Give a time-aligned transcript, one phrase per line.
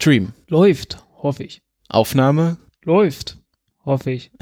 [0.00, 0.32] Stream.
[0.48, 1.60] Läuft, hoffe ich.
[1.88, 2.56] Aufnahme?
[2.84, 3.36] Läuft,
[3.84, 4.30] hoffe ich.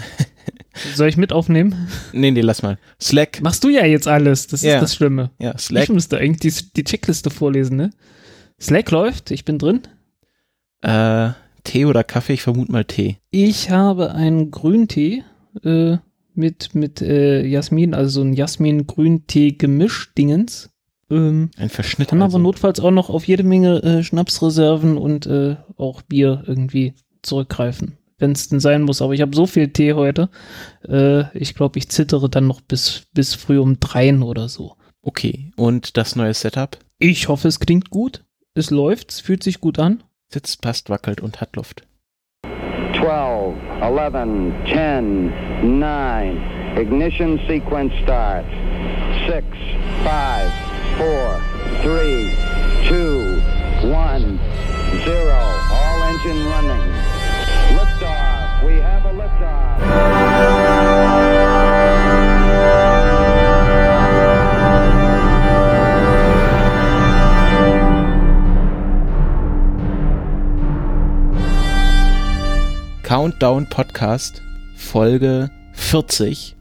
[0.95, 1.88] Soll ich mit aufnehmen?
[2.12, 2.79] Nee, nee, lass mal.
[3.00, 3.41] Slack.
[3.43, 4.77] Machst du ja jetzt alles, das Ja.
[4.77, 5.33] ist das Schlimme.
[5.41, 5.89] Ja, Ich Slack.
[5.89, 7.91] müsste eigentlich die, die Checkliste vorlesen, ne?
[8.61, 9.81] Slack läuft, ich bin drin.
[10.83, 11.31] Äh,
[11.65, 12.35] Tee oder Kaffee?
[12.35, 13.17] Ich vermute mal Tee.
[13.33, 15.25] Ich habe einen Grüntee
[15.65, 15.97] äh,
[16.34, 20.70] mit, mit äh, Jasmin, also so ein Jasmin-Grüntee-Gemisch-Dingens.
[21.11, 22.09] Ähm, Ein Verschnitt.
[22.09, 22.37] kann also.
[22.37, 27.96] aber notfalls auch noch auf jede Menge äh, Schnapsreserven und äh, auch Bier irgendwie zurückgreifen,
[28.19, 29.01] wenn es denn sein muss.
[29.02, 30.29] Aber ich habe so viel Tee heute.
[30.87, 34.74] Äh, ich glaube, ich zittere dann noch bis, bis früh um dreien oder so.
[35.02, 35.51] Okay.
[35.56, 36.79] Und das neue Setup?
[36.98, 38.24] Ich hoffe, es klingt gut.
[38.54, 40.02] Es läuft, es fühlt sich gut an.
[40.30, 41.87] Sitzt, passt, wackelt und hat Luft.
[43.01, 46.37] 12, 11, 10, 9.
[46.77, 48.45] Ignition sequence start.
[49.27, 49.46] 6,
[50.02, 50.67] 5,
[50.98, 51.41] 4,
[51.84, 52.34] 3,
[52.88, 53.41] 2,
[53.87, 54.41] 1,
[55.05, 55.30] 0.
[55.71, 56.83] All engine running.
[57.77, 58.65] Liftoff.
[58.66, 59.79] We have a liftoff.
[73.05, 74.43] Countdown Podcast,
[74.77, 76.57] Folge 40.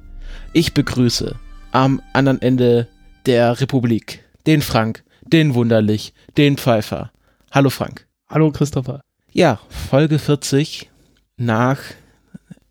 [0.54, 1.36] Ich begrüße
[1.72, 2.88] am anderen Ende
[3.26, 7.12] der Republik den Frank, den Wunderlich, den Pfeiffer.
[7.52, 8.08] Hallo Frank.
[8.30, 9.02] Hallo Christopher.
[9.32, 10.90] Ja, Folge 40
[11.38, 11.80] nach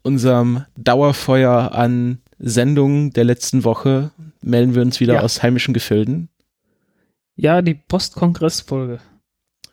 [0.03, 4.11] unserem Dauerfeuer an Sendungen der letzten Woche
[4.43, 5.21] melden wir uns wieder Ja.
[5.21, 6.29] aus heimischen Gefilden.
[7.37, 8.99] Ja, die Postkongressfolge.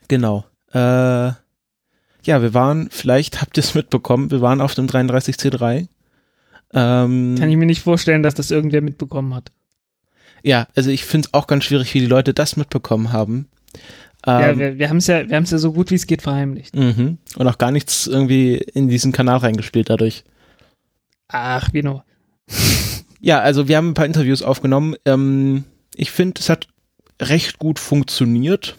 [0.08, 0.46] Genau.
[0.74, 5.88] Äh, ja, wir waren, vielleicht habt ihr es mitbekommen, wir waren auf dem 33C3.
[6.74, 9.52] Ähm, Kann ich mir nicht vorstellen, dass das irgendwer mitbekommen hat.
[10.44, 13.48] Ja, also ich finde es auch ganz schwierig, wie die Leute das mitbekommen haben.
[14.26, 16.06] ja, Ähm, wir, wir haben es ja, wir haben es ja so gut wie es
[16.08, 16.76] geht verheimlicht.
[16.76, 17.18] mhm.
[17.36, 20.24] Und auch gar nichts irgendwie in diesen Kanal reingespielt dadurch.
[21.30, 22.04] Ach, genau.
[23.26, 24.96] Ja, also wir haben ein paar Interviews aufgenommen.
[25.06, 25.64] Ähm,
[25.96, 26.68] ich finde, es hat
[27.22, 28.76] recht gut funktioniert.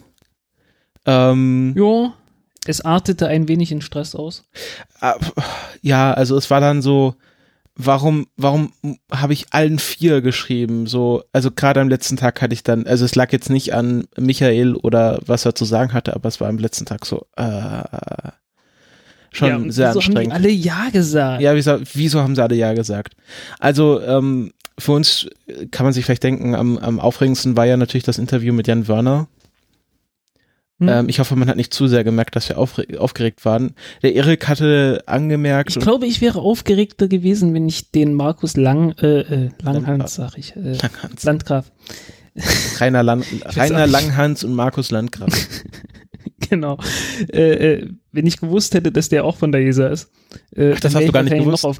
[1.07, 2.13] Ähm, Jo,
[2.67, 4.43] es artete ein wenig in Stress aus.
[4.99, 5.15] Ah,
[5.81, 7.15] ja, also es war dann so,
[7.75, 8.71] warum, warum
[9.11, 10.87] habe ich allen vier geschrieben?
[10.87, 14.05] So, also gerade am letzten Tag hatte ich dann, also es lag jetzt nicht an
[14.17, 17.83] Michael oder was er zu sagen hatte, aber es war am letzten Tag so, äh,
[19.31, 20.33] schon ja, sehr wieso anstrengend.
[20.33, 21.41] Haben die alle Ja gesagt.
[21.41, 23.15] Ja, wieso, wieso haben sie alle Ja gesagt?
[23.59, 27.77] Also, ähm, für uns äh, kann man sich vielleicht denken, am, am aufregendsten war ja
[27.77, 29.27] natürlich das Interview mit Jan Wörner.
[30.79, 30.89] Hm?
[30.89, 33.75] Ähm, ich hoffe, man hat nicht zu sehr gemerkt, dass wir aufgeregt waren.
[34.03, 38.91] Der Erik hatte angemerkt, ich glaube, ich wäre aufgeregter gewesen, wenn ich den Markus Lang,
[39.01, 41.71] äh, äh, Langhans, sag ich, äh, Langhans, Landgraf,
[42.79, 43.87] Rainer, Lan Rainer.
[43.87, 45.29] Langhans und Markus Landgraf.
[46.49, 46.77] genau,
[47.31, 50.11] äh, äh, wenn ich gewusst hätte, dass der auch von der ESA ist.
[50.53, 51.63] Äh, Ach, das hast du gar ich nicht gewusst?
[51.63, 51.79] Noch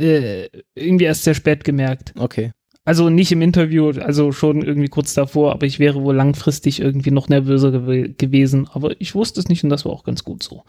[0.00, 2.14] äh, irgendwie erst sehr spät gemerkt.
[2.18, 2.52] Okay.
[2.84, 7.12] Also nicht im Interview, also schon irgendwie kurz davor, aber ich wäre wohl langfristig irgendwie
[7.12, 8.68] noch nervöser gew gewesen.
[8.72, 10.64] Aber ich wusste es nicht und das war auch ganz gut so.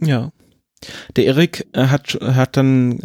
[0.00, 0.32] Ja.
[1.16, 2.98] Der Erik äh, hat, hat dann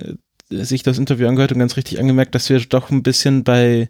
[0.50, 3.90] äh, sich das Interview angehört und ganz richtig angemerkt, dass wir doch ein bisschen bei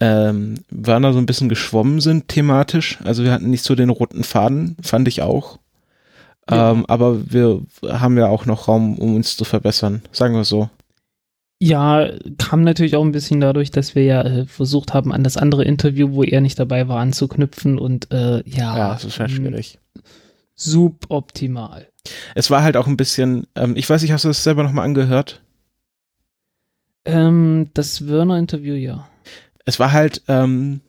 [0.00, 2.98] ähm, Werner so ein bisschen geschwommen sind thematisch.
[3.04, 5.60] Also wir hatten nicht so den roten Faden, fand ich auch.
[6.50, 6.72] Ja.
[6.72, 10.02] Ähm, aber wir haben ja auch noch Raum, um uns zu verbessern.
[10.10, 10.68] Sagen wir so.
[11.60, 15.36] Ja, kam natürlich auch ein bisschen dadurch, dass wir ja äh, versucht haben, an das
[15.36, 19.28] andere Interview, wo er nicht dabei war, anzuknüpfen und äh, ja, Ja, das ist mh,
[19.28, 19.78] schwierig.
[20.56, 21.88] suboptimal.
[22.34, 24.84] Es war halt auch ein bisschen, ähm, ich weiß nicht, hast du das selber nochmal
[24.84, 25.42] angehört?
[27.04, 29.08] Ähm, das Werner-Interview, ja.
[29.66, 30.80] es war halt, ähm,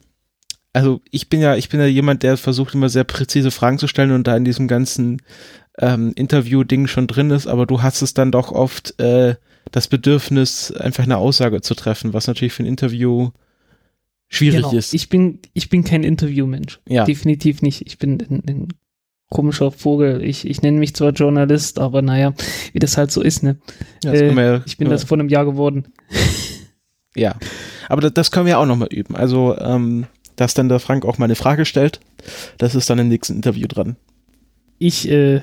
[0.74, 3.88] also ich bin ja, ich bin ja jemand, der versucht immer sehr präzise Fragen zu
[3.88, 5.22] stellen und da in diesem ganzen
[5.80, 9.36] ähm, Interview-Ding schon drin ist, aber du hast es dann doch oft äh,
[9.72, 13.32] das Bedürfnis, einfach eine Aussage zu treffen, was natürlich für ein Interview
[14.28, 14.74] schwierig Genau.
[14.74, 14.94] ist.
[14.94, 16.80] Ich bin, ich bin kein Interviewmensch.
[16.88, 17.86] ja, Definitiv nicht.
[17.86, 18.68] Ich bin ein, ein
[19.30, 20.24] komischer Vogel.
[20.24, 22.34] Ich, ich nenne mich zwar Journalist, aber naja,
[22.74, 23.58] wie das halt so ist, ne?
[24.04, 25.88] ja, äh, wir, Ich bin das vor einem Jahr geworden.
[27.16, 27.36] ja,
[27.90, 29.16] aber das, das können wir ja auch nochmal üben.
[29.16, 32.00] Also, ähm, dass dann der Frank auch mal eine Frage stellt,
[32.58, 33.96] das ist dann im nächsten Interview dran.
[34.78, 35.42] Ich, äh,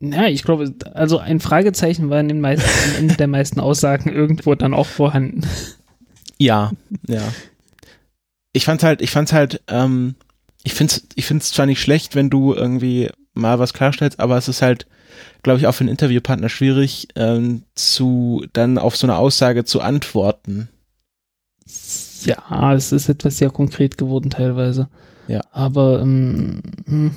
[0.00, 4.10] ja, ich glaube, also ein Fragezeichen war in den meisten, am Ende der meisten Aussagen
[4.10, 5.42] irgendwo dann auch vorhanden.
[6.38, 6.72] Ja,
[7.06, 7.22] ja.
[8.52, 10.14] Ich fand's halt, ich fand's halt, ähm,
[10.62, 14.48] ich find's, ich find's zwar nicht schlecht, wenn du irgendwie mal was klarstellst, aber es
[14.48, 14.86] ist halt,
[15.42, 19.80] glaube ich, auch für einen Interviewpartner schwierig, ähm, zu, dann auf so eine Aussage zu
[19.80, 20.68] antworten.
[22.24, 24.88] Ja, es ist etwas sehr konkret geworden teilweise.
[25.28, 25.42] Ja.
[25.52, 27.14] Aber ähm, hm,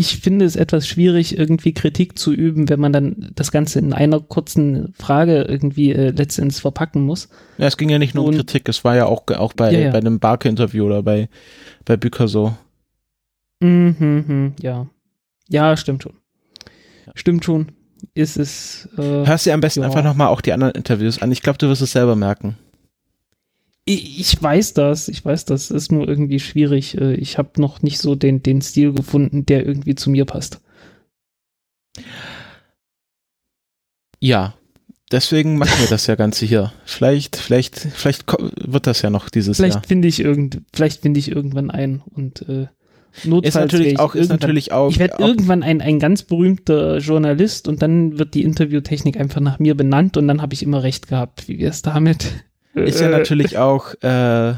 [0.00, 3.92] ich finde es etwas schwierig, irgendwie Kritik zu üben, wenn man dann das Ganze in
[3.92, 7.28] einer kurzen Frage irgendwie äh, letztendlich verpacken muss.
[7.58, 9.72] Ja, es ging ja nicht nur um Und- Kritik, es war ja auch, auch bei,
[9.72, 9.90] Ja, ja.
[9.90, 11.28] bei einem Barke-Interview oder bei,
[11.84, 12.54] bei Büker so.
[13.60, 14.86] Mhm, mhm, ja.
[15.48, 16.12] Ja, stimmt schon.
[17.16, 17.72] Stimmt schon.
[18.14, 18.88] Ist es.
[18.96, 19.86] Äh, Hörst dir am besten Ja.
[19.86, 21.32] einfach nochmal auch die anderen Interviews an.
[21.32, 22.56] Ich glaube, du wirst es selber merken.
[23.94, 25.70] Ich, weiß das, ich weiß das.
[25.70, 26.96] Ist nur irgendwie schwierig.
[26.98, 30.60] Äh, Ich habe noch nicht so den, den Stil gefunden, der irgendwie zu mir passt.
[34.20, 34.54] Ja,
[35.12, 36.72] deswegen machen wir das ja Ganze hier.
[36.84, 39.84] Vielleicht, vielleicht, vielleicht wird das ja noch dieses Vielleicht Jahr.
[39.86, 42.66] finde ich irgend, vielleicht finde ich irgendwann ein und äh,
[43.24, 44.90] notfalls Ist natürlich ich auch, ist irgendwann- natürlich auch.
[44.90, 49.58] Ich werde irgendwann ein, ein ganz berühmter Journalist und dann wird die Interviewtechnik einfach nach
[49.60, 51.46] mir benannt und dann habe ich immer recht gehabt.
[51.48, 52.44] Wie wär's damit?
[52.86, 54.54] Ist ja Äh, natürlich auch, äh,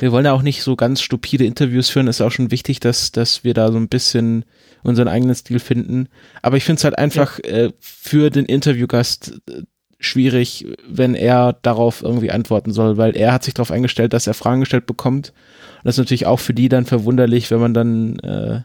[0.00, 3.12] wir wollen ja auch nicht so ganz stupide Interviews führen, ist auch schon wichtig, dass,
[3.12, 4.44] dass wir da so ein bisschen
[4.82, 6.08] unseren eigenen Stil finden.
[6.42, 9.62] Aber ich finde es halt einfach äh, für den Interviewgast äh,
[9.98, 14.34] schwierig, wenn er darauf irgendwie antworten soll, weil er hat sich darauf eingestellt, dass er
[14.34, 15.30] Fragen gestellt bekommt.
[15.78, 18.60] Und das ist natürlich auch für die dann verwunderlich, wenn man dann äh,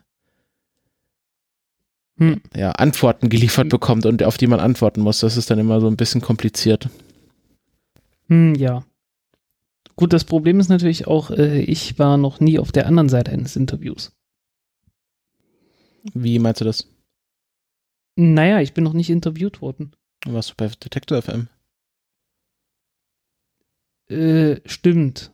[2.18, 2.42] Hm.
[2.56, 5.20] ja, Antworten geliefert bekommt und auf die man antworten muss.
[5.20, 6.88] Das ist dann immer so ein bisschen kompliziert.
[8.28, 8.84] Hm, ja.
[9.96, 13.32] Gut, das Problem ist natürlich auch, äh, ich war noch nie auf der anderen Seite
[13.32, 14.12] eines Interviews.
[16.14, 16.88] Wie meinst du das?
[18.16, 19.96] Naja, ich bin noch nicht interviewt worden.
[20.26, 21.48] Warst du bei Detector FM?
[24.08, 25.32] Äh, stimmt.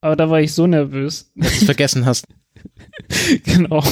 [0.00, 1.32] Aber da war ich so nervös.
[1.34, 2.26] Dass du es vergessen hast.
[3.44, 3.82] genau.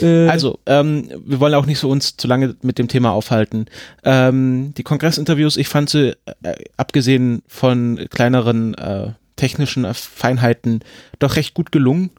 [0.00, 3.66] äh, Also, ähm, wir wollen auch nicht so uns zu lange mit dem Thema aufhalten.
[4.04, 10.80] Ähm, die Kongressinterviews, ich fand sie, äh, abgesehen von kleineren äh, technischen Feinheiten,
[11.18, 12.10] doch recht gut gelungen.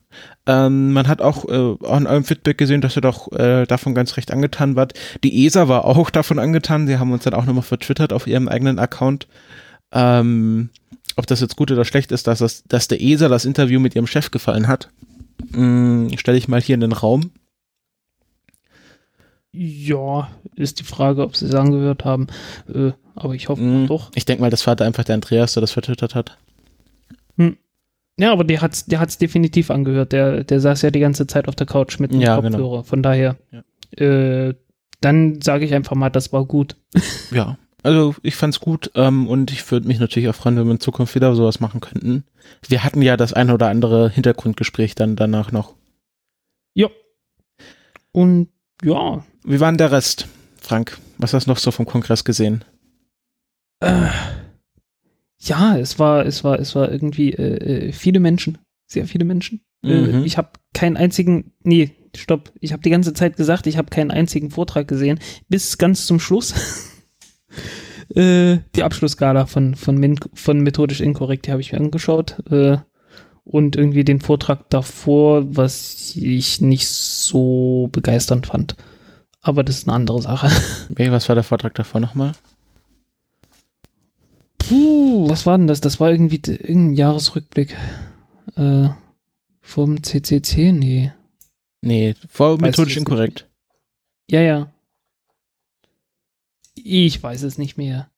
[0.45, 4.17] Ähm, man hat auch, äh, in eurem Feedback gesehen, dass ihr doch äh, davon ganz
[4.17, 4.93] recht angetan wart.
[5.23, 6.87] Die ESA war auch davon angetan.
[6.87, 9.27] Sie haben uns dann auch nochmal vertwittert auf ihrem eigenen Account.
[9.91, 10.69] Ähm,
[11.15, 13.95] ob das jetzt gut oder schlecht ist, dass, das, dass der ESA das Interview mit
[13.95, 14.89] ihrem Chef gefallen hat,
[15.51, 17.31] mh, stelle ich mal hier in den Raum.
[19.51, 22.27] ja, ist die Frage, ob sie es angehört haben.
[22.73, 24.11] Äh, aber ich hoffe Mm, doch.
[24.15, 26.37] Ich denke mal, das war da einfach der Andreas, der das vertwittert hat.
[28.17, 30.13] Ja, aber der hat's, der hat's definitiv angehört.
[30.13, 32.57] Der, der saß ja die ganze Zeit auf der Couch mit dem Ja, Kopfhörer.
[32.57, 32.83] genau.
[32.83, 33.35] Von daher,
[33.97, 34.53] äh,
[35.01, 36.77] dann sage ich einfach mal, das war gut.
[37.31, 40.71] Ja, also ich fand's gut ähm, und ich würde mich natürlich auch freuen, wenn wir
[40.73, 42.23] in Zukunft wieder sowas machen könnten.
[42.67, 45.75] Wir hatten ja das ein oder andere Hintergrundgespräch dann danach noch.
[48.11, 48.47] Und
[48.81, 50.29] ja, Wie war denn der Rest,
[50.61, 50.97] Frank?
[51.17, 52.63] Was hast du noch so vom Kongress gesehen?
[53.81, 54.07] äh,
[55.41, 58.57] ja, es war, es war, es war irgendwie äh, äh, viele Menschen,
[58.87, 59.59] sehr viele Menschen.
[59.83, 60.23] Äh, Mhm.
[60.23, 62.53] ich habe keinen einzigen, nee, stopp.
[62.61, 66.21] Ich habe die ganze Zeit gesagt, ich habe keinen einzigen Vortrag gesehen, bis ganz zum
[66.21, 66.53] Schluss.
[68.13, 72.37] äh, die Abschlussgala von, von, Min von Methodisch Inkorrekt, die habe ich mir angeschaut.
[72.51, 72.77] Äh,
[73.43, 78.75] und irgendwie den Vortrag davor, was ich nicht so begeisternd fand.
[79.41, 80.49] Aber das ist eine andere Sache.
[80.97, 82.31] Hey, was war der Vortrag davor nochmal?
[84.57, 85.81] Puh, was war denn das?
[85.81, 87.75] Das war irgendwie irgendein Jahresrückblick.
[88.55, 88.89] Äh,
[89.61, 90.71] vom CCC?
[90.71, 91.11] Nee.
[91.81, 93.47] Nee, vor methodisch inkorrekt.
[94.29, 94.71] Ja, ja.
[96.87, 98.11] Ich weiß es nicht mehr.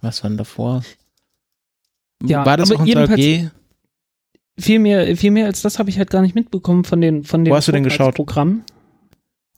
[0.00, 0.82] Was war denn davor?
[2.24, 3.50] Ja, war das aber auch ein jedenfalls- AG?
[4.58, 7.44] Viel mehr, viel mehr als das habe ich halt gar nicht mitbekommen von den von
[7.44, 8.16] den Wo hast du denn geschaut?
[8.16, 8.64] Programm.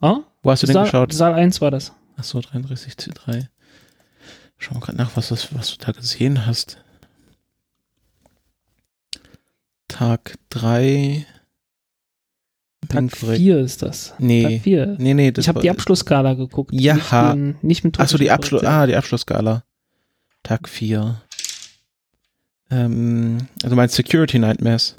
[0.01, 0.21] Ah?
[0.43, 1.13] Wo hast du denn Saal, geschaut?
[1.15, 1.93] Saal 1 war das.
[2.17, 3.49] Achso, 33 C3.
[4.59, 6.85] Schau mal gerade nach, was, das, was du da gesehen hast.
[9.89, 11.27] Tag 3.
[12.89, 14.15] Tag 4 ist das.
[14.19, 14.43] Nee.
[14.43, 14.97] Tag 4.
[14.99, 16.73] Nee, nee, das Ich habe die Abschlussskala geguckt.
[16.73, 16.95] Ja.
[16.95, 19.65] Nicht, den, nicht mit Achso, die, Abschluss, ah, die Abschlussskala.
[20.43, 21.21] Tag 4.
[22.71, 24.97] Ähm, also mein Security Nightmares.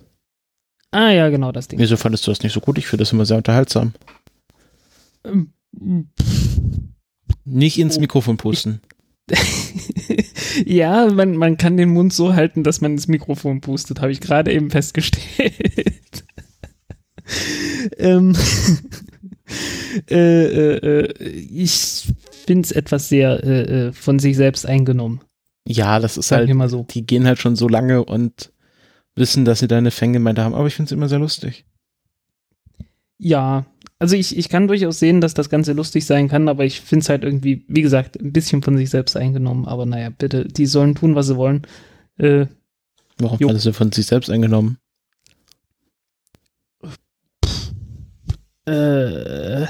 [0.91, 1.79] Ah, ja, genau, das Ding.
[1.79, 2.77] Wieso fandest du das nicht so gut?
[2.77, 3.93] Ich finde das immer sehr unterhaltsam.
[5.25, 5.51] Ähm,
[7.43, 7.99] Nicht ins Oh.
[8.01, 8.81] Mikrofon pusten.
[10.65, 14.21] ja, man, man kann den Mund so halten, dass man ins Mikrofon pustet, habe ich
[14.21, 15.94] gerade eben festgestellt.
[17.97, 18.35] Ähm,
[20.09, 22.07] äh, äh, äh, ich
[22.45, 25.21] finde es etwas sehr äh, äh, von sich selbst eingenommen.
[25.67, 26.85] Ja, das ist Sagen halt, mal so.
[26.89, 28.51] die gehen halt schon so lange und
[29.15, 31.65] wissen, dass sie da eine Fangemeinde haben, aber ich finde es immer sehr lustig.
[33.17, 33.65] Ja,
[33.97, 37.03] also ich, ich kann durchaus sehen, dass das Ganze lustig sein kann, aber ich finde
[37.03, 39.65] es halt irgendwie, wie gesagt, ein bisschen von sich selbst eingenommen.
[39.65, 41.65] Aber naja, bitte, die sollen tun, was sie wollen.
[42.17, 42.47] Äh,
[43.17, 43.47] Warum Jo.
[43.47, 44.77] fandest du von sich selbst eingenommen?
[48.65, 49.65] Äh,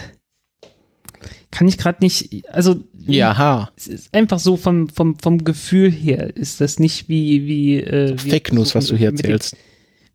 [1.51, 6.35] kann ich gerade nicht, also Ja, es ist einfach so vom, vom, vom Gefühl her
[6.35, 9.55] ist das nicht wie, wie äh, Fake News, was du hier mit dem- erzählst.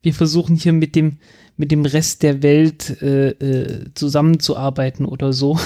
[0.02, 1.18] wir versuchen hier mit dem,
[1.56, 5.58] mit dem Rest der Welt äh, äh, zusammenzuarbeiten oder so.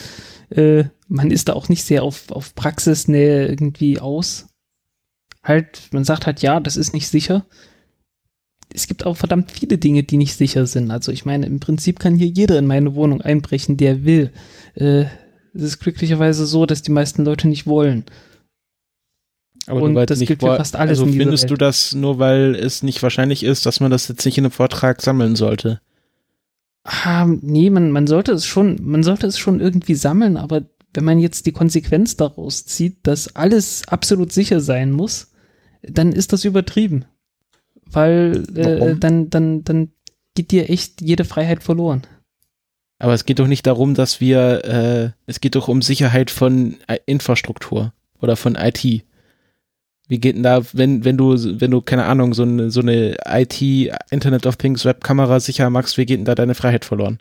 [0.50, 4.46] äh, man ist da auch nicht sehr auf, auf Praxisnähe irgendwie aus.
[5.42, 7.46] Halt, man sagt halt, ja, das ist nicht sicher.
[8.72, 10.90] Es gibt auch verdammt viele Dinge, die nicht sicher sind.
[10.90, 14.30] Also ich meine, im Prinzip kann hier jeder in meine Wohnung einbrechen, der will.
[14.74, 15.06] Äh,
[15.52, 18.04] es ist glücklicherweise so, dass die meisten Leute nicht wollen.
[19.66, 21.60] Aber Und das gilt für fast alles Also in findest du Welt.
[21.62, 25.02] das nur, weil es nicht wahrscheinlich ist, dass man das jetzt nicht in einem Vortrag
[25.02, 25.80] sammeln sollte?
[26.84, 30.62] Ah, nee, man, man sollte es schon, man sollte es schon irgendwie sammeln, aber
[30.94, 35.30] wenn man jetzt die Konsequenz daraus zieht, dass alles absolut sicher sein muss,
[35.82, 37.04] dann ist das übertrieben.
[37.92, 39.92] Weil äh, dann, dann, dann
[40.34, 42.02] geht dir echt jede Freiheit verloren.
[42.98, 46.76] Aber es geht doch nicht darum, dass wir, äh, es geht doch um Sicherheit von
[46.90, 48.84] I- Infrastruktur oder von IT.
[48.84, 53.16] Wie geht denn da, wenn, wenn du, wenn du, keine Ahnung, so eine, so eine
[53.26, 53.62] IT,
[54.10, 57.20] Internet of Things, Webkamera sicher machst, wie geht denn da deine Freiheit verloren?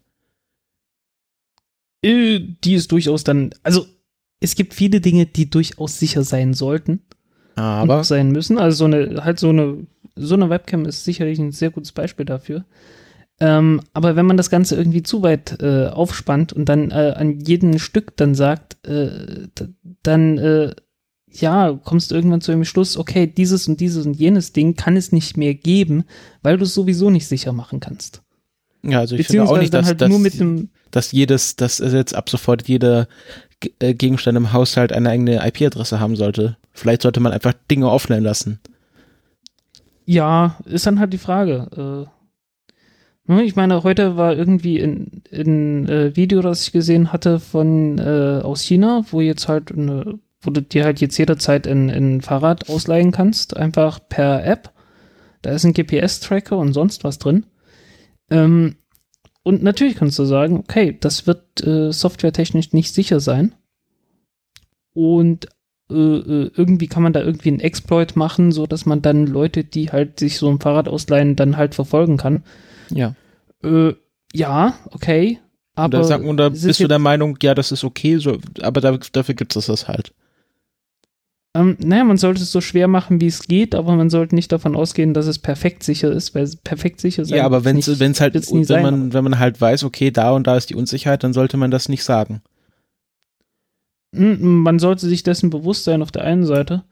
[2.04, 3.86] Äh, die ist durchaus dann, also
[4.40, 7.02] es gibt viele Dinge, die durchaus sicher sein sollten.
[7.60, 8.58] Aber, sein müssen.
[8.58, 12.26] Also so eine, halt so eine, so eine Webcam ist sicherlich ein sehr gutes Beispiel
[12.26, 12.66] dafür.
[13.42, 17.40] Ähm, aber wenn man das Ganze irgendwie zu weit äh, aufspannt und dann äh, an
[17.40, 19.48] jedem Stück dann sagt, äh,
[20.04, 20.74] dann äh,
[21.32, 24.98] ja, kommst du irgendwann zu dem Schluss, okay, dieses und dieses und jenes Ding kann
[24.98, 26.04] es nicht mehr geben,
[26.42, 28.24] weil du es sowieso nicht sicher machen kannst.
[28.84, 31.78] ja, also ich finde auch nicht, dass, halt dass, nur mit einem, dass jedes, dass
[31.78, 33.08] jetzt ab sofort jeder
[33.80, 36.58] äh, Gegenstand im Haushalt eine eigene IP-Adresse haben sollte.
[36.80, 38.60] Vielleicht sollte man einfach Dinge offline lassen.
[40.06, 42.08] Ja, ist dann halt die Frage.
[43.28, 47.40] Äh, ne, ich meine, heute war irgendwie ein in, äh, Video, das ich gesehen hatte
[47.40, 51.90] von äh, aus China, wo jetzt halt eine, wo du dir halt jetzt jederzeit ein,
[51.90, 54.72] ein Fahrrad ausleihen kannst, einfach per App.
[55.42, 57.46] Da ist ein GPS-Tracker und sonst was drin.
[58.32, 58.78] Ähm,
[59.44, 63.54] und natürlich kannst du sagen, okay, das wird äh, softwaretechnisch nicht sicher sein.
[64.94, 65.50] Und
[65.92, 70.20] irgendwie kann man da irgendwie einen Exploit machen, so dass man dann Leute, die halt
[70.20, 72.44] sich so ein Fahrrad ausleihen, dann halt verfolgen kann.
[72.92, 73.16] Ja.
[73.64, 73.94] Äh,
[74.34, 75.40] ja, okay.
[75.76, 78.38] Aber Oder, sag, oder es ist bist du der Meinung, ja, das ist okay, so,
[78.62, 80.14] aber da, dafür gibt es das halt.
[81.56, 84.52] Ähm, naja, man sollte es so schwer machen, wie es geht, aber man sollte nicht
[84.52, 87.78] davon ausgehen, dass es perfekt sicher ist, weil es perfekt sicher sein Ja, aber wenn
[87.80, 87.88] es
[88.22, 91.24] halt, wenn sein, man, wenn man halt weiß, okay, da und da ist die Unsicherheit,
[91.24, 92.44] dann sollte man das nicht sagen.
[94.12, 96.84] Mm, Man sollte sich dessen bewusst sein auf der einen Seite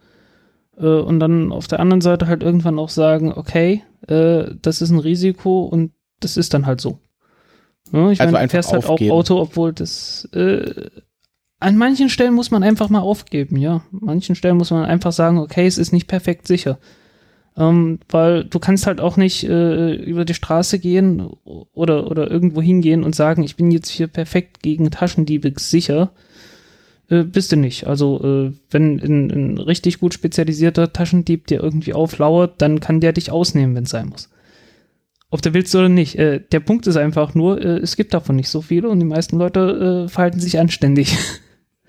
[0.78, 4.90] äh, und dann auf der anderen Seite halt irgendwann auch sagen, okay, äh, das ist
[4.92, 7.00] ein Risiko und das ist dann halt so.
[7.92, 9.00] Ja, ich Also meine, du fährst halt auch.
[9.00, 10.90] Auto, obwohl das äh,
[11.60, 13.82] an manchen Stellen muss man einfach mal aufgeben, ja.
[13.94, 16.78] An manchen Stellen muss man einfach sagen, okay, es ist nicht perfekt sicher.
[17.56, 21.22] Ähm, weil du kannst halt auch nicht äh, über die Straße gehen
[21.74, 26.12] oder, oder irgendwo hingehen und sagen, ich bin jetzt hier perfekt gegen Taschendiebe sicher.
[27.10, 27.88] Äh, bist du nicht.
[27.88, 33.14] Also, äh, wenn ein, ein richtig gut spezialisierter Taschendieb dir irgendwie auflauert, dann kann der
[33.14, 34.30] dich ausnehmen, wenn es sein muss.
[35.30, 36.16] Ob du willst oder nicht.
[36.16, 39.06] Äh, der Punkt ist einfach nur, äh, es gibt davon nicht so viele und die
[39.06, 41.18] meisten Leute äh, verhalten sich anständig.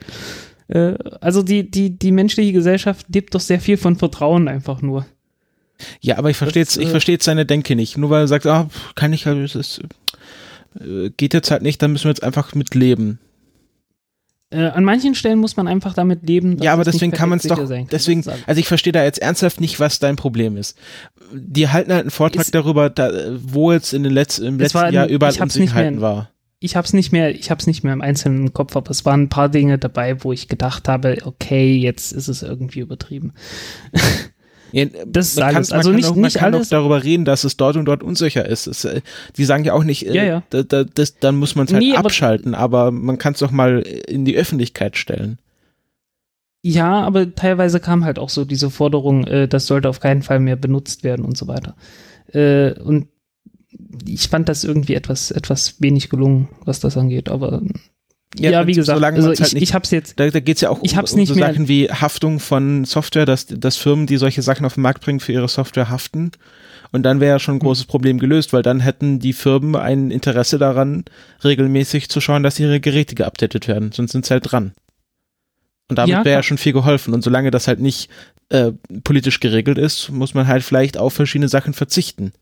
[0.69, 5.07] äh, also die, die, die menschliche Gesellschaft lebt doch sehr viel von Vertrauen einfach nur.
[6.01, 7.97] Ja, aber ich verstehe jetzt, Das, ich verstehe jetzt seine Denke nicht.
[7.97, 9.81] Nur weil er sagt, ah, kann ich es ist,
[11.17, 13.21] geht jetzt halt nicht, dann müssen wir jetzt einfach mit leben.
[14.51, 16.57] Äh, an manchen Stellen muss man einfach damit leben.
[16.57, 19.19] dass Ja, aber deswegen kann man es doch, kann, deswegen, also ich verstehe da jetzt
[19.21, 20.79] ernsthaft nicht, was dein Problem ist.
[21.35, 23.11] Die halten halt einen Vortrag Ist- darüber, da,
[23.43, 26.31] wo jetzt in den letzten, im letzten ein- Jahr überall Unsicherheiten war.
[26.61, 29.25] ich hab's nicht mehr, ich hab's nicht mehr im Einzelnen im Kopf, aber es waren
[29.25, 33.35] ein paar Dinge dabei, wo ich gedacht habe, okay, jetzt ist es irgendwie übertrieben.
[34.73, 35.69] Ja, Das ist man alles.
[35.71, 38.03] kann- Also nicht- auch, man nicht kann alles- darüber reden, dass es dort und dort
[38.03, 38.67] unsicher ist.
[38.67, 39.01] Es, äh,
[39.37, 40.43] die sagen ja auch nicht, äh, Ja, ja.
[40.51, 43.39] Da, da, das, dann muss man es halt Nee, aber- abschalten, aber man kann es
[43.41, 45.39] doch mal in die Öffentlichkeit stellen.
[46.63, 50.41] Ja, aber teilweise kam halt auch so diese Forderung, äh, das sollte auf keinen Fall
[50.41, 51.77] mehr benutzt werden und so weiter.
[52.33, 53.07] Äh, und
[54.07, 57.63] ich fand das irgendwie etwas, etwas wenig gelungen, was das angeht, aber
[58.37, 60.61] ja, Ja, wie gesagt, also halt ich, nicht- ich hab's jetzt, Da, da geht es
[60.61, 63.47] ja auch Ich um, hab's um nicht so mehr- Sachen wie Haftung von Software, dass,
[63.47, 66.33] dass Firmen, die solche Sachen auf den Markt bringen, für ihre Software haften.
[66.91, 70.11] Und dann wäre ja schon ein großes Problem gelöst, weil dann hätten die Firmen ein
[70.11, 71.05] Interesse daran,
[71.45, 73.93] regelmäßig zu schauen, dass ihre Geräte geupdatet werden.
[73.93, 74.73] Sonst sind sie halt dran.
[75.89, 77.15] Und damit Ja, wäre ja schon viel geholfen.
[77.15, 78.11] Und solange das halt nicht
[78.51, 78.73] äh,
[79.05, 82.33] politisch geregelt ist, muss man halt vielleicht auf verschiedene Sachen verzichten.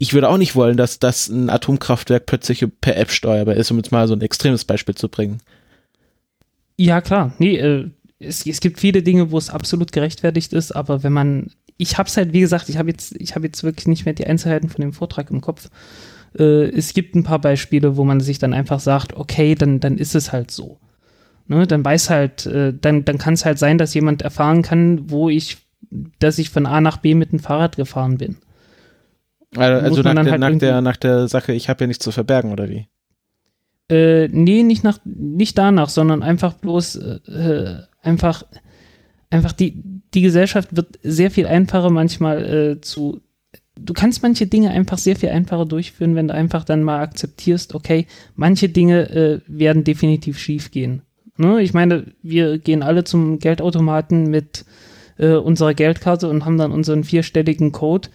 [0.00, 3.76] Ich würde auch nicht wollen, dass das ein Atomkraftwerk plötzlich per App steuerbar ist, um
[3.76, 5.42] jetzt mal so ein extremes Beispiel zu bringen.
[6.78, 7.34] Ja, klar.
[7.38, 11.50] Nee, äh, es, es gibt viele Dinge, wo es absolut gerechtfertigt ist, aber wenn man,
[11.76, 14.26] ich hab's halt, wie gesagt, ich habe jetzt, ich habe jetzt wirklich nicht mehr die
[14.26, 15.68] Einzelheiten von dem Vortrag im Kopf.
[16.36, 19.98] Äh, es gibt ein paar Beispiele, wo man sich dann einfach sagt, okay, dann, dann
[19.98, 20.78] ist es halt so.
[21.46, 25.10] Ne, dann weiß halt, äh, dann, dann kann es halt sein, dass jemand erfahren kann,
[25.10, 25.58] wo ich,
[26.18, 28.38] dass ich von A nach B mit dem Fahrrad gefahren bin.
[29.56, 32.52] Also nach der, halt nach, der, nach der Sache, ich habe ja nichts zu verbergen,
[32.52, 32.86] oder wie?
[33.90, 38.44] Äh, nee, nicht, nach, nicht danach, sondern einfach bloß äh, einfach,
[39.30, 39.82] einfach die,
[40.14, 43.20] die Gesellschaft wird sehr viel einfacher manchmal äh, zu.
[43.78, 47.74] Du kannst manche Dinge einfach sehr viel einfacher durchführen, wenn du einfach dann mal akzeptierst,
[47.74, 51.02] okay, manche Dinge äh, werden definitiv schief gehen.
[51.36, 51.62] Ne?
[51.62, 54.64] Ich meine, wir gehen alle zum Geldautomaten mit
[55.16, 58.08] äh, unserer Geldkarte und haben dann unseren vierstelligen Code.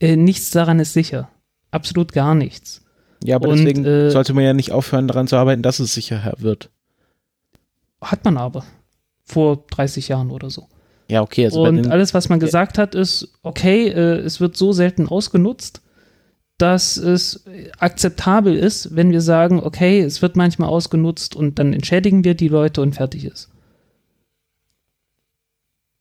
[0.00, 1.28] Äh, nichts daran ist sicher.
[1.70, 2.82] Absolut gar nichts.
[3.22, 5.94] Ja, aber und, deswegen äh, sollte man ja nicht aufhören, daran zu arbeiten, dass es
[5.94, 6.70] sicher wird.
[8.00, 8.64] Hat man aber.
[9.24, 10.68] Vor 30 Jahren oder so.
[11.08, 11.46] Ja, okay.
[11.46, 15.82] Also und alles, was man gesagt hat, ist, okay, äh, es wird so selten ausgenutzt,
[16.58, 17.44] dass es
[17.78, 22.48] akzeptabel ist, wenn wir sagen, okay, es wird manchmal ausgenutzt und dann entschädigen wir die
[22.48, 23.48] Leute und fertig ist.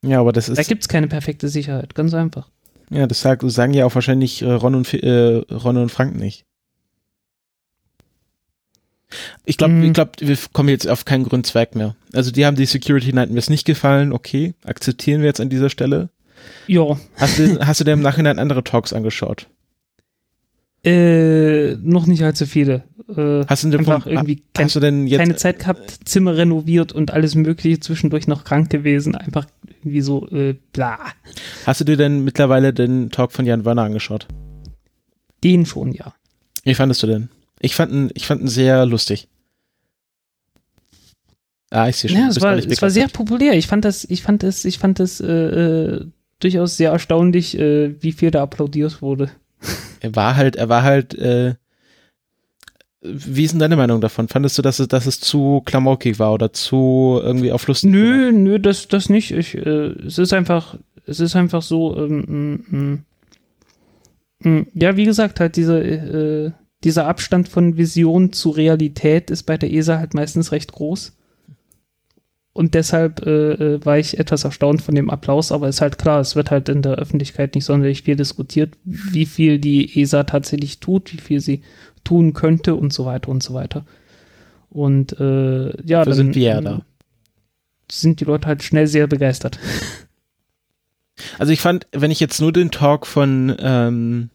[0.04, 0.58] Ja, aber das ist.
[0.58, 2.50] Da gibt es keine perfekte Sicherheit, ganz einfach.
[2.90, 6.46] Ja, das sagen, sagen ja auch wahrscheinlich äh, Ron, und, äh, Ron und Frank nicht.
[9.46, 9.84] Ich glaube, mhm.
[9.84, 11.96] ich glaub, wir kommen jetzt auf keinen grünen Zweig mehr.
[12.14, 16.10] Also die haben die Security Nightmares nicht gefallen, okay, akzeptieren wir jetzt an dieser Stelle.
[16.68, 16.98] Ja.
[17.16, 19.48] Hast du, hast du dir im Nachhinein andere Talks angeschaut?
[20.88, 22.84] Äh, noch nicht allzu viele.
[23.10, 26.94] Äh, hast du denn einfach von, irgendwie kein, denn jetzt, keine Zeit gehabt, Zimmer renoviert
[26.94, 29.48] und alles mögliche, zwischendurch noch krank gewesen, einfach
[29.80, 31.00] irgendwie so äh, bla.
[31.66, 34.28] Hast du dir denn mittlerweile den Talk von Jan Werner angeschaut?
[35.44, 36.14] Den schon, ja.
[36.64, 37.30] Wie fandest du denn?
[37.60, 39.28] Ich fand ihn, ich fand ihn sehr lustig.
[41.70, 42.20] Ah, ich sehe schon.
[42.20, 43.54] Ja, es war, es war sehr populär.
[43.54, 46.06] Ich fand das, ich fand das, ich fand das äh, äh,
[46.40, 49.30] durchaus sehr erstaunlich, äh, wie viel da applaudiert wurde.
[50.08, 51.56] Er war halt, er war halt, äh,
[53.02, 54.28] wie ist denn deine Meinung davon?
[54.28, 57.86] Fandest du, dass es, dass es zu klamaukig war oder zu irgendwie auf Lust?
[57.86, 59.32] Nö, nö, das, das nicht.
[59.32, 63.04] Ich, äh, es ist einfach, es ist einfach so, ähm,
[64.42, 66.52] mm, mm, ja, wie gesagt, halt diese, äh,
[66.84, 71.18] dieser Abstand von Vision zu Realität ist bei der ESA halt meistens recht groß.
[72.58, 76.20] Und deshalb äh, äh, war ich etwas erstaunt von dem Applaus, aber ist halt klar,
[76.20, 80.80] es wird halt in der Öffentlichkeit nicht sonderlich viel diskutiert, wie viel die ESA tatsächlich
[80.80, 81.62] tut, wie viel sie
[82.04, 83.86] tun könnte und so weiter und so weiter.
[84.72, 86.82] Und äh, ja, dann sind wir ja da.
[87.92, 89.60] Sind die Leute halt schnell sehr begeistert.
[91.38, 94.32] Also ich fand, wenn ich jetzt nur den Talk von ähm,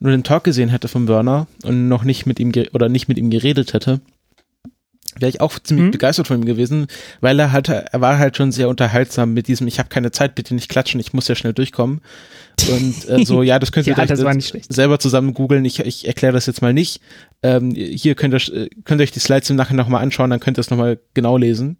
[0.00, 3.16] nur den Talk gesehen hätte von Werner und noch nicht mit ihm oder nicht mit
[3.16, 4.02] ihm geredet hätte,
[5.18, 5.90] wäre ich auch ziemlich mhm.
[5.92, 6.86] begeistert von ihm gewesen,
[7.20, 10.34] weil er halt, er war halt schon sehr unterhaltsam mit diesem, ich habe keine Zeit,
[10.34, 12.00] bitte nicht klatschen, ich muss ja schnell durchkommen.
[12.70, 15.64] Und äh, so, ja, das könnt ihr ja, euch selber zusammen googeln.
[15.64, 17.00] Ich, ich erkläre das jetzt mal nicht.
[17.42, 20.58] Ähm, hier könnt ihr, könnt ihr euch die Slides im Nachhinein nochmal anschauen, dann könnt
[20.58, 21.78] ihr es nochmal genau lesen.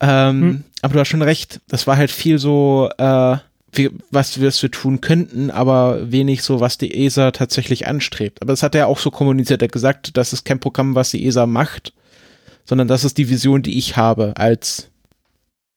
[0.00, 0.64] Ähm, mhm.
[0.82, 3.36] Aber du hast schon recht, das war halt viel so, äh,
[3.72, 8.42] wie, was, was wir tun könnten, aber wenig so, was die ESA tatsächlich anstrebt.
[8.42, 9.62] Aber das hat er auch so kommuniziert.
[9.62, 11.92] Er hat gesagt, das ist kein Programm, was die ESA macht,
[12.64, 14.90] sondern das ist die Vision, die ich habe als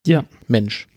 [0.06, 0.24] ja.
[0.48, 0.88] Mensch.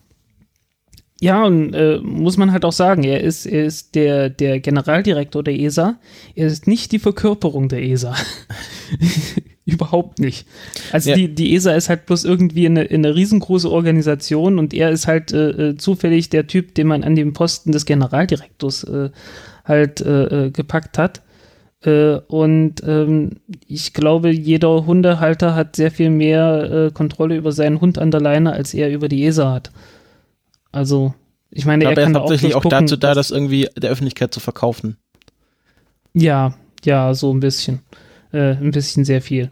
[1.23, 5.43] Ja, und äh, muss man halt auch sagen, er ist, er ist der, der Generaldirektor
[5.43, 5.99] der ESA.
[6.35, 8.15] Er ist nicht die Verkörperung der ESA.
[9.67, 10.47] Überhaupt nicht.
[10.93, 11.17] Also ja.
[11.17, 15.33] die, die ESA ist halt bloß irgendwie eine, eine riesengroße Organisation und er ist halt
[15.33, 19.11] äh, äh, zufällig der Typ, den man an dem Posten des Generaldirektors äh,
[19.67, 21.21] halt äh, äh gepackt hat.
[21.83, 27.99] Äh, und ähm, ich glaube, jeder Hundehalter hat sehr viel mehr Kontrolle über seinen Hund
[27.99, 29.71] an der Leine, als er über die ESA hat.
[30.73, 31.15] Also,
[31.51, 34.33] ich meine, er kann er ist hauptsächlich auch, auch dazu da, das irgendwie der Öffentlichkeit
[34.33, 34.97] zu verkaufen.
[36.13, 37.81] Ja, ja, so ein bisschen.
[38.33, 39.51] Äh, ein bisschen sehr viel.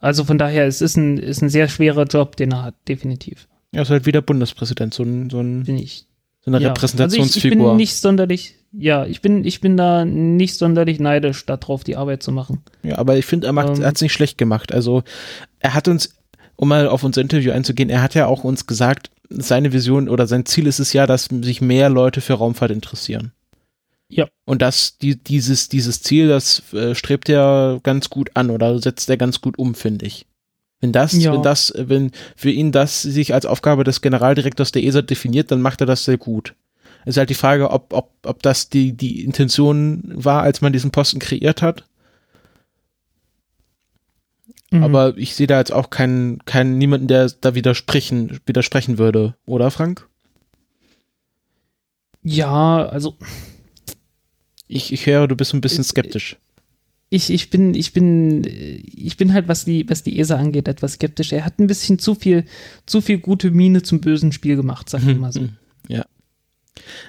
[0.00, 3.48] Also von daher, es ist ein, ist ein sehr schwerer Job, den er hat, definitiv.
[3.72, 6.06] Er ist halt wieder Bundespräsident, so ein, so ein bin ich.
[6.40, 6.68] So eine ja.
[6.68, 7.26] Repräsentationsfigur.
[7.26, 11.44] Also ich, ich, bin nicht sonderlich, ja, ich bin, ich bin da nicht sonderlich neidisch
[11.46, 12.62] darauf, die Arbeit zu machen.
[12.82, 14.72] Ja, aber ich finde, er ähm, hat es nicht schlecht gemacht.
[14.72, 15.02] Also
[15.58, 16.14] er hat uns,
[16.56, 20.26] um mal auf unser Interview einzugehen, er hat ja auch uns gesagt, seine Vision oder
[20.26, 23.32] sein Ziel ist es ja, dass sich mehr Leute für Raumfahrt interessieren.
[24.08, 24.26] Ja.
[24.44, 29.08] Und das, die, dieses, dieses Ziel, das äh, strebt er ganz gut an oder setzt
[29.10, 30.26] er ganz gut um, finde ich.
[30.80, 31.32] Wenn das, ja.
[31.32, 35.60] wenn das, wenn für ihn das sich als Aufgabe des Generaldirektors der ESA definiert, dann
[35.60, 36.54] macht er das sehr gut.
[37.08, 40.90] Ist halt die Frage, ob, ob, ob das die, die Intention war, als man diesen
[40.90, 41.84] Posten kreiert hat.
[44.70, 44.82] Mhm.
[44.82, 49.70] Aber ich sehe da jetzt auch keinen, keinen, niemanden, der da widersprechen, widersprechen würde, oder
[49.70, 50.06] Frank?
[52.22, 53.16] ja, also
[54.66, 56.36] Ich, ich höre, du bist ein bisschen Ist- skeptisch.
[57.08, 60.94] ich, ich bin, ich bin, ich bin halt, was die, was die ESA angeht, etwas
[60.94, 61.32] skeptisch.
[61.32, 62.44] Er hat ein bisschen zu viel,
[62.84, 65.48] zu viel gute Miene zum bösen Spiel gemacht, sag ich mal so.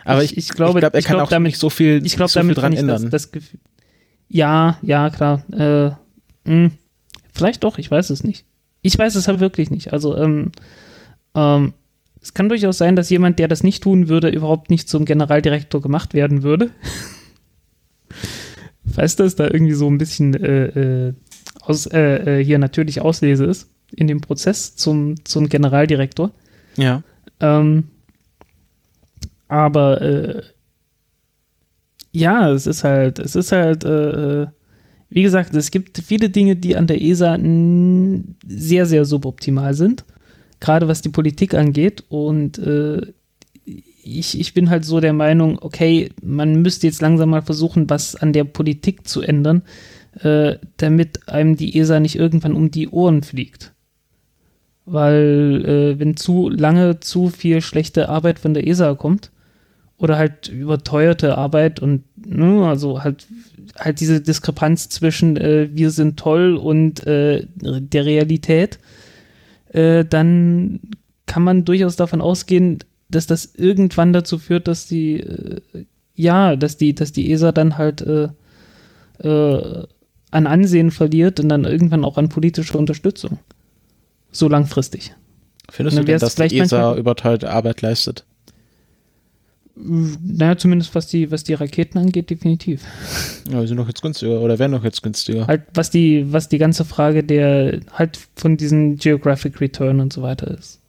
[0.06, 2.16] Aber ich, ich, glaube, ich glaube, er ich kann glaub, auch damit, so viel, ich
[2.16, 3.12] glaube, so viel damit dran ich das, ändern.
[3.12, 3.60] das Gefühl.
[4.28, 5.44] Ja, ja, klar.
[5.52, 5.92] Äh,
[6.50, 6.72] mh,
[7.34, 8.46] vielleicht doch, ich weiß es nicht.
[8.82, 9.94] Ich weiß es halt wirklich nicht.
[9.94, 10.52] Also, ähm,
[11.36, 11.74] ähm,
[12.22, 15.82] es kann durchaus sein, dass jemand, der das nicht tun würde, überhaupt nicht zum Generaldirektor
[15.82, 16.72] gemacht werden würde.
[18.92, 21.14] Falls das da irgendwie so ein bisschen äh, äh,
[21.62, 26.32] aus, äh, äh, hier natürlich Auslese ist in dem Prozess zum, zum Generaldirektor.
[26.76, 27.04] ja.
[27.40, 27.86] Ähm,
[29.50, 30.42] aber äh,
[32.12, 34.48] ja, es ist halt, es ist halt, äh, äh,
[35.10, 37.38] wie gesagt, es gibt viele Dinge, die an der ESA
[38.48, 40.06] sehr, sehr suboptimal sind,
[40.60, 42.04] gerade was die Politik angeht.
[42.10, 43.02] Und äh,
[43.66, 48.16] ich, ich bin halt so der Meinung, okay, man müsste jetzt langsam mal versuchen, was
[48.16, 49.64] an der Politik zu ändern,
[50.22, 53.74] äh, damit einem die ESA nicht irgendwann um die Ohren fliegt
[54.92, 59.32] weil äh, wenn zu lange zu viel schlechte Arbeit von der ESA kommt
[60.00, 63.28] oder halt überteuerte Arbeit und ne, also halt
[63.78, 68.80] halt diese Diskrepanz zwischen äh, wir sind toll und äh, der Realität,
[69.70, 70.80] äh, dann
[71.26, 75.62] kann man durchaus davon ausgehen, dass das irgendwann dazu führt, dass die äh,
[76.16, 78.30] ja, dass die dass die ESA dann halt äh,
[79.22, 79.84] äh,
[80.32, 83.40] an Ansehen verliert und dann irgendwann auch an politischer Unterstützung
[84.32, 85.14] so langfristig.
[85.70, 88.26] Findest du denn, dass die ESA manchmal- überteilte Arbeit leistet?
[89.82, 92.84] Naja, zumindest was die, was die Raketen angeht, definitiv.
[93.50, 95.48] Ja, die sind doch jetzt günstiger oder werden doch jetzt günstiger.
[95.48, 100.22] Halt, was die, was die ganze Frage der, halt von diesen Geographic Return und so
[100.22, 100.80] weiter ist.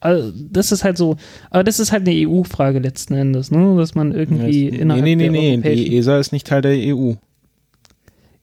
[0.00, 1.16] Also, das ist halt so,
[1.50, 3.76] aber das ist halt eine EU-Frage letzten Endes, ne?
[3.76, 6.74] Dass man irgendwie nee, innerhalb nee, nee, nee, europäischen- die ESA ist nicht Teil der
[6.74, 7.14] E EU.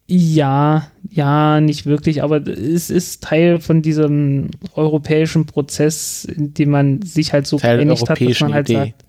[0.08, 7.02] Ja, ja, nicht wirklich, aber es ist Teil von diesem europäischen Prozess, in dem man
[7.02, 8.78] sich halt so Teil hat, dass man halt Idee.
[8.78, 9.05] sagt,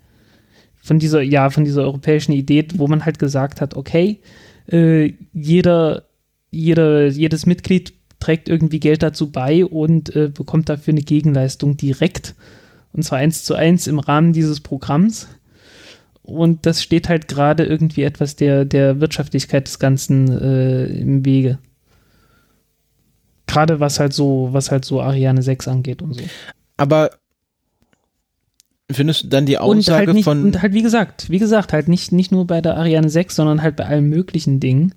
[0.87, 4.21] von dieser, ja, von dieser europäischen Idee, wo man halt gesagt hat, okay,
[4.71, 6.05] äh, jeder,
[6.49, 12.35] jeder, jedes Mitglied trägt irgendwie Geld dazu bei und äh, bekommt dafür eine Gegenleistung direkt.
[12.93, 15.27] Und zwar eins zu eins im Rahmen dieses Programms.
[16.23, 21.59] Und das steht halt gerade irgendwie etwas der, der Wirtschaftlichkeit des Ganzen äh, im Wege.
[23.45, 26.23] Gerade was halt so, was halt so Ariane 6 angeht und so.
[26.77, 27.11] Aber
[28.91, 30.43] findest du dann die Und Aussage halt, nicht, von.
[30.43, 33.61] und halt, wie gesagt, wie gesagt, halt nicht, nicht nur bei der Ariane 6, sondern
[33.61, 34.93] halt bei allen möglichen Dingen.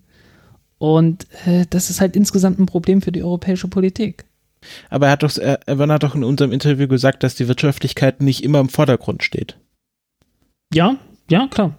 [0.78, 4.24] Und äh, das ist halt insgesamt ein Problem für die europäische Politik.
[4.88, 8.22] aber er hat doch, er, Evan hat doch in unserem Interview gesagt, dass die Wirtschaftlichkeit
[8.22, 9.58] nicht immer im Vordergrund steht.
[10.72, 10.96] Ja,
[11.28, 11.76] ja, klar.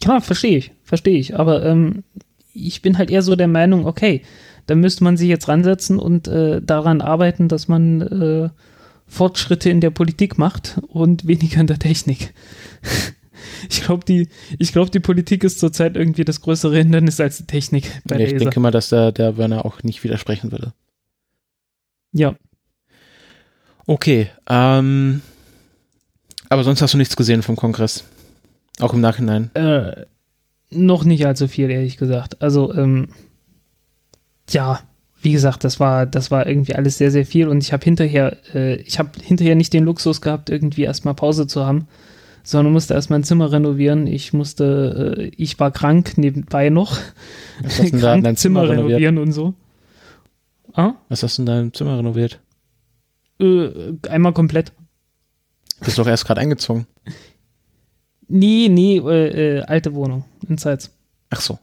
[0.00, 1.38] Klar, verstehe ich, verstehe ich.
[1.38, 2.02] Aber ähm,
[2.52, 4.22] ich bin halt eher so der Meinung, okay,
[4.66, 8.48] da müsste man sich jetzt ransetzen und äh, daran arbeiten, dass man äh,
[9.06, 12.34] Fortschritte in der Politik macht und weniger in der Technik.
[13.70, 17.46] ich glaube, die, ich glaub, die Politik ist zurzeit irgendwie das größere Hindernis als die
[17.46, 20.72] Technik bei Ja, ich denke mal, dass der, der Werner auch nicht widersprechen würde.
[22.12, 22.34] ja,
[23.86, 25.20] Okay, ähm,
[26.48, 28.04] aber sonst hast du nichts gesehen vom Kongress.
[28.80, 29.54] Auch im Nachhinein.
[29.54, 30.06] Äh,
[30.70, 32.42] noch nicht allzu viel, ehrlich gesagt.
[32.42, 33.08] Also, ähm,
[34.48, 34.80] ja,
[35.24, 38.36] wie gesagt, das war, das war irgendwie alles sehr, sehr viel und ich habe hinterher,
[38.54, 41.88] äh, ich habe hinterher nicht den Luxus gehabt, irgendwie erstmal Pause zu haben,
[42.42, 44.06] sondern musste erstmal ein Zimmer renovieren.
[44.06, 46.98] Ich musste, äh, ich war krank nebenbei noch.
[47.62, 49.00] Was hast du denn da Zimmer renoviert?
[49.00, 49.54] renovieren und so.
[50.74, 50.92] Ah?
[51.08, 52.38] Was hast du in deinem Zimmer renoviert?
[53.40, 54.72] Äh, einmal komplett.
[55.80, 56.86] Bist doch erst gerade eingezogen.
[58.28, 60.90] Nee, nee, äh, äh, alte Wohnung in Zeitz.
[61.30, 61.58] Ach so.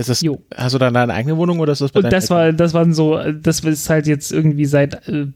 [0.00, 0.40] Ist das, Jo.
[0.56, 2.94] hast du dann deine eigene Wohnung oder ist das bei Und das war, das waren
[2.94, 5.26] so, das ist halt jetzt irgendwie seit äh,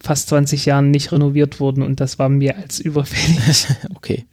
[0.00, 3.38] fast 20 Jahren nicht renoviert worden und das war mehr als überfällig.
[3.46, 3.76] Eltern?
[3.94, 4.24] Okay.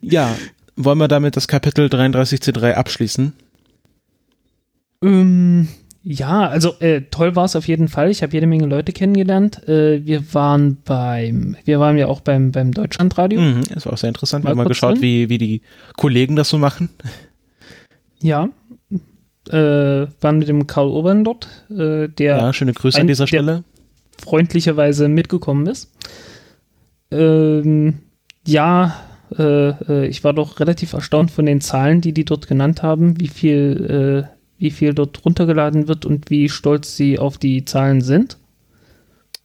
[0.00, 0.36] Ja,
[0.76, 3.32] wollen wir damit das Kapitel 33c3 abschließen?
[5.02, 5.68] ähm,
[6.02, 8.10] ja, also äh, toll war es auf jeden Fall.
[8.10, 9.66] Ich habe jede Menge Leute kennengelernt.
[9.68, 13.40] Äh, wir waren beim, wir waren ja auch beim, beim Deutschlandradio.
[13.40, 14.44] Mhm, das war auch sehr interessant.
[14.44, 15.02] Wir haben mal geschaut, drin.
[15.02, 15.62] wie, wie die
[15.96, 16.88] Kollegen das so machen.
[18.22, 18.48] Ja.
[19.50, 23.24] Äh, waren mit dem Karl Obern dort, äh, der Ja, schöne Grüße an ein- dieser
[23.24, 23.64] der- Stelle.
[24.22, 25.90] freundlicherweise mitgekommen ist.
[27.10, 27.98] Ähm,
[28.46, 28.96] ja,
[29.38, 33.20] Äh, äh, ich war doch relativ erstaunt von den Zahlen, die die dort genannt haben,
[33.20, 38.00] wie viel, äh, wie viel dort runtergeladen wird und wie stolz sie auf die Zahlen
[38.00, 38.38] sind.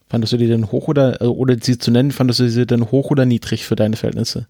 [0.08, 2.90] Fandest du die denn hoch oder, äh, oder sie zu nennen, fandest du sie denn
[2.90, 4.48] hoch oder niedrig für deine Verhältnisse?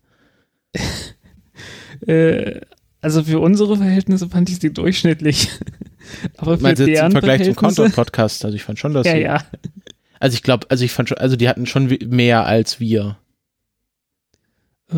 [2.07, 2.61] Äh,
[3.01, 5.49] also für unsere Verhältnisse fand ich sie durchschnittlich.
[6.37, 8.45] Aber für Meinst du jetzt deren im Vergleich zum Content-Podcast?
[8.45, 9.43] Also ich fand schon, dass Ja, sie, ja.
[10.21, 13.17] also ich glaube, also ich fand schon, also die hatten schon mehr als wir.
[14.93, 14.97] Äh,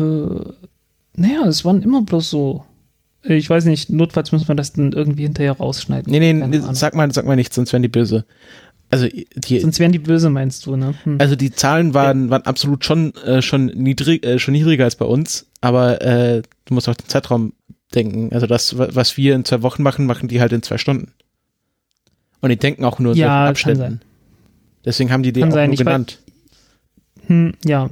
[1.15, 2.65] naja, es waren immer bloß so.
[3.23, 6.09] Ich weiß nicht, notfalls müssen wir das dann irgendwie hinterher rausschneiden.
[6.09, 8.25] Nee, nee, nee sag mal, sag mal nichts, sonst werden die böse.
[8.91, 10.95] Also die, Sonst wären die böse, meinst du, ne?
[11.03, 11.17] Hm.
[11.19, 15.05] also die Zahlen waren, waren absolut schon, äh, schon niedrig, äh, schon niedriger als bei
[15.05, 17.53] uns, aber äh, du musst auch den Zeitraum
[17.95, 18.29] denken.
[18.33, 21.13] Also das, wa- was wir in zwei Wochen machen, machen die halt in zwei Stunden.
[22.41, 23.79] Und die denken auch nur in Ja, kann Abständen.
[23.81, 24.01] sein.
[24.85, 26.19] Deswegen haben die den Kann auch sein, nur weiß- genannt.
[27.27, 27.89] Hm, ja.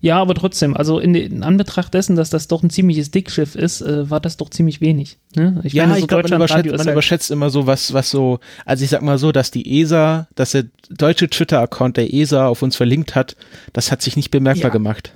[0.00, 3.80] Ja, aber trotzdem, also in, in Anbetracht dessen, dass das doch ein ziemliches Dickschiff ist,
[3.80, 5.18] äh, war das doch ziemlich wenig.
[5.34, 5.60] Ne?
[5.64, 8.10] Ich ja, meine, so ich glaube, man, überschätzt, man halt, überschätzt immer so, was, was
[8.10, 12.46] so, also ich sag mal so, dass die ESA, dass der deutsche Twitter-Account der ESA
[12.46, 13.36] auf uns verlinkt hat,
[13.72, 14.72] das hat sich nicht bemerkbar Ja.
[14.72, 15.14] gemacht.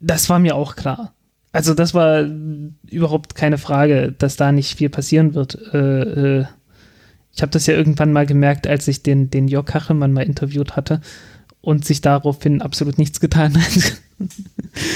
[0.00, 1.14] Das war mir auch klar.
[1.52, 2.26] Also das war
[2.90, 5.58] überhaupt keine Frage, dass da nicht viel passieren wird.
[5.72, 6.46] Äh, äh,
[7.34, 10.76] ich habe das ja irgendwann mal gemerkt, als ich den, den Jörg Kachelmann mal interviewt
[10.76, 11.00] hatte
[11.60, 13.98] und sich daraufhin absolut nichts getan hat.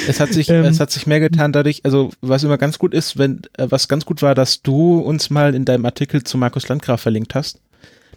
[0.08, 0.64] Es hat sich, Ähm.
[0.64, 3.86] es hat sich mehr getan dadurch, also was immer ganz gut ist, wenn, äh, was
[3.86, 7.60] ganz gut war, dass du uns mal in deinem Artikel zu Markus Landgraf verlinkt hast.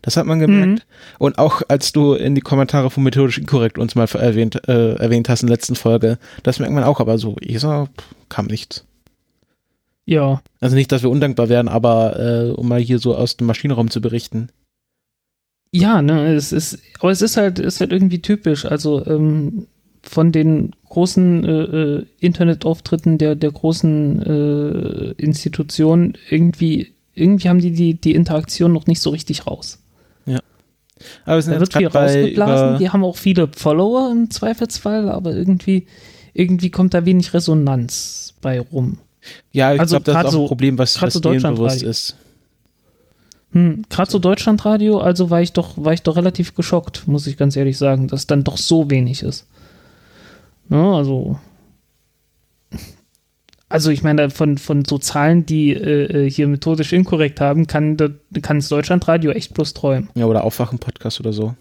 [0.05, 0.85] Das hat man gemerkt.
[0.85, 1.15] Mhm.
[1.17, 5.29] Und auch als du in die Kommentare von Methodisch Inkorrekt uns mal erwähnt, äh, erwähnt
[5.29, 7.89] hast in der letzten Folge, das merkt man auch, aber so, ESA
[8.29, 8.85] kam nichts.
[10.05, 13.47] ja, Also nicht, dass wir undankbar wären, aber äh, um mal hier so aus dem
[13.47, 14.49] Maschinenraum zu berichten.
[15.71, 18.65] Ja, ne, es ist, aber es ist halt, ist halt irgendwie typisch.
[18.65, 19.65] Also ähm,
[20.03, 27.71] von den großen äh, äh, Internetauftritten der, der großen äh, Institutionen irgendwie, irgendwie haben die,
[27.71, 29.79] die die Interaktion noch nicht so richtig raus.
[31.25, 32.77] Aber wir sind Da wird viel rausgeblasen.
[32.79, 35.87] Die haben auch viele Follower im Zweifelsfall, aber irgendwie,
[36.33, 38.99] irgendwie kommt da wenig Resonanz bei rum.
[39.51, 41.81] Ja, ich also glaube, das ist auch so- ein Problem, was, was so denen bewusst
[41.81, 41.89] Deutschlandradio.
[41.89, 42.15] ist.
[43.51, 47.37] Hm, Gerade so Deutschlandradio, also war ich doch, war ich doch relativ geschockt, muss ich
[47.37, 49.45] ganz ehrlich sagen, dass dann doch so wenig ist.
[50.69, 51.39] Ne, also.
[53.67, 57.97] Also ich meine, von, von so Zahlen, die äh, hier methodisch inkorrekt haben, kann,
[58.41, 60.09] kann das Deutschlandradio echt bloß träumen.
[60.15, 61.55] Ja, oder Aufwachen-Podcast oder so.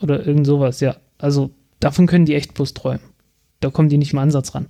[0.00, 0.96] Oder irgend sowas, ja.
[1.18, 3.00] Also davon können die echt bloß träumen.
[3.60, 4.66] Da kommen die nicht im Ansatz ran.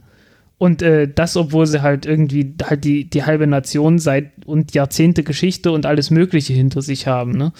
[0.63, 5.23] Und äh, das, obwohl sie halt irgendwie halt die, die halbe Nation seit und Jahrzehnte
[5.23, 7.33] Geschichte und alles Mögliche hinter sich haben.
[7.33, 7.55] Ne?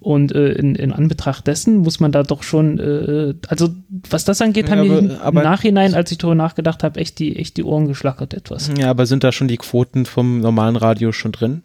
[0.00, 3.70] Und äh, in, in Anbetracht dessen muss man da doch schon, äh, also
[4.10, 7.18] was das angeht, Ja, haben mir aber- im Nachhinein, als ich darüber nachgedacht habe, echt
[7.20, 8.70] die, echt die Ohren geschlackert etwas.
[8.78, 11.62] Ja, aber sind da schon die Quoten vom normalen Radio schon drin?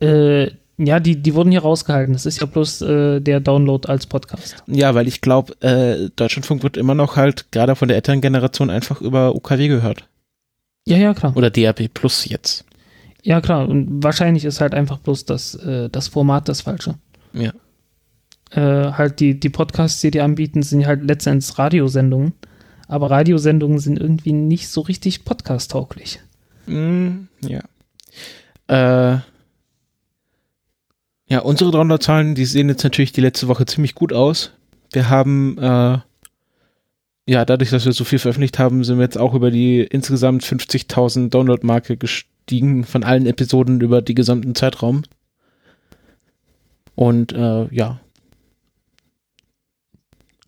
[0.00, 2.12] Äh, ja, die, die wurden hier rausgehalten.
[2.12, 4.56] Das ist ja bloß äh, der Download als Podcast.
[4.66, 8.70] Ja, weil ich glaube, äh, Deutschlandfunk wird immer noch halt gerade von der älteren Generation
[8.70, 10.08] einfach über UKW gehört.
[10.86, 11.36] Ja, ja, klar.
[11.36, 12.64] Oder DRB Plus jetzt.
[13.22, 13.68] Ja, klar.
[13.68, 16.96] Und wahrscheinlich ist halt einfach bloß das, äh, das Format das falsche.
[17.32, 17.52] Ja.
[18.50, 22.34] Äh, halt die, die Podcasts, die die anbieten, sind halt letztendlich Radiosendungen.
[22.86, 26.20] Aber Radiosendungen sind irgendwie nicht so richtig podcast-tauglich.
[26.66, 27.62] Mm, ja.
[28.66, 29.20] Äh,
[31.34, 34.52] ja, unsere Downloadzahlen, die sehen jetzt natürlich die letzte Woche ziemlich gut aus.
[34.92, 35.98] Wir haben, äh,
[37.26, 40.44] ja, dadurch, dass wir so viel veröffentlicht haben, sind wir jetzt auch über die insgesamt
[40.44, 45.02] 50.000 Download-Marke gestiegen von allen Episoden über die gesamten Zeitraum.
[46.94, 47.98] Und äh, ja,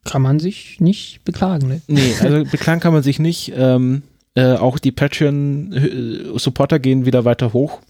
[0.05, 1.83] Kann man sich nicht beklagen, ne?
[1.89, 3.53] Nee, also beklagen kann man sich nicht.
[3.57, 4.05] Ähm,
[4.37, 7.81] äh, auch die Patreon-Supporter gehen wieder weiter hoch.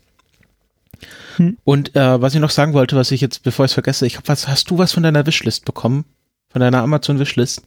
[1.36, 1.56] Hm.
[1.64, 4.16] Und äh, was ich noch sagen wollte, was ich jetzt, bevor ich es vergesse, ich
[4.16, 6.04] hab was, hast du was von deiner Wishlist bekommen?
[6.48, 7.62] Von deiner Amazon-Wishlist?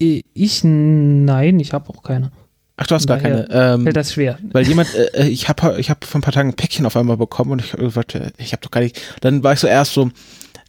[0.00, 2.30] Äh, Ich, nein, ich habe auch keine.
[2.76, 3.74] Ach, du hast gar Daher keine.
[3.74, 4.38] Ähm, Fällt das schwer.
[4.52, 7.16] weil jemand, äh, ich habe ich hab vor ein paar Tagen ein Päckchen auf einmal
[7.16, 9.00] bekommen und ich gesagt, äh, ich habe doch gar nicht.
[9.22, 10.10] Dann war ich so erst so,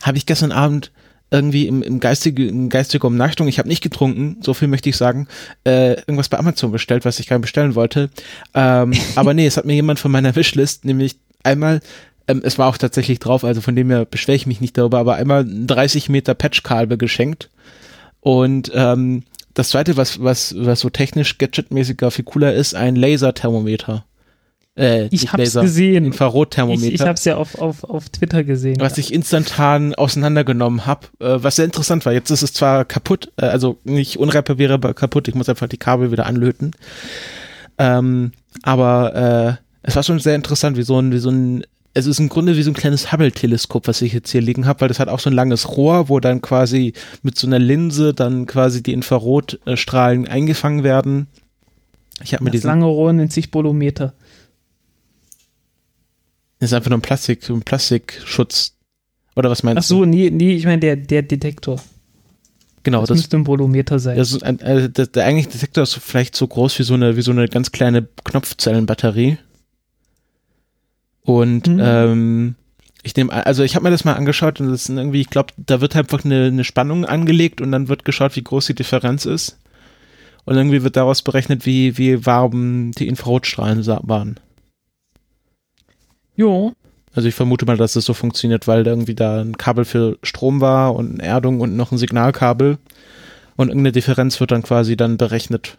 [0.01, 0.91] habe ich gestern Abend
[1.29, 4.95] irgendwie im, im geistige, in geistiger Umnachtung, ich habe nicht getrunken, so viel möchte ich
[4.95, 5.27] sagen,
[5.65, 8.09] äh, irgendwas bei Amazon bestellt, was ich gerne bestellen wollte.
[8.53, 11.81] Ähm, aber nee, es hat mir jemand von meiner Wishlist, nämlich einmal,
[12.27, 14.99] ähm, es war auch tatsächlich drauf, also von dem her beschwere ich mich nicht darüber,
[14.99, 17.49] aber einmal ein 30 Meter Patchkabel geschenkt.
[18.19, 19.23] Und ähm,
[19.53, 24.05] das zweite, was, was, was so technisch gadgetmäßiger viel cooler ist, ein Laserthermometer.
[24.77, 26.03] Äh, Ich hab's Laser, gesehen.
[26.03, 26.93] Ich, Infrarotthermometer.
[26.93, 28.79] ich hab's ja auf, auf, auf Twitter gesehen.
[28.79, 32.13] was ich instantan auseinandergenommen habe, äh, was sehr interessant war.
[32.13, 36.11] Jetzt ist es zwar kaputt, äh, also nicht unreparierbar kaputt, ich muss einfach die Kabel
[36.11, 36.71] wieder anlöten.
[37.79, 42.05] Ähm, aber äh, es war schon sehr interessant, wie so ein, wie so ein, es
[42.07, 44.89] ist im Grunde wie so ein kleines Hubble-Teleskop, was ich jetzt hier liegen habe, weil
[44.89, 46.91] das hat auch so ein langes Rohr, wo dann quasi
[47.23, 51.27] mit so einer Linse dann quasi die Infrarotstrahlen eingefangen werden.
[52.21, 54.13] Ich habe mir das lange Rohr nennt sich Bolometer.
[56.59, 58.73] das ist einfach nur ein Plastik, ein Plastikschutz.
[59.37, 61.77] Oder was meinst Ach so, nee, nee, ich meine der, der Detektor.
[61.77, 61.81] du?
[62.83, 64.17] Genau, Das, das, müsste ein Bolometer sein.
[64.17, 67.15] das ist ein, äh, der, der eigentliche Detektor ist vielleicht so groß wie so eine,
[67.15, 69.37] wie so eine ganz kleine Knopfzellenbatterie.
[71.27, 71.79] Und Mhm.
[71.81, 72.55] ähm,
[73.03, 75.53] ich nehme, also ich habe mir das mal angeschaut und das ist irgendwie, ich glaube,
[75.57, 79.25] da wird einfach eine, eine Spannung angelegt und dann wird geschaut, wie groß die Differenz
[79.25, 79.59] ist.
[80.45, 84.39] Und irgendwie wird daraus berechnet, wie, wie warm die Infrarotstrahlen waren.
[86.37, 86.71] jo,
[87.13, 90.17] Also ich vermute mal, dass es so funktioniert, weil da irgendwie da ein Kabel für
[90.23, 92.77] Strom war und eine Erdung und noch ein Signalkabel.
[93.57, 95.77] Und irgendeine Differenz wird dann quasi dann berechnet.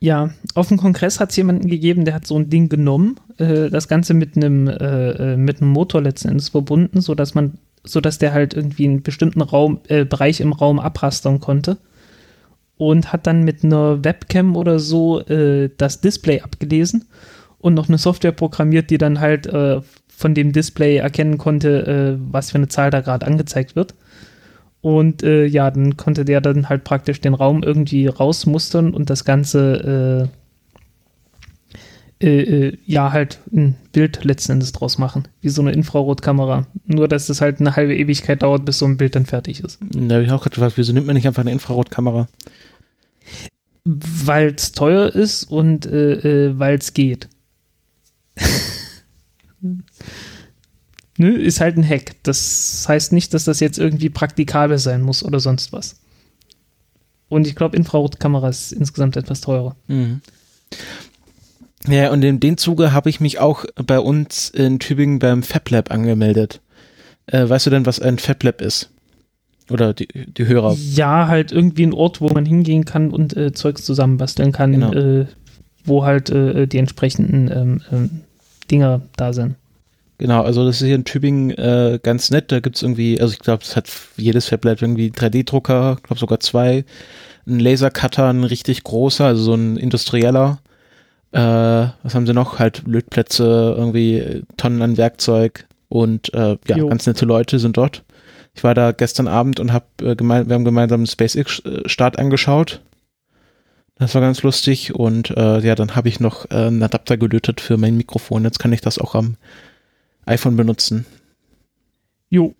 [0.00, 3.68] Ja, auf dem Kongress hat es jemanden gegeben, der hat so ein Ding genommen, äh,
[3.68, 7.58] das Ganze mit einem äh, äh, mit einem Motor letzten Endes verbunden, so dass man,
[7.82, 11.78] so dass der halt irgendwie einen bestimmten Raum äh, Bereich im Raum abrastern konnte
[12.76, 17.06] und hat dann mit einer Webcam oder so äh, das Display abgelesen
[17.58, 22.50] und noch eine Software programmiert, die dann halt äh, von dem Display erkennen konnte, was
[22.50, 23.94] für eine Zahl da gerade angezeigt wird.
[24.80, 29.24] Und äh, ja, dann konnte der dann halt praktisch den Raum irgendwie rausmustern und das
[29.24, 30.38] Ganze äh,
[32.20, 36.66] äh, äh, ja halt ein Bild letzten Endes draus machen, wie so eine Infrarotkamera.
[36.84, 39.78] Nur, dass das halt eine halbe Ewigkeit dauert, bis so ein Bild dann fertig ist.
[39.80, 42.26] Da habe ich auch gerade gefragt, wieso nimmt man nicht einfach eine Infrarotkamera?
[43.84, 47.28] Weil es teuer ist und äh, äh, weil es geht.
[51.18, 52.14] Nö, ist halt ein Hack.
[52.22, 55.96] Das heißt nicht, dass das jetzt irgendwie praktikabel sein muss oder sonst was.
[57.28, 59.76] Und ich glaube, Infrarotkamera ist insgesamt etwas teurer.
[59.88, 60.20] Mhm.
[61.86, 65.90] Ja, und in dem Zuge habe ich mich auch bei uns in Tübingen beim FabLab
[65.90, 66.60] angemeldet.
[67.26, 68.90] Äh, weißt du denn, was ein FabLab ist?
[69.70, 70.74] Oder die, die Hörer?
[70.74, 74.92] Ja, halt irgendwie ein Ort, wo man hingehen kann und äh, Zeugs zusammenbasteln kann, Genau.
[74.92, 75.26] äh,
[75.84, 78.10] wo halt äh, die entsprechenden ähm, ähm,
[78.70, 79.56] Dinger da sind.
[80.18, 82.50] Genau, also das ist hier in Tübingen äh, ganz nett.
[82.50, 86.40] Da gibt's irgendwie, also ich glaube, es hat jedes FabLab irgendwie 3D-Drucker, ich glaube sogar
[86.40, 86.84] zwei,
[87.46, 90.58] ein Lasercutter, ein richtig großer, also so ein industrieller.
[91.30, 92.58] Äh, was haben sie noch?
[92.58, 96.88] Halt Lötplätze, irgendwie äh, Tonnen an Werkzeug und äh, ja, Jo.
[96.88, 98.02] ganz nette Leute sind dort.
[98.54, 102.80] Ich war da gestern Abend und hab, äh, gemein, wir haben gemeinsam einen SpaceX-Start angeschaut.
[103.98, 107.60] Das war ganz lustig und äh, ja, dann habe ich noch äh, einen Adapter gelötet
[107.60, 108.42] für mein Mikrofon.
[108.44, 109.36] Jetzt kann ich das auch am
[110.28, 111.06] iPhone benutzen.
[112.28, 112.54] Jo.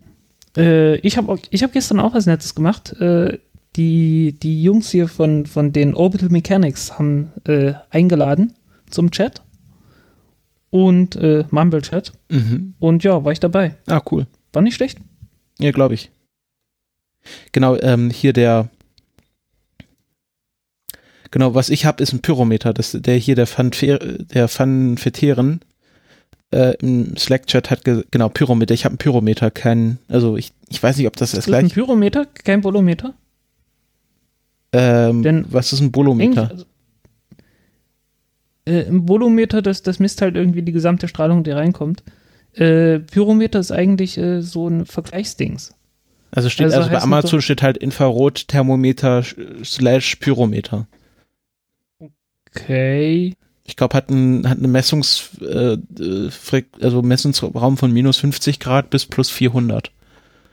[0.57, 2.93] Äh, ich habe ich hab gestern auch was Nettes gemacht.
[2.99, 3.39] Äh,
[3.75, 8.55] die, die Jungs hier von, von den Orbital Mechanics haben äh, eingeladen
[8.89, 9.43] zum Chat
[10.71, 12.13] und äh, Mumble Chat.
[12.29, 12.73] Mhm.
[12.79, 13.75] Und ja, war ich dabei.
[13.87, 14.27] Ah, cool.
[14.53, 14.99] War nicht schlecht.
[15.59, 16.11] Ja, glaube ich.
[17.51, 18.69] Genau, ähm, hier der.
[21.31, 22.73] Genau, was ich habe, ist ein Pyrometer.
[22.73, 25.61] Das, der hier, der Fanfer, der Fanfeteren
[26.51, 28.73] äh, im Slack-Chat hat, ge genau, Pyrometer.
[28.73, 31.55] Ich habe einen Pyrometer, kein, also ich, ich weiß nicht, ob das das Ist das
[31.55, 31.69] ein.
[31.69, 33.13] Pyrometer, kein Bolometer?
[34.71, 36.49] Ähm, denn- was ist ein Bolometer?
[36.51, 36.65] also,
[38.65, 42.03] äh, Ein Bolometer, das, das misst halt irgendwie die gesamte Strahlung, die reinkommt.
[42.53, 45.73] Äh, Pyrometer ist eigentlich äh, so ein Vergleichsdings.
[46.31, 49.23] Also steht, also also, bei Amazon steht halt Infrarot-Thermometer
[49.63, 50.87] slash Pyrometer.
[52.55, 53.33] Okay.
[53.69, 58.89] Ich glaube, hat, ein, hat eine Messungs, äh, äh, also Messungsraum von minus 50 Grad
[58.89, 59.91] bis plus 400.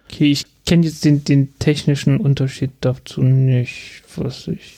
[0.09, 4.02] Okay, ich kenne jetzt den, den technischen Unterschied dazu nicht.
[4.16, 4.76] Was ich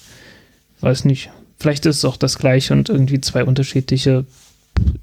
[0.81, 1.31] weiß nicht.
[1.59, 4.25] Vielleicht ist es auch das gleiche und irgendwie zwei unterschiedliche.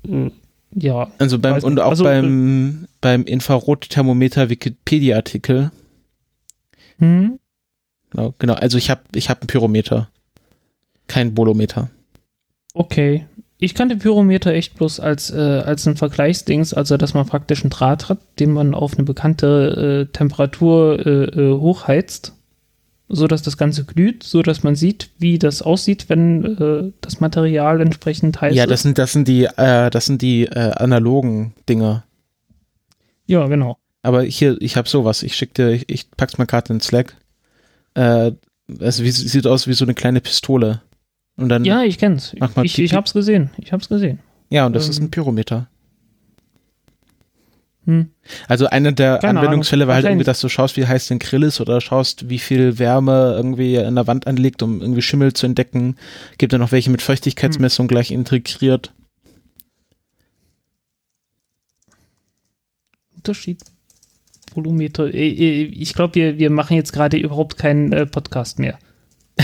[0.07, 0.31] Äh,
[0.71, 1.11] ja.
[1.17, 5.71] Also beim, und auch Also, beim, beim Infrarotthermometer Wikipedia-Artikel.
[6.99, 7.37] Hm?
[8.11, 8.53] Genau, genau.
[8.53, 10.09] Also ich habe ich hab einen Pyrometer.
[11.07, 11.89] Kein Bolometer.
[12.75, 13.25] Okay.
[13.57, 17.69] Ich kannte Pyrometer echt bloß als, äh, als ein Vergleichsdings, also dass man praktisch einen
[17.69, 22.33] Draht hat, den man auf eine bekannte äh, Temperatur äh, äh, hochheizt,
[23.07, 27.21] so dass das Ganze glüht, so dass man sieht, wie das aussieht, wenn äh, das
[27.21, 28.71] Material entsprechend heiß ja, ist.
[28.71, 32.03] das sind, das sind die, äh, das sind die äh, analogen Dinger.
[33.25, 33.77] ja, genau.
[34.05, 35.23] Aber hier, ich habe sowas.
[35.23, 37.15] Ich schick dir, ich, ich pack's mal gerade in Slack.
[37.95, 38.33] Äh,
[38.79, 40.81] es wie, sieht aus wie so eine kleine Pistole.
[41.37, 42.33] Und dann Ja, ich kenn's.
[42.39, 43.49] Mach mal Ich, ich hab's gesehen.
[43.57, 44.19] Ich hab's gesehen.
[44.49, 44.91] Ja, und das Ähm.
[44.91, 45.67] ist ein Pyrometer.
[47.85, 48.09] Hm.
[48.47, 51.43] Also einer der Keine Anwendungsfälle war halt irgendwie, dass du schaust, wie heiß dein Grill
[51.43, 55.45] ist oder schaust, wie viel Wärme irgendwie an der Wand anliegt, um irgendwie Schimmel zu
[55.45, 55.95] entdecken.
[56.39, 58.91] Gibt ja noch welche mit Feuchtigkeitsmessung gleich integriert.
[63.15, 63.61] Unterschied.
[64.53, 65.13] Volumeter.
[65.13, 68.79] Äh, äh, Ich glaube, wir, wir machen jetzt gerade überhaupt keinen äh, Podcast mehr.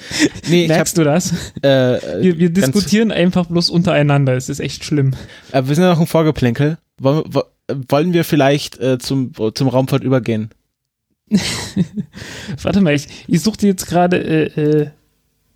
[0.48, 1.32] Nee, Merkst du das?
[1.32, 4.34] hab, äh, Wir, wir diskutieren einfach bloß untereinander.
[4.36, 5.12] Es ist echt schlimm.
[5.52, 6.78] äh, wir sind ja noch im Vorgeplänkel.
[7.00, 7.42] Wollen, wo-
[7.88, 10.50] wollen wir vielleicht äh, zum, zum Raumfahrt übergehen?
[12.62, 14.18] Warte mal, ich, ich suchte jetzt gerade.
[14.18, 14.90] Äh, äh,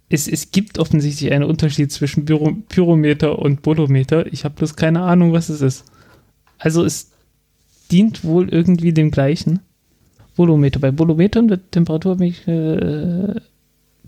[0.08, 4.30] es, es gibt offensichtlich einen Unterschied zwischen Pyro, Pyrometer und Bolometer.
[4.30, 5.84] Ich habe bloß keine Ahnung, was es ist.
[6.58, 7.12] Also es
[7.90, 9.60] dient wohl irgendwie dem gleichen.
[10.36, 10.80] Bolometer.
[10.80, 13.34] Bei Bolometern wird Temperaturabhängig, äh,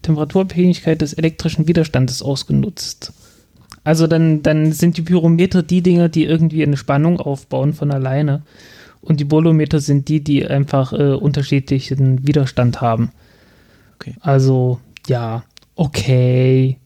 [0.04, 3.12] Temperaturabhängigkeit des elektrischen Widerstandes ausgenutzt.
[3.82, 8.42] Also dann, dann sind die Pyrometer die Dinger, die irgendwie eine Spannung aufbauen von alleine.
[9.02, 13.12] Und die Bolometer sind die, die einfach äh, unterschiedlichen Widerstand haben.
[13.96, 14.14] Okay.
[14.20, 15.44] Also, ja,
[15.74, 16.78] okay.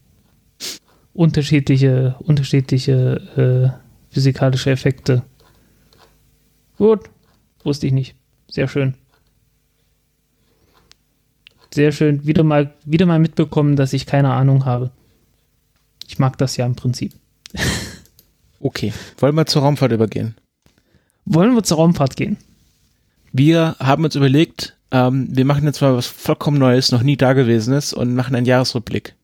[1.13, 5.23] Unterschiedliche, unterschiedliche äh, physikalische Effekte.
[6.77, 7.11] Gut,
[7.63, 8.17] wusste ich nicht.
[8.49, 8.95] Sehr schön.
[11.73, 12.27] Sehr schön.
[12.27, 14.91] Wieder mal, wieder mal mitbekommen, dass ich keine Ahnung habe.
[16.07, 17.13] Ich mag das ja im Prinzip.
[18.61, 18.93] Okay.
[19.19, 20.35] Wollen wir zur Raumfahrt übergehen?
[21.25, 22.39] Wollen wir zur Raumfahrt gehen?
[23.33, 27.93] Wir haben uns überlegt, ähm, wir machen jetzt mal was vollkommen Neues, noch nie dagewesenes
[27.93, 29.15] und machen einen Jahresrückblick.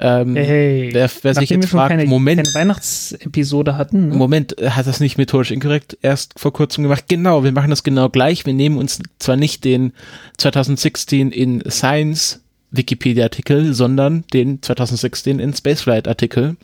[0.00, 4.16] Ähm, Hey, wer, wer sich jetzt fragt, keine, Moment, keine Weihnachtsepisode hatten, ne?
[4.16, 7.04] Moment, äh, hat das nicht methodisch inkorrekt erst vor kurzem gemacht?
[7.08, 8.44] Genau, wir machen das genau gleich.
[8.44, 9.92] Wir nehmen uns zwar nicht den
[10.38, 12.40] 2016 in Science
[12.72, 16.56] Wikipedia-Artikel, sondern den 2016 in Spaceflight-Artikel.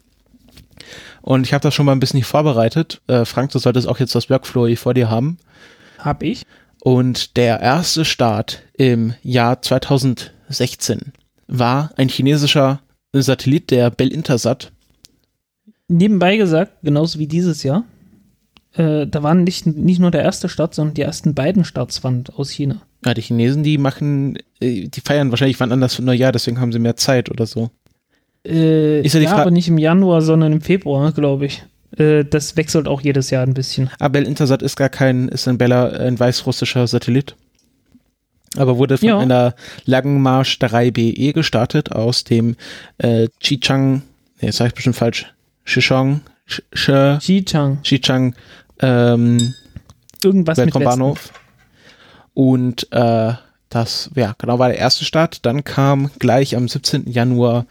[1.22, 3.00] Und ich habe das schon mal ein bisschen vorbereitet.
[3.06, 5.38] Äh, Frank, du solltest auch jetzt das Workflow hier vor dir haben.
[5.98, 6.42] hab ich.
[6.82, 11.12] Und der erste Start im Jahr 2016
[11.46, 12.80] war ein chinesischer
[13.12, 14.72] Satellit, der Bell Intersat.
[15.88, 17.84] Nebenbei gesagt, genauso wie dieses Jahr,
[18.74, 22.24] äh, da waren nicht, nicht nur der erste Start, sondern die ersten beiden Starts waren
[22.36, 22.82] aus China.
[23.04, 26.72] Ja, die Chinesen, die machen, äh, die feiern wahrscheinlich wann anders für Neujahr, deswegen haben
[26.72, 27.70] sie mehr Zeit oder so.
[28.46, 31.64] Äh, Ist ja die ja, Fra- aber nicht im Januar, sondern im Februar, glaube ich.
[31.96, 33.90] Äh, das wechselt auch jedes Jahr ein bisschen.
[33.98, 37.34] Aber Bell Intersat ist gar kein, ist ein Bella, ein weißrussischer Satellit.
[38.56, 39.18] Aber wurde von Ja.
[39.18, 42.56] einer Langenmarsch 3BE gestartet aus dem
[42.98, 44.02] äh, Chichang,
[44.40, 45.26] nee, jetzt sag ich bestimmt falsch,
[45.64, 48.34] Shishong, Sh- Xichang, Xichang
[48.80, 49.54] ähm,
[50.24, 50.58] irgendwas.
[50.58, 51.30] Weltraumbahnhof.
[52.34, 53.34] Und äh,
[53.68, 55.46] das, ja, genau war der erste Start.
[55.46, 57.10] Dann kam gleich am 17.
[57.10, 57.66] Januar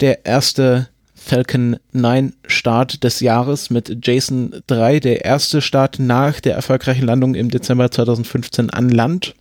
[0.00, 6.54] der erste Falcon 9 Start des Jahres mit Jason 3, der erste Start nach der
[6.54, 9.34] erfolgreichen Landung im Dezember 2015 an Land.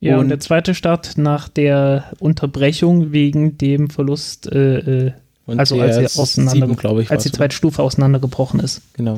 [0.00, 5.12] Ja, und, Und- der zweite Start nach der Unterbrechung wegen dem Verlust, äh, äh,
[5.46, 8.82] also als sieben, auseinander, ich, als die zweite Stufe auseinandergebrochen ist.
[8.94, 9.16] Genau.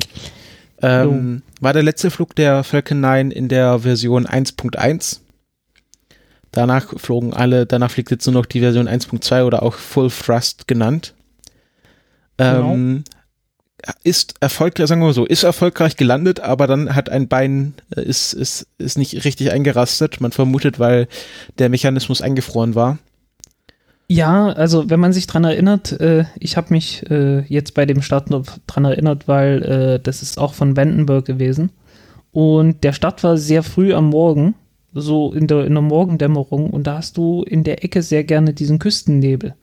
[0.80, 5.20] Ähm, war der letzte Flug der Falcon 9 in der Version 1.1.
[6.50, 10.66] Danach flogen alle, danach fliegt jetzt nur noch die Version 1.2 oder auch Full Thrust
[10.66, 11.14] genannt.
[12.38, 13.04] Ähm,
[14.04, 18.02] Ist erfolgreich, sagen wir mal so, ist erfolgreich gelandet, aber dann hat ein Bein, äh,
[18.02, 20.20] ist, ist, ist nicht richtig eingerastet.
[20.20, 21.08] Man vermutet, weil
[21.58, 22.98] der Mechanismus eingefroren war.
[24.08, 28.02] Ja, also wenn man sich dran erinnert, äh, ich habe mich äh, jetzt bei dem
[28.02, 31.70] Start noch dran erinnert, weil äh, das ist auch von Vandenberg gewesen.
[32.30, 34.54] Und der Start war sehr früh am Morgen,
[34.92, 36.70] so in der, in der Morgendämmerung.
[36.70, 39.54] Und da hast du in der Ecke sehr gerne diesen Küstennebel.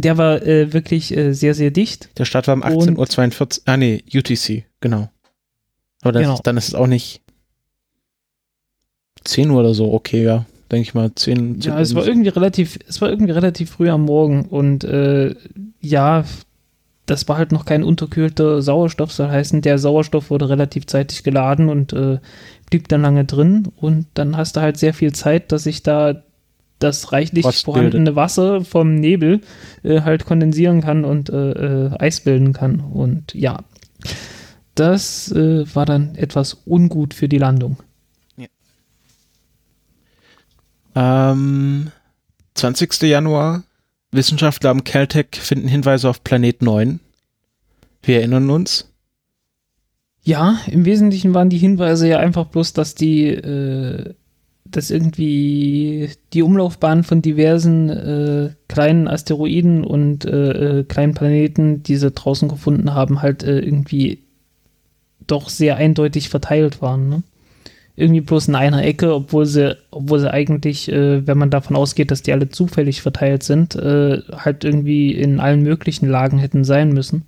[0.00, 2.08] Der war äh, wirklich äh, sehr, sehr dicht.
[2.18, 5.08] Der Start war um 18.42 Uhr, ah nee, UTC, genau.
[6.02, 6.40] Aber das, Genau.
[6.44, 7.20] dann ist es auch nicht
[9.24, 12.28] 10 Uhr oder so, okay, ja, denke ich mal, 10, 10 Ja, es war irgendwie
[12.28, 14.44] relativ, es war irgendwie relativ früh am Morgen.
[14.46, 15.34] Und äh,
[15.80, 16.24] ja,
[17.06, 21.68] das war halt noch kein unterkühlter Sauerstoff, soll heißen, der Sauerstoff wurde relativ zeitig geladen
[21.68, 22.18] und äh,
[22.70, 23.68] blieb dann lange drin.
[23.76, 26.22] Und dann hast du halt sehr viel Zeit, dass sich da
[26.78, 29.40] das reichlich Frost vorhandene Wasser vom Nebel
[29.82, 31.50] äh, halt kondensieren kann und äh,
[31.86, 32.80] äh, Eis bilden kann.
[32.80, 33.64] Und ja,
[34.74, 37.78] das äh, war dann etwas ungut für die Landung.
[40.94, 41.92] Ähm,
[42.54, 43.02] 20.
[43.02, 43.62] Januar,
[44.10, 46.98] Wissenschaftler am Caltech finden Hinweise auf Planet 9.
[48.02, 48.92] Wir erinnern uns.
[50.22, 54.14] Ja, im Wesentlichen waren die Hinweise ja einfach bloß, dass die, äh,
[54.70, 61.96] dass irgendwie die Umlaufbahn von diversen äh, kleinen Asteroiden und äh, äh, kleinen Planeten, die
[61.96, 64.20] sie draußen gefunden haben, halt äh, irgendwie
[65.26, 67.08] doch sehr eindeutig verteilt waren.
[67.08, 67.22] Ne?
[67.96, 72.10] Irgendwie bloß in einer Ecke, obwohl sie, obwohl sie eigentlich, äh, wenn man davon ausgeht,
[72.10, 76.92] dass die alle zufällig verteilt sind, äh, halt irgendwie in allen möglichen Lagen hätten sein
[76.92, 77.24] müssen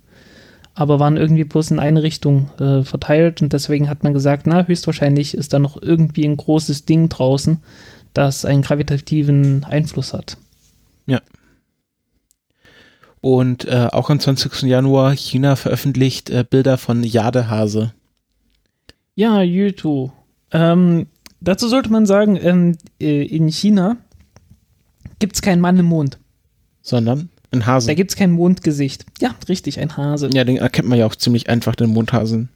[0.73, 4.65] aber waren irgendwie bloß in eine Richtung äh, verteilt und deswegen hat man gesagt, na,
[4.65, 7.59] höchstwahrscheinlich ist da noch irgendwie ein großes Ding draußen,
[8.13, 10.37] das einen gravitativen Einfluss hat.
[11.07, 11.21] Ja.
[13.19, 14.63] Und äh, auch am 20.
[14.63, 17.93] Januar China veröffentlicht äh, Bilder von Jadehase.
[19.15, 20.11] Ja, YouTube.
[20.51, 21.07] Ähm,
[21.41, 23.97] dazu sollte man sagen, ähm, äh, in China
[25.19, 26.17] gibt es keinen Mann im Mond.
[26.81, 27.29] Sondern?
[27.51, 27.87] Ein Hase.
[27.87, 29.05] Da gibt es kein Mondgesicht.
[29.19, 30.29] Ja, richtig, ein Hase.
[30.33, 32.49] Ja, den erkennt man ja auch ziemlich einfach, den Mondhasen.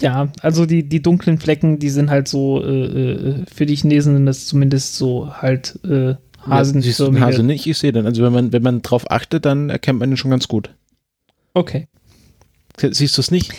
[0.00, 4.14] Ja, also die, die dunklen Flecken, die sind halt so, äh, äh für die Chinesen
[4.14, 6.76] sind das zumindest so halt äh, Hasen.
[6.76, 7.66] Ja, siehst du den Hase nicht?
[7.66, 8.04] Ich sehe den.
[8.04, 10.74] Also wenn man, wenn man drauf achtet, dann erkennt man den schon ganz gut.
[11.54, 11.86] Okay.
[12.76, 13.52] Siehst du es nicht?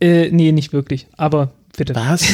[0.00, 1.06] Äh, nee, nicht wirklich.
[1.16, 1.94] Aber bitte.
[1.94, 2.26] Was?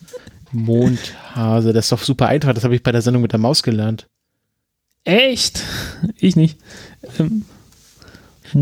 [0.52, 2.52] Mondhase, das ist doch super einfach.
[2.52, 4.06] Das habe ich bei der Sendung mit der Maus gelernt.
[5.04, 5.62] Echt?
[6.16, 6.58] Ich nicht.
[7.18, 7.44] Ähm,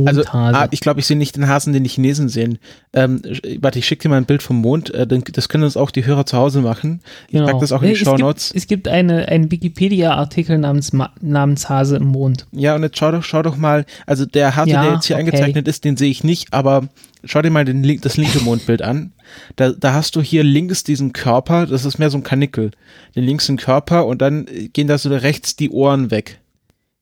[0.04, 2.58] also, ah, ich glaube, ich sehe nicht den Hasen, den die Chinesen sehen.
[2.92, 3.22] Ähm,
[3.60, 4.90] warte, ich schicke dir mal ein Bild vom Mond.
[4.90, 7.00] Äh, das können uns auch die Hörer zu Hause machen.
[7.26, 7.46] Ich genau.
[7.46, 8.52] packe das auch in die Show Notes.
[8.54, 12.46] Es gibt eine, einen Wikipedia-Artikel namens, namens Hase im Mond.
[12.52, 15.16] Ja, und jetzt schau doch, schau doch mal, also der Hase, ja, der jetzt hier
[15.16, 15.26] okay.
[15.26, 16.88] eingezeichnet ist, den sehe ich nicht, aber
[17.24, 19.12] schau dir mal den, das linke Mondbild an.
[19.56, 22.70] Da, da hast du hier links diesen Körper, das ist mehr so ein Kanickel.
[23.14, 26.40] Den links den Körper und dann gehen da so rechts die Ohren weg.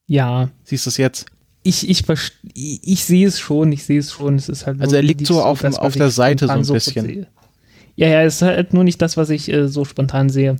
[0.06, 0.50] Ja.
[0.64, 1.26] Siehst du es jetzt?
[1.66, 2.04] Ich, ich,
[2.54, 4.36] ich, ich sehe es schon, ich sehe es schon.
[4.36, 7.06] Es ist halt also er liegt so auf, das, auf der Seite so ein bisschen.
[7.06, 7.26] Sehe.
[7.96, 10.56] Ja, ja, es ist halt nur nicht das, was ich äh, so spontan sehe.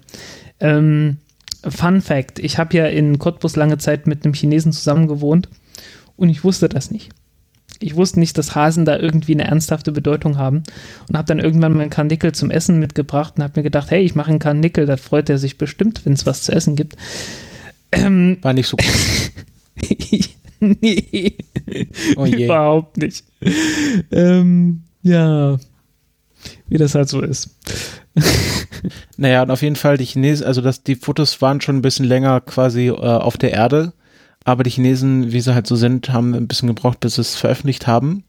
[0.59, 1.19] Ähm,
[1.63, 5.49] Fun Fact: Ich habe ja in Cottbus lange Zeit mit einem Chinesen zusammen gewohnt
[6.17, 7.11] und ich wusste das nicht.
[7.79, 10.65] Ich wusste nicht, dass Hasen da irgendwie eine ernsthafte Bedeutung haben
[11.09, 14.17] und habe dann irgendwann meinen Karnickel zum Essen mitgebracht und habe mir gedacht, hey, ich
[14.17, 16.97] mache einen Karnickel, da freut er sich bestimmt, wenn es was zu essen gibt.
[17.93, 18.87] Ähm, War nicht so gut.
[20.81, 21.37] nee.
[22.17, 23.25] Oh Überhaupt nicht.
[24.11, 25.59] Ähm, ja.
[26.69, 27.57] Wie das halt so ist.
[29.17, 32.07] naja, und auf jeden Fall die Chinesen, also das, die Fotos waren schon ein bisschen
[32.07, 33.93] länger quasi äh, auf der Erde,
[34.45, 37.37] aber die Chinesen, wie sie halt so sind, haben ein bisschen gebraucht, bis sie es
[37.37, 38.25] veröffentlicht haben.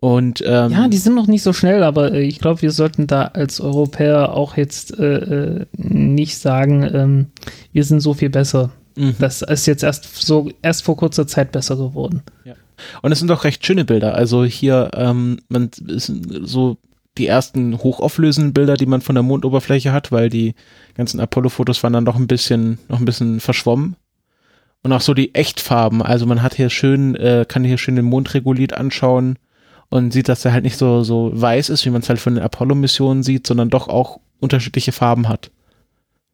[0.00, 3.06] Und, ähm, ja, die sind noch nicht so schnell, aber äh, ich glaube, wir sollten
[3.06, 7.26] da als Europäer auch jetzt äh, äh, nicht sagen, ähm,
[7.72, 8.72] wir sind so viel besser.
[8.96, 9.16] Mhm.
[9.18, 12.22] Das ist jetzt erst so erst vor kurzer Zeit besser geworden.
[12.44, 12.54] Ja.
[13.02, 14.14] Und es sind auch recht schöne Bilder.
[14.14, 16.12] Also hier, ähm, man ist
[16.42, 16.78] so
[17.18, 20.54] die ersten hochauflösenden Bilder, die man von der Mondoberfläche hat, weil die
[20.94, 23.96] ganzen Apollo-Fotos waren dann noch ein bisschen, noch ein bisschen verschwommen.
[24.82, 26.02] Und auch so die Echtfarben.
[26.02, 29.38] Also man hat hier schön, äh, kann hier schön den Mondregulit anschauen
[29.90, 32.34] und sieht, dass er halt nicht so, so weiß ist, wie man es halt von
[32.34, 35.50] den Apollo-Missionen sieht, sondern doch auch unterschiedliche Farben hat.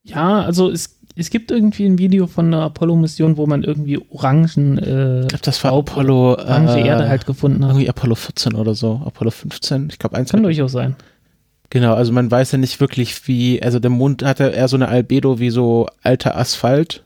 [0.03, 4.79] Ja, also es, es gibt irgendwie ein Video von einer Apollo-Mission, wo man irgendwie Orangen,
[4.79, 7.73] äh, ich glaube, das war Apollo, orange äh, Erde halt gefunden hat.
[7.73, 10.31] Irgendwie Apollo 14 oder so, Apollo 15, ich glaube eins.
[10.31, 10.95] Kann durchaus sein.
[11.71, 14.89] Genau, also man weiß ja nicht wirklich, wie, also der Mond hatte eher so eine
[14.89, 17.05] Albedo wie so alter Asphalt.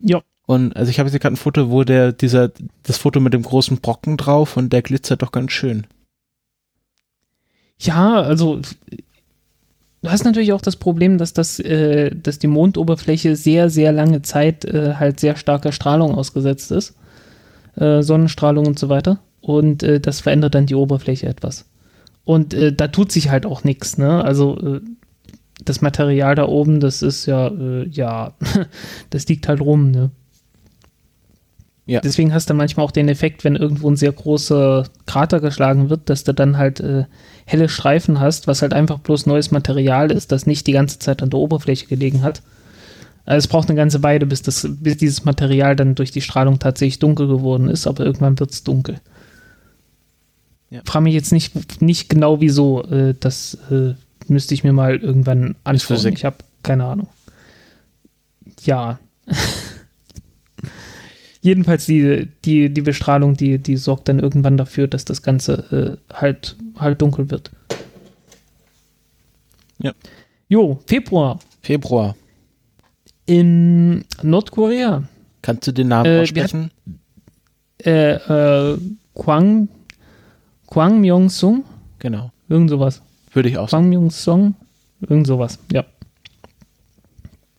[0.00, 0.22] Ja.
[0.46, 2.52] Und also ich habe jetzt gerade ein Foto, wo der, dieser,
[2.84, 5.86] das Foto mit dem großen Brocken drauf und der glitzert doch ganz schön.
[7.78, 8.60] Ja, also
[10.02, 14.22] du hast natürlich auch das Problem, dass das, äh, dass die Mondoberfläche sehr, sehr lange
[14.22, 16.94] Zeit äh, halt sehr starker Strahlung ausgesetzt ist.
[17.76, 19.20] Äh, Sonnenstrahlung und so weiter.
[19.40, 21.66] Und äh, das verändert dann die Oberfläche etwas.
[22.24, 24.24] Und äh, da tut sich halt auch nichts, ne?
[24.24, 24.80] Also äh,
[25.64, 27.50] das Material da oben, das ist ja,
[27.90, 28.32] ja,
[29.10, 30.10] das liegt halt rum, ne?
[31.90, 32.00] Ja.
[32.00, 36.08] Deswegen hast du manchmal auch den Effekt, wenn irgendwo ein sehr großer Krater geschlagen wird,
[36.08, 37.06] dass du dann halt äh,
[37.46, 41.22] helle Streifen hast, was halt einfach bloß neues Material ist, das nicht die ganze Zeit
[41.22, 42.42] an der Oberfläche gelegen hat.
[43.24, 46.58] Also es braucht eine ganze Weile, bis, das, bis dieses Material dann durch die Strahlung
[46.58, 49.00] tatsächlich dunkel geworden ist, aber irgendwann wird es dunkel.
[50.70, 50.80] Ja.
[50.84, 52.84] Frage mich jetzt nicht, nicht genau wieso.
[52.84, 53.94] Äh, das äh,
[54.28, 56.12] müsste ich mir mal irgendwann anschauen.
[56.12, 57.08] Ich habe keine Ahnung.
[58.62, 58.98] Ja.
[61.40, 66.14] jedenfalls die, die, die Bestrahlung, die, die sorgt dann irgendwann dafür, dass das Ganze äh,
[66.14, 67.50] halt, halt dunkel wird.
[69.78, 69.92] Ja.
[70.48, 71.38] Jo, Februar.
[71.62, 72.16] Februar.
[73.26, 75.04] In Nordkorea.
[75.42, 76.70] Kannst du den Namen äh, aussprechen?
[77.82, 78.78] Äh, äh,
[79.14, 79.68] Kwang,
[80.66, 81.64] Kwang Myung-sung.
[81.98, 82.32] Genau.
[82.48, 83.00] Irgend sowas.
[83.32, 83.84] Würde ich auch sagen.
[83.84, 84.54] Kwang Myung-sung.
[85.00, 85.84] Irgend sowas, ja.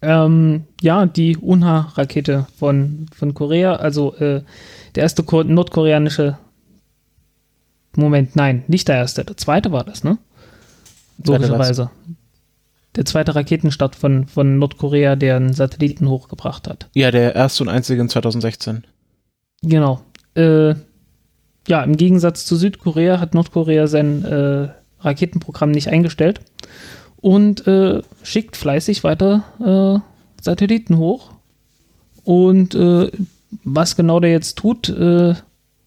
[0.01, 4.41] Ähm, ja, die Unha-Rakete von, von Korea, also äh,
[4.95, 6.37] der erste Ko nordkoreanische
[7.95, 10.17] Moment, nein, nicht der erste, der zweite war das, ne?
[11.23, 11.89] Logischerweise.
[12.95, 16.89] Der zweite Raketenstart von, von Nordkorea, der einen Satelliten hochgebracht hat.
[16.93, 18.85] Ja, der erste und einzige in 2016.
[19.61, 20.01] Genau.
[20.35, 20.75] Äh,
[21.67, 26.41] ja, im Gegensatz zu Südkorea hat Nordkorea sein äh, Raketenprogramm nicht eingestellt
[27.21, 31.31] und äh, schickt fleißig weiter äh, Satelliten hoch.
[32.23, 33.11] Und äh,
[33.63, 35.35] was genau der jetzt tut, äh,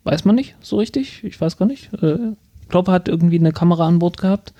[0.04, 1.24] weiß man nicht so richtig.
[1.24, 1.92] Ich weiß gar nicht.
[1.94, 2.34] Äh,
[2.68, 4.52] Klopp hat irgendwie eine Kamera an Bord gehabt.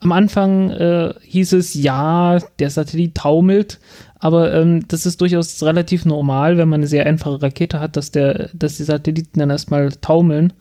[0.00, 3.78] Am Anfang äh, hieß es, ja, der Satellit taumelt,
[4.18, 8.10] aber ähm, das ist durchaus relativ normal, wenn man eine sehr einfache Rakete hat, dass,
[8.10, 10.54] der, dass die Satelliten dann erstmal taumeln.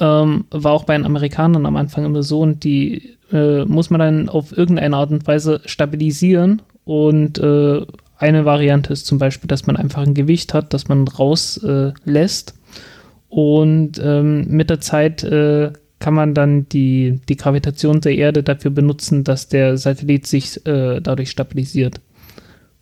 [0.00, 4.00] Ähm, war auch bei den Amerikanern am Anfang immer so und die äh, muss man
[4.00, 7.84] dann auf irgendeine Art und Weise stabilisieren und äh,
[8.20, 12.54] eine Variante ist zum Beispiel, dass man einfach ein Gewicht hat, das man rauslässt.
[13.28, 18.72] Und ähm, mit der Zeit äh, kann man dann die, die Gravitation der Erde dafür
[18.72, 22.00] benutzen, dass der Satellit sich äh, dadurch stabilisiert.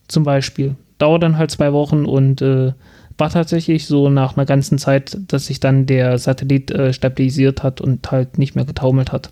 [0.08, 0.74] Zum Beispiel.
[0.98, 2.72] Dauert dann halt zwei Wochen und äh,
[3.18, 7.80] war tatsächlich so nach einer ganzen Zeit, dass sich dann der Satellit äh, stabilisiert hat
[7.80, 9.30] und halt nicht mehr getaumelt hat.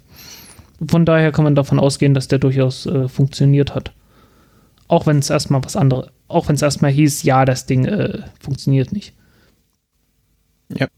[0.87, 3.93] Von daher kann man davon ausgehen, dass der durchaus äh, funktioniert hat.
[4.89, 8.22] Auch wenn es erstmal was anderes, auch wenn es erstmal hieß, ja, das Ding äh,
[8.41, 9.14] funktioniert nicht.
[10.68, 10.89] Ja.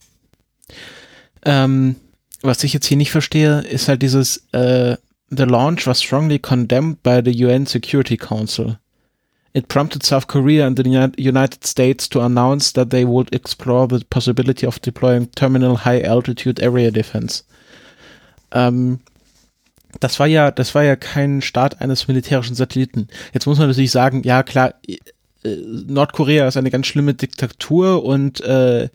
[1.45, 1.97] Ähm,
[2.43, 4.97] was ich jetzt hier nicht verstehe, ist halt dieses uh,
[5.31, 8.79] The launch was strongly condemned by the UN Security Council.
[9.55, 10.85] It prompted South Korea and the
[11.17, 16.63] United States to announce that they would explore the possibility of deploying terminal high altitude
[16.63, 17.45] area defense.
[18.53, 19.01] Ähm,
[20.01, 23.09] das war ja, das war ja kein Start eines militärischen Satelliten.
[23.33, 24.99] Jetzt muss man natürlich sagen, ja klar, äh,
[25.87, 28.89] Nordkorea ist eine ganz schlimme Diktatur und äh,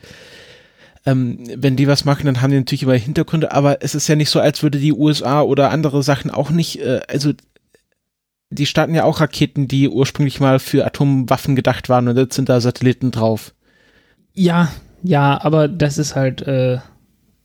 [1.05, 4.15] ähm, wenn die was machen, dann haben die natürlich immer Hintergründe, aber es ist ja
[4.15, 7.33] nicht so, als würde die USA oder andere Sachen auch nicht, äh, also
[8.53, 12.49] die starten ja auch Raketen, die ursprünglich mal für Atomwaffen gedacht waren und jetzt sind
[12.49, 13.53] da Satelliten drauf.
[14.33, 14.71] Ja,
[15.03, 16.79] ja, aber das ist halt, äh,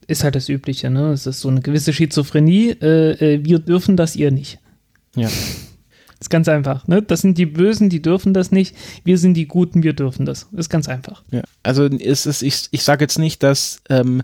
[0.07, 1.13] ist halt das Übliche, ne?
[1.13, 2.71] Es ist so eine gewisse Schizophrenie.
[2.81, 4.59] Äh, äh, wir dürfen das, ihr nicht.
[5.15, 5.29] Ja.
[6.21, 6.89] Ist ganz einfach.
[6.89, 7.01] Ne?
[7.01, 8.75] Das sind die Bösen, die dürfen das nicht.
[9.05, 10.49] Wir sind die Guten, wir dürfen das.
[10.51, 11.23] Ist ganz einfach.
[11.31, 14.23] Ja, also ist es, ich, ich sage jetzt nicht, dass, ähm,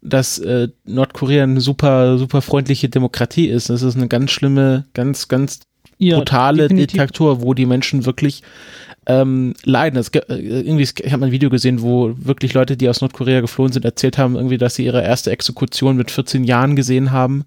[0.00, 3.70] dass äh, Nordkorea eine super, super freundliche Demokratie ist.
[3.70, 5.62] Das ist eine ganz schlimme, ganz, ganz
[6.08, 6.98] ja, brutale definitiv.
[6.98, 8.42] Diktatur, wo die Menschen wirklich
[9.06, 9.98] ähm, leiden.
[9.98, 13.72] Es, äh, irgendwie, ich habe ein Video gesehen, wo wirklich Leute, die aus Nordkorea geflohen
[13.72, 17.44] sind, erzählt haben, irgendwie, dass sie ihre erste Exekution mit 14 Jahren gesehen haben.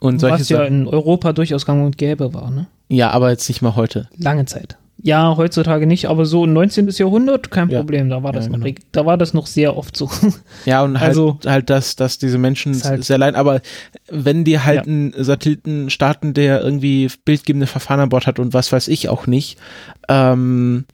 [0.00, 2.66] Und solche Was ja in Europa durchaus gang und gäbe war, ne?
[2.88, 4.08] Ja, aber jetzt nicht mal heute.
[4.16, 4.76] Lange Zeit.
[5.00, 6.88] Ja, heutzutage nicht, aber so im 19.
[6.88, 7.78] Jahrhundert kein ja.
[7.78, 8.66] Problem, da war das ja, genau.
[8.66, 10.10] noch, da war das noch sehr oft so.
[10.64, 13.60] Ja, und halt, also, halt dass, dass diese Menschen halt sehr leiden, aber
[14.08, 14.82] wenn die halt ja.
[14.82, 19.28] einen Satelliten starten, der irgendwie bildgebende Verfahren an Bord hat und was weiß ich auch
[19.28, 19.56] nicht,
[20.08, 20.84] ähm,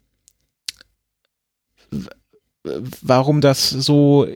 [3.01, 4.27] warum das so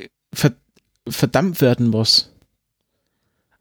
[1.07, 2.31] verdammt werden muss.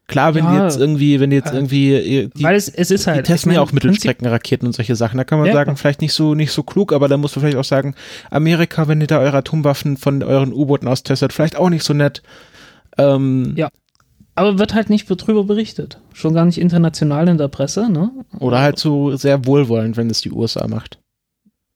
[0.09, 3.19] Klar, wenn ja, jetzt irgendwie, wenn jetzt irgendwie, äh, die, weil es, es ist halt,
[3.19, 5.17] die testen ja auch Mittelstreckenraketen und solche Sachen.
[5.17, 7.39] Da kann man ja, sagen, vielleicht nicht so, nicht so klug, aber da musst du
[7.39, 7.93] vielleicht auch sagen,
[8.31, 11.93] Amerika, wenn ihr da eure Atomwaffen von euren U-Booten aus testet, vielleicht auch nicht so
[11.93, 12.23] nett.
[12.97, 13.69] Ähm, ja.
[14.33, 15.99] Aber wird halt nicht drüber berichtet.
[16.11, 18.09] Schon gar nicht international in der Presse, ne?
[18.39, 20.97] Oder halt so sehr wohlwollend, wenn es die USA macht.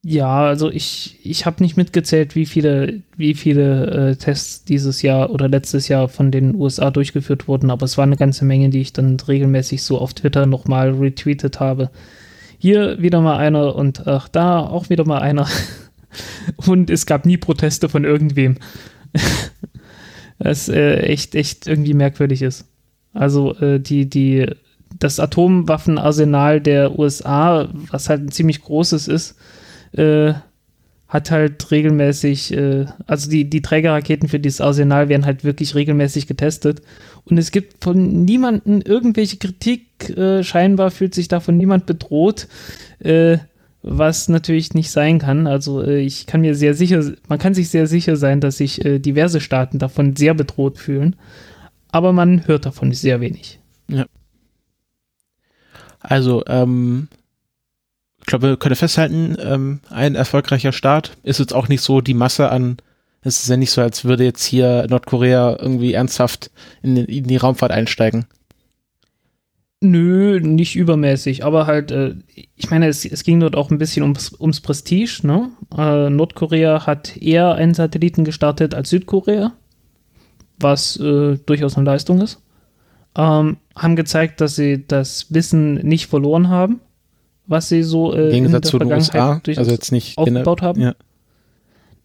[0.06, 5.32] Ja, also ich, ich habe nicht mitgezählt, wie viele, wie viele äh, Tests dieses Jahr
[5.32, 8.82] oder letztes Jahr von den USA durchgeführt wurden, aber es war eine ganze Menge, die
[8.82, 11.90] ich dann regelmäßig so auf Twitter nochmal retweetet habe.
[12.58, 15.48] Hier wieder mal einer und ach, da auch wieder mal einer.
[16.58, 18.58] und es gab nie Proteste von irgendwem.
[20.38, 22.66] Was äh, echt, echt irgendwie merkwürdig ist.
[23.14, 24.48] Also äh, die, die,
[25.00, 29.38] das Atomwaffenarsenal der USA, was halt ein ziemlich großes ist,
[29.94, 30.34] äh,
[31.08, 36.26] hat halt regelmäßig, äh, also die, die Trägerraketen für dieses Arsenal werden halt wirklich regelmäßig
[36.26, 36.82] getestet.
[37.26, 42.48] Und es gibt von niemandem irgendwelche Kritik, äh, scheinbar fühlt sich davon niemand bedroht,
[43.00, 43.38] äh,
[43.84, 45.46] was natürlich nicht sein kann.
[45.46, 48.84] Also äh, ich kann mir sehr sicher, man kann sich sehr sicher sein, dass sich
[48.84, 51.16] äh, diverse Staaten davon sehr bedroht fühlen.
[51.92, 53.60] Aber man hört davon sehr wenig.
[53.88, 54.08] Ja.
[56.00, 57.08] Also, ähm,
[58.24, 62.14] ich glaube, wir können festhalten, ähm, ein erfolgreicher Start ist jetzt auch nicht so die
[62.14, 62.78] Masse an,
[63.22, 66.50] es ist ja nicht so, als würde jetzt hier Nordkorea irgendwie ernsthaft
[66.82, 68.26] in, in die Raumfahrt einsteigen.
[69.82, 72.16] Nö, nicht übermäßig, aber halt, äh,
[72.56, 75.50] ich meine, es, es ging dort auch ein bisschen ums, ums Prestige, ne?
[75.78, 79.52] Äh, Nordkorea hat eher einen Satelliten gestartet als Südkorea,
[80.60, 82.42] was äh, durchaus eine Leistung ist.
[83.18, 86.80] Ähm, haben gezeigt, dass sie das Wissen nicht verloren haben,
[87.46, 90.82] was sie so äh, Im Gegensatz zu den USA, also jetzt nicht aufgebaut haben.
[90.82, 90.96] Ja.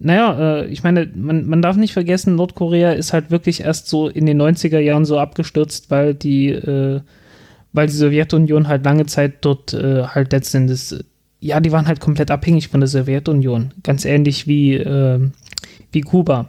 [0.01, 4.09] Naja, äh, ich meine, man, man darf nicht vergessen, Nordkorea ist halt wirklich erst so
[4.09, 7.01] in den 90er Jahren so abgestürzt, weil die, äh,
[7.73, 10.95] weil die Sowjetunion halt lange Zeit dort äh, halt letztendlich,
[11.41, 13.73] ja, die waren halt komplett abhängig von der Sowjetunion.
[13.83, 15.21] Ganz ähnlich wie, äh,
[15.91, 16.49] wie Kuba.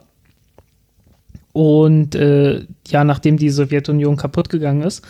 [1.51, 5.03] Und äh, ja, nachdem die Sowjetunion kaputt gegangen ist,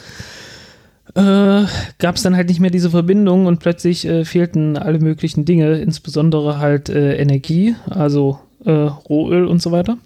[1.16, 1.66] äh,
[1.98, 5.80] gab es dann halt nicht mehr diese Verbindung und plötzlich äh, fehlten alle möglichen Dinge,
[5.80, 9.98] insbesondere halt äh, Energie, also äh, Rohöl und so weiter.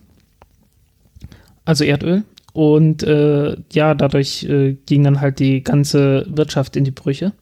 [1.65, 2.23] Also Erdöl.
[2.53, 7.33] Und äh, ja, dadurch äh, ging dann halt die ganze Wirtschaft in die Brüche.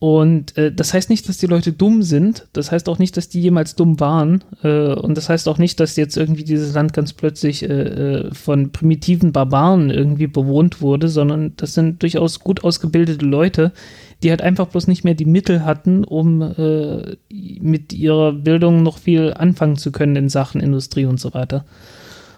[0.00, 2.48] Und äh, das heißt nicht, dass die Leute dumm sind.
[2.52, 4.42] Das heißt auch nicht, dass die jemals dumm waren.
[4.62, 8.34] Äh, und das heißt auch nicht, dass jetzt irgendwie dieses Land ganz plötzlich äh, äh,
[8.34, 13.72] von primitiven Barbaren irgendwie bewohnt wurde, sondern das sind durchaus gut ausgebildete Leute,
[14.22, 18.98] die halt einfach bloß nicht mehr die Mittel hatten, um äh, mit ihrer Bildung noch
[18.98, 21.64] viel anfangen zu können in Sachen Industrie und so weiter.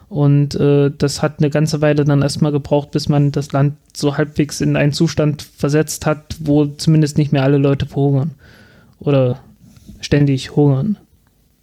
[0.09, 4.16] Und äh, das hat eine ganze Weile dann erstmal gebraucht, bis man das Land so
[4.16, 8.32] halbwegs in einen Zustand versetzt hat, wo zumindest nicht mehr alle Leute verhungern.
[9.00, 9.40] Oder
[10.00, 10.98] ständig hungern.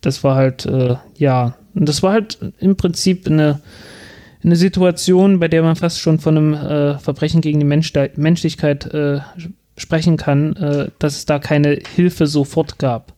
[0.01, 3.61] Das war halt, äh, ja, und das war halt im Prinzip eine,
[4.43, 8.93] eine Situation, bei der man fast schon von einem äh, Verbrechen gegen die Mensch Menschlichkeit
[8.93, 9.21] äh,
[9.77, 13.12] sprechen kann, äh, dass es da keine Hilfe sofort gab.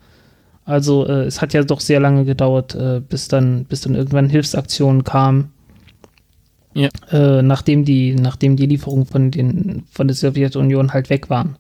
[0.66, 4.30] Also äh, es hat ja doch sehr lange gedauert, äh, bis dann, bis dann irgendwann
[4.30, 5.52] Hilfsaktionen kamen.
[6.74, 6.90] Ja.
[7.12, 11.58] Äh, nachdem die, nachdem die Lieferungen von den, von der Sowjetunion halt weg waren.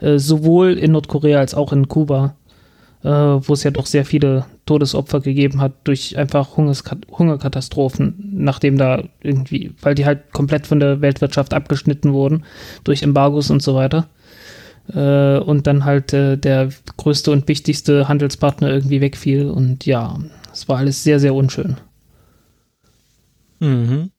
[0.00, 2.34] Äh, sowohl in Nordkorea als auch in Kuba,
[3.02, 8.76] äh, wo es ja doch sehr viele Todesopfer gegeben hat durch einfach Hungerskat Hungerkatastrophen, nachdem
[8.76, 12.44] da irgendwie, weil die halt komplett von der Weltwirtschaft abgeschnitten wurden
[12.84, 14.08] durch Embargos und so weiter
[14.92, 19.50] äh, und dann halt äh, der größte und wichtigste Handelspartner irgendwie wegfiel.
[19.50, 20.18] Und ja,
[20.52, 21.76] es war alles sehr, sehr unschön.
[23.60, 24.10] Mhm.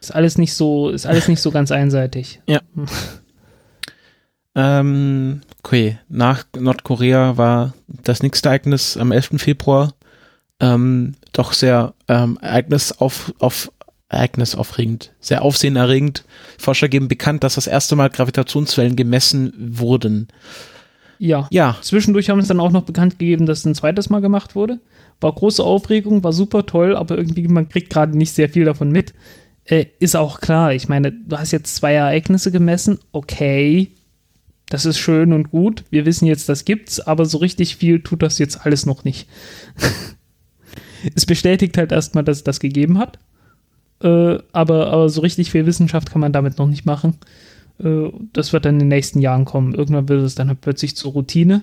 [0.00, 2.40] Ist alles nicht so, ist alles nicht so ganz einseitig.
[2.48, 2.60] Ja.
[4.54, 9.32] ähm, okay, nach Nordkorea war das nächste Ereignis am 11.
[9.36, 9.92] Februar
[10.60, 13.70] ähm, doch sehr ähm, Ereignis auf, auf
[14.08, 16.24] ereignisaufregend, sehr aufsehenerregend.
[16.58, 20.28] Forscher geben bekannt, dass das erste Mal Gravitationswellen gemessen wurden.
[21.18, 21.48] Ja.
[21.50, 21.76] Ja.
[21.82, 24.80] Zwischendurch haben es dann auch noch bekannt gegeben, dass es ein zweites Mal gemacht wurde.
[25.20, 28.90] War große Aufregung, war super toll, aber irgendwie man kriegt gerade nicht sehr viel davon
[28.90, 29.14] mit.
[29.64, 30.72] Äh, ist auch klar.
[30.72, 32.98] Ich meine, du hast jetzt zwei Ereignisse gemessen.
[33.12, 33.90] Okay.
[34.68, 35.84] Das ist schön und gut.
[35.90, 39.28] Wir wissen jetzt, das gibt's, aber so richtig viel tut das jetzt alles noch nicht.
[41.14, 43.18] es bestätigt halt erstmal, dass es das gegeben hat.
[44.02, 47.14] Äh, aber, aber so richtig viel Wissenschaft kann man damit noch nicht machen.
[47.82, 49.74] Äh, das wird dann in den nächsten Jahren kommen.
[49.74, 51.62] Irgendwann wird es dann halt plötzlich zur Routine.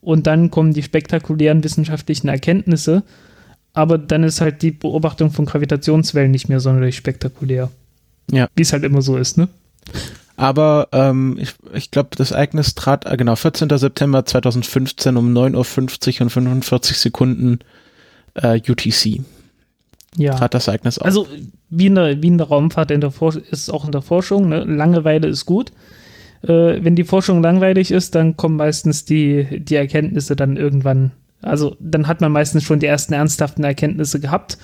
[0.00, 3.02] Und dann kommen die spektakulären wissenschaftlichen Erkenntnisse.
[3.72, 7.70] Aber dann ist halt die Beobachtung von Gravitationswellen nicht mehr sonderlich spektakulär.
[8.30, 8.48] Ja.
[8.56, 9.48] Wie es halt immer so ist, ne?
[10.36, 13.68] Aber ähm, ich, ich glaube, das Ereignis trat, äh, genau, 14.
[13.76, 17.58] September 2015 um 9.50 Uhr und 45 Sekunden
[18.34, 19.20] äh, UTC
[20.16, 20.34] ja.
[20.34, 21.04] trat das Ereignis auf.
[21.04, 21.26] Also
[21.68, 24.48] wie in der, wie in der Raumfahrt in der ist es auch in der Forschung,
[24.48, 24.64] ne?
[24.64, 25.72] Langeweile ist gut.
[26.42, 31.76] Äh, wenn die Forschung langweilig ist, dann kommen meistens die, die Erkenntnisse dann irgendwann, also
[31.80, 34.58] dann hat man meistens schon die ersten ernsthaften Erkenntnisse gehabt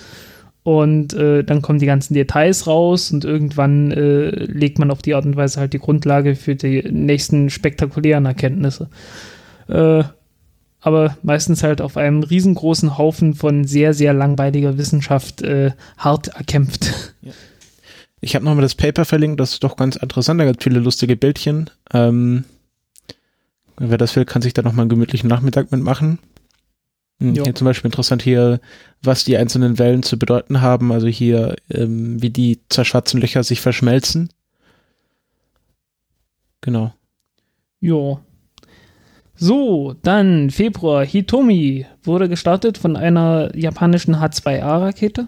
[0.63, 5.13] und äh, dann kommen die ganzen Details raus und irgendwann äh, legt man auf die
[5.13, 8.89] Art und Weise halt die Grundlage für die nächsten spektakulären Erkenntnisse.
[9.69, 10.03] Äh,
[10.79, 17.13] aber meistens halt auf einem riesengroßen Haufen von sehr, sehr langweiliger Wissenschaft äh, hart erkämpft.
[17.21, 17.33] Ja.
[18.19, 21.15] Ich habe nochmal das Paper verlinkt, das ist doch ganz interessant, da gibt viele lustige
[21.15, 21.69] Bildchen.
[21.93, 22.45] Ähm,
[23.77, 26.19] wer das will, kann sich da nochmal einen gemütlichen Nachmittag mitmachen.
[27.19, 28.59] Hm, hier zum Beispiel interessant hier,
[29.01, 33.43] was die einzelnen Wellen zu bedeuten haben, also hier, ähm, wie die zwei schwarzen Löcher
[33.43, 34.29] sich verschmelzen.
[36.61, 36.93] Genau.
[37.79, 38.19] Ja,
[39.37, 41.05] so, dann Februar.
[41.05, 45.27] Hitomi wurde gestartet von einer japanischen H2A-Rakete.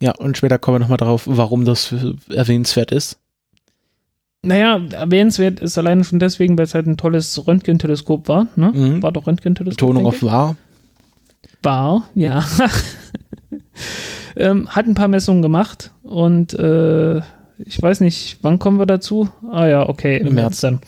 [0.00, 1.94] Ja, und später kommen wir nochmal drauf, warum das
[2.30, 3.18] erwähnenswert ist.
[4.42, 8.46] Naja, erwähnenswert ist alleine schon deswegen, weil es halt ein tolles Röntgenteleskop war.
[8.54, 8.70] Ne?
[8.72, 9.02] Mhm.
[9.02, 9.88] War doch Röntgenteleskop.
[9.88, 10.56] Betonung auf war.
[11.62, 12.44] War, ja.
[14.36, 17.18] ähm, hat ein paar Messungen gemacht und äh,
[17.58, 19.28] ich weiß nicht, wann kommen wir dazu?
[19.50, 20.60] Ah ja, okay, im, März.
[20.60, 20.80] dann.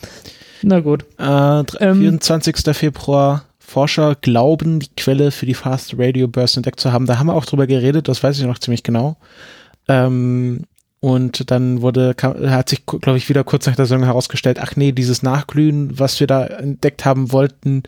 [0.63, 1.03] Na gut.
[1.17, 1.23] Äh,
[1.63, 2.75] dr- Ähm, 24.
[2.75, 3.45] Februar.
[3.59, 7.05] Forscher glauben, die Quelle für die Fast Radio Burst entdeckt zu haben.
[7.05, 9.15] Da haben wir auch drüber geredet, das weiß ich noch ziemlich genau.
[9.87, 10.63] Ähm,
[10.99, 14.75] und dann wurde, kam, hat sich, glaube ich, wieder kurz nach der Sendung herausgestellt, ach
[14.75, 17.83] nee, dieses Nachglühen, was wir da entdeckt haben wollten,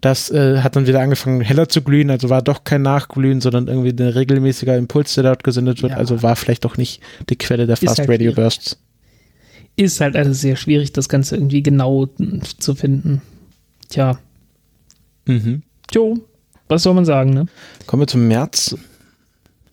[0.00, 3.68] das äh, hat dann wieder angefangen heller zu glühen, also war doch kein Nachglühen, sondern
[3.68, 5.98] irgendwie ein regelmäßiger Impuls, der dort gesendet wird, Ja.
[5.98, 8.32] also war vielleicht doch nicht die Quelle der Fast halt Radio.
[8.32, 8.78] Bursts.
[9.80, 12.06] Ist halt alles sehr schwierig, das Ganze irgendwie genau
[12.58, 13.22] zu finden.
[13.88, 14.18] Tja,
[15.26, 15.62] Mhm.
[15.92, 16.18] jo,
[16.68, 17.46] was soll man sagen, ne?
[17.86, 18.76] Kommen wir zum März.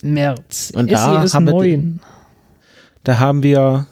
[0.04, 0.72] März.
[0.76, 2.00] Und da haben wir 9.
[3.04, 3.88] Da haben wir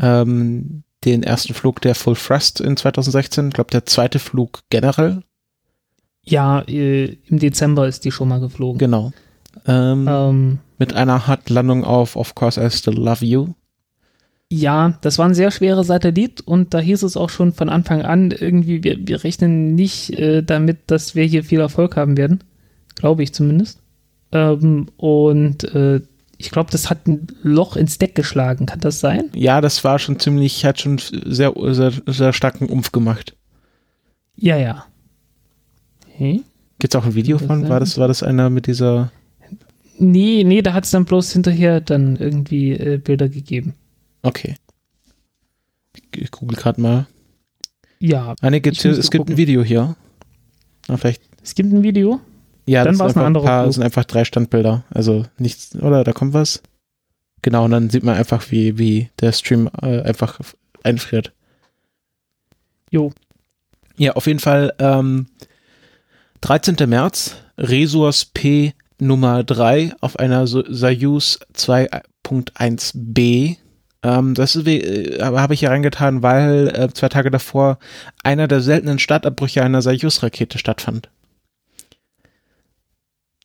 [0.00, 3.48] ähm, den ersten Flug der Full Thrust in 2016.
[3.48, 5.22] Ich glaube, der zweite Flug generell.
[6.24, 8.78] Ja, äh, im Dezember ist die schon mal geflogen.
[8.78, 9.12] Genau.
[9.66, 13.48] Ähm, Ähm, Mit einer Hartlandung auf Of Course I Still Love You.
[14.52, 18.02] Ja, das war ein sehr schwerer Satellit und da hieß es auch schon von Anfang
[18.02, 22.44] an, irgendwie, wir, wir rechnen nicht äh, damit, dass wir hier viel Erfolg haben werden.
[22.94, 23.80] Glaube ich zumindest.
[24.30, 26.02] Ähm, und äh,
[26.36, 28.66] ich glaube, das hat ein Loch ins Deck geschlagen.
[28.66, 29.30] Kann das sein?
[29.34, 33.34] Ja, das war schon ziemlich, hat schon sehr, sehr, sehr starken Umf gemacht.
[34.36, 34.84] Ja, ja.
[36.08, 36.42] Hey?
[36.78, 37.68] Gibt's auch ein Video von?
[37.70, 39.12] War das, war das einer mit dieser.
[39.98, 43.74] Nee, nee, da hat es dann bloß hinterher dann irgendwie äh, Bilder gegeben.
[44.22, 44.56] Okay.
[46.14, 47.06] Ich, google gerade mal.
[47.98, 49.34] Ja, Ah, nee, gibt's hier, es gibt gucken.
[49.34, 49.96] ein Video hier.
[50.88, 51.22] Ah, vielleicht.
[51.42, 52.20] es gibt ein Video.
[52.66, 53.74] Ja, Dann das war's sind ein einfach anderer paar, Flug.
[53.74, 54.84] sind einfach drei Standbilder.
[54.90, 56.04] Also nichts, oder?
[56.04, 56.62] Da kommt was.
[57.42, 60.38] Genau, und dann sieht man einfach, wie, wie der Stream äh, einfach
[60.84, 61.32] einfriert.
[62.90, 63.12] Jo.
[63.96, 65.26] Ja, auf jeden Fall, ähm,
[66.42, 66.76] 13.
[66.88, 73.56] März, Resurs P Nummer 3 auf einer So- Soyuz 2.1b.
[74.02, 77.78] Ähm, das äh, habe ich hier reingetan, weil äh, zwei Tage davor
[78.24, 81.08] einer der seltenen Startabbrüche einer Soyuz-Rakete stattfand.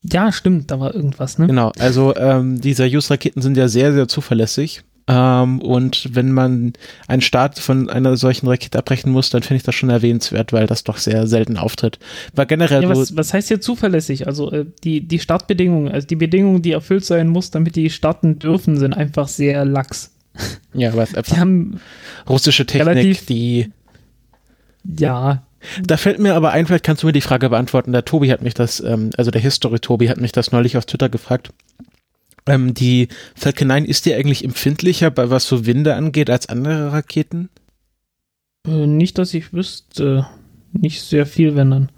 [0.03, 1.47] Ja, stimmt, da war irgendwas, ne?
[1.47, 4.83] Genau, also ähm, die Soyuz-Raketen sind ja sehr, sehr zuverlässig.
[5.09, 6.73] Ähm, und wenn man
[7.07, 10.67] einen Start von einer solchen Rakete abbrechen muss, dann finde ich das schon erwähnenswert, weil
[10.67, 11.97] das doch sehr selten auftritt.
[12.35, 14.27] War generell Ja, was, was heißt hier zuverlässig?
[14.27, 18.39] Also äh, die, die Startbedingungen, also die Bedingungen, die erfüllt sein muss, damit die starten
[18.39, 20.16] dürfen, sind einfach sehr lax.
[20.73, 21.79] Ja, aber Die haben,
[22.29, 23.71] russische Technik, relativ- die.
[24.83, 25.43] ja,
[25.83, 27.91] Da fällt mir aber ein, vielleicht kannst du mir die Frage beantworten.
[27.91, 30.85] Der Tobi hat mich das, ähm, also der History Tobi hat mich das neulich auf
[30.85, 31.49] Twitter gefragt.
[32.45, 36.91] Ähm, die Falcon 9, ist die eigentlich empfindlicher, bei was so Winde angeht, als andere
[36.93, 37.49] Raketen?
[38.67, 40.27] äh, nicht, dass ich wüsste,
[40.73, 41.89] nicht sehr viel, wenn dann.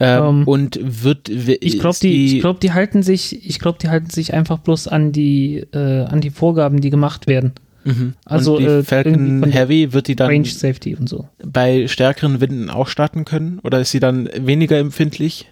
[0.00, 3.58] Ähm, Ähm, und wird wi- Ich glaube, ist die, ich glaube, die halten sich, ich
[3.60, 7.52] glaube, die halten sich einfach bloß an die, äh, an die Vorgaben, die gemacht werden.
[7.84, 8.14] Mhm.
[8.24, 11.28] Also, und die äh, Falcon Heavy wird die dann Range Safety und so.
[11.44, 13.60] bei stärkeren Winden auch starten können?
[13.62, 15.46] Oder ist sie dann weniger empfindlich?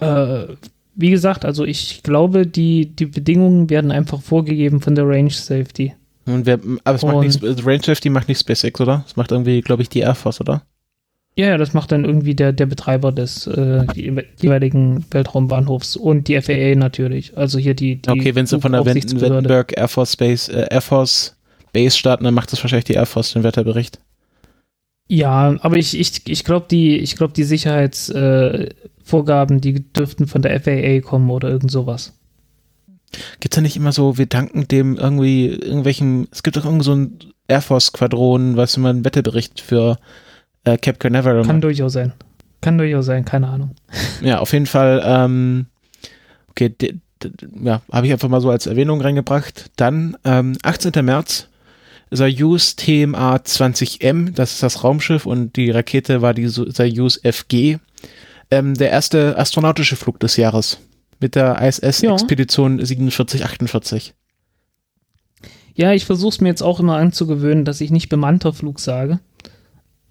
[0.00, 0.44] Äh,
[0.94, 5.94] wie gesagt, also ich glaube, die, die Bedingungen werden einfach vorgegeben von der Range Safety.
[6.26, 9.02] Und wer, aber es macht Und- nicht, also Range Safety macht nicht SpaceX, oder?
[9.06, 10.62] Das macht irgendwie, glaube ich, die Air Force, oder?
[11.34, 16.28] Ja, ja, das macht dann irgendwie der, der Betreiber des äh, jewe- jeweiligen Weltraumbahnhofs und
[16.28, 17.36] die FAA natürlich.
[17.38, 18.84] Also hier die, die okay, wenn sie von der.
[18.84, 21.34] Wettenberg Air Force Base, äh, Air Force
[21.72, 23.98] Base starten, dann macht das wahrscheinlich die Air Force den Wetterbericht.
[25.08, 30.42] Ja, aber ich, ich, ich glaube, die, ich glaub, die Sicherheitsvorgaben, äh, die dürften von
[30.42, 32.12] der FAA kommen oder irgend sowas.
[33.40, 36.94] Gibt's da nicht immer so, wir danken dem irgendwie irgendwelchen, es gibt doch irgendwie so
[36.94, 37.18] ein
[37.48, 39.98] Air Force Squadron, was immer einen Wetterbericht für
[40.64, 42.12] äh, Cape Canaveral Kann durchaus sein.
[42.60, 43.74] Kann durchaus sein, keine Ahnung.
[44.20, 45.66] Ja, auf jeden Fall, ähm,
[46.50, 47.30] okay, de, de,
[47.64, 49.70] ja, habe ich einfach mal so als Erwähnung reingebracht.
[49.76, 51.04] Dann, ähm, 18.
[51.04, 51.48] März,
[52.12, 57.78] Soyuz TMA 20M, das ist das Raumschiff und die Rakete war die So- Soyuz FG.
[58.50, 60.78] Ähm, der erste astronautische Flug des Jahres
[61.20, 64.12] mit der ISS-Expedition 4748.
[65.74, 69.20] Ja, ich versuche es mir jetzt auch immer anzugewöhnen, dass ich nicht bemannter Flug sage.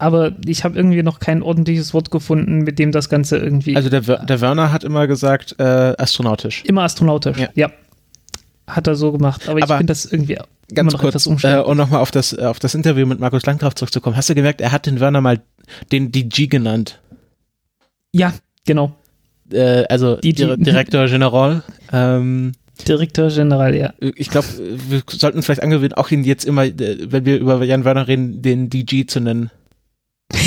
[0.02, 3.76] Aber ich habe irgendwie noch kein ordentliches Wort gefunden, mit dem das Ganze irgendwie.
[3.76, 6.64] Also der, der Werner hat immer gesagt, äh, astronautisch.
[6.64, 7.38] immer astronautisch.
[7.38, 7.50] Ja.
[7.54, 7.70] Ja.
[8.66, 9.42] Hat er so gemacht.
[9.48, 11.66] Aber, Aber ich finde das irgendwie immer Ganz noch etwas kurz, äh, umständlich.
[11.66, 14.16] und nochmal auf das, äh, auf das Interview mit Markus Langdrauf zurückzukommen.
[14.16, 15.40] Hast du gemerkt, er hat den Werner mal
[15.92, 16.98] den DG genannt?
[18.12, 18.34] ja,
[18.66, 18.96] genau.
[19.52, 21.62] äh, also Dire Direktor General.
[21.92, 22.54] Ähm,
[22.88, 23.92] Direktor General, ja.
[24.00, 24.48] ich glaube,
[24.88, 28.42] wir sollten vielleicht angewöhnen, auch ihn jetzt immer, äh, wenn wir über Jan Werner reden,
[28.42, 29.52] den DG zu nennen.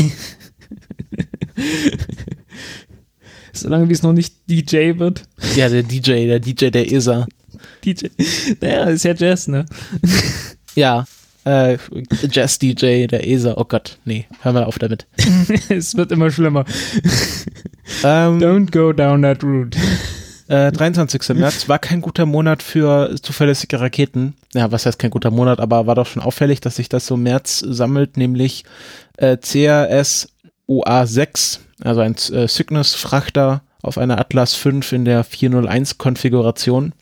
[3.53, 5.23] Solange wie es noch nicht DJ wird.
[5.55, 7.27] Ja, der DJ, der DJ der ESA.
[7.83, 8.07] DJ.
[8.61, 9.65] Naja, ist ja Jazz, ne?
[10.75, 11.05] Ja,
[11.45, 11.77] äh,
[12.29, 13.53] Jazz-DJ der ESA.
[13.55, 15.07] Oh Gott, nee, hör mal auf damit.
[15.69, 16.65] es wird immer schlimmer.
[18.03, 19.77] Ähm, Don't go down that route.
[20.47, 21.29] Äh, 23.
[21.35, 24.35] März war kein guter Monat für zuverlässige Raketen.
[24.53, 27.17] Ja, was heißt kein guter Monat, aber war doch schon auffällig, dass sich das so
[27.17, 28.63] März sammelt, nämlich
[29.17, 30.29] äh, CRS
[30.69, 36.93] UA6, also ein äh, Cygnus-Frachter auf einer Atlas 5 in der 401-Konfiguration.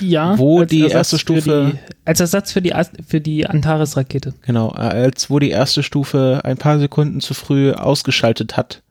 [0.00, 2.72] Ja, Wo als die Ersatz erste für Stufe- Die, als Ersatz für die,
[3.06, 4.34] für die Antares-Rakete.
[4.42, 8.82] Genau, äh, als wo die erste Stufe ein paar Sekunden zu früh ausgeschaltet hat.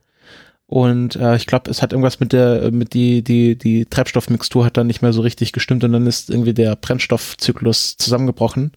[0.71, 4.77] Und äh, ich glaube, es hat irgendwas mit der, mit die, die, die Treibstoffmixtur hat
[4.77, 8.71] dann nicht mehr so richtig gestimmt und dann ist irgendwie der Brennstoffzyklus zusammengebrochen.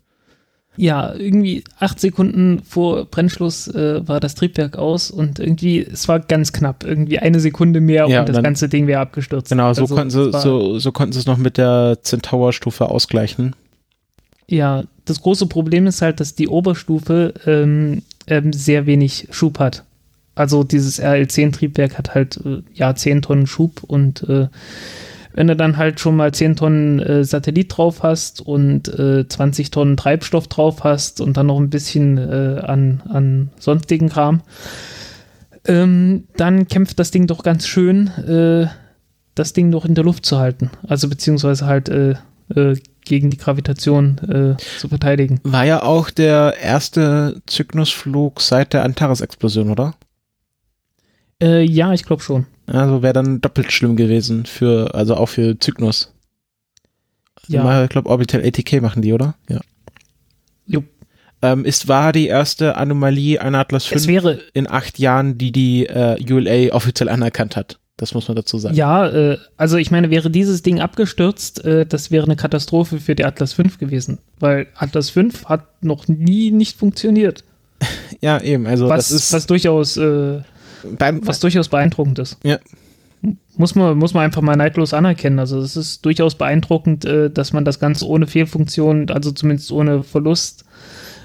[0.76, 6.18] Ja, irgendwie acht Sekunden vor Brennschluss äh, war das Triebwerk aus und irgendwie, es war
[6.18, 9.50] ganz knapp, irgendwie eine Sekunde mehr Ja, und das dann- ganze Ding wäre abgestürzt.
[9.50, 13.54] Genau, so Also, konnten sie, so, so konnten sie es noch mit der Centaur-Stufe ausgleichen.
[14.48, 19.84] Ja, das große Problem ist halt, dass die Oberstufe ähm, ähm, sehr wenig Schub hat.
[20.34, 24.48] Also dieses RL10-Triebwerk hat halt äh, ja 10 Tonnen Schub und äh,
[25.34, 29.70] wenn du dann halt schon mal 10 Tonnen äh, Satellit drauf hast und äh, 20
[29.70, 34.42] Tonnen Treibstoff drauf hast und dann noch ein bisschen äh, an, an sonstigen Kram,
[35.66, 38.68] ähm, dann kämpft das Ding doch ganz schön, äh,
[39.34, 40.70] das Ding noch in der Luft zu halten.
[40.86, 42.14] Also beziehungsweise halt äh,
[42.54, 45.40] äh, gegen die Gravitation äh, zu verteidigen.
[45.42, 49.94] War ja auch der erste Cygnus-Flug seit der Antares-Explosion, oder?
[51.44, 52.46] Äh, ja, ich glaube schon.
[52.66, 56.14] Also wäre dann doppelt schlimm gewesen für, also auch für Cygnus.
[57.46, 57.84] Ja.
[57.84, 59.34] Ich glaube, Orbital ATK machen die, oder?
[59.50, 59.60] Ja.
[60.66, 60.84] Jupp.
[61.42, 65.52] Ähm, ist, war die erste Anomalie einer Atlas 5 Es wäre, in acht Jahren, die
[65.52, 67.78] die äh, ULA offiziell anerkannt hat.
[67.98, 68.74] Das muss man dazu sagen.
[68.74, 73.14] ja, äh, also ich meine, wäre dieses Ding abgestürzt, äh, das wäre eine Katastrophe für
[73.14, 74.18] die Atlas 5 gewesen.
[74.40, 77.44] Weil Atlas 5 hat noch nie nicht funktioniert.
[78.20, 78.66] Ja, eben.
[78.66, 80.40] Also was, das ist was durchaus äh,
[80.98, 82.38] beim, was durchaus beeindruckend ist.
[82.44, 82.58] Ja.
[83.56, 85.38] Muss man, muss man einfach mal neidlos anerkennen.
[85.38, 90.02] Also es ist durchaus beeindruckend, äh, dass man das Ganze ohne Fehlfunktion, also zumindest ohne
[90.02, 90.64] Verlust,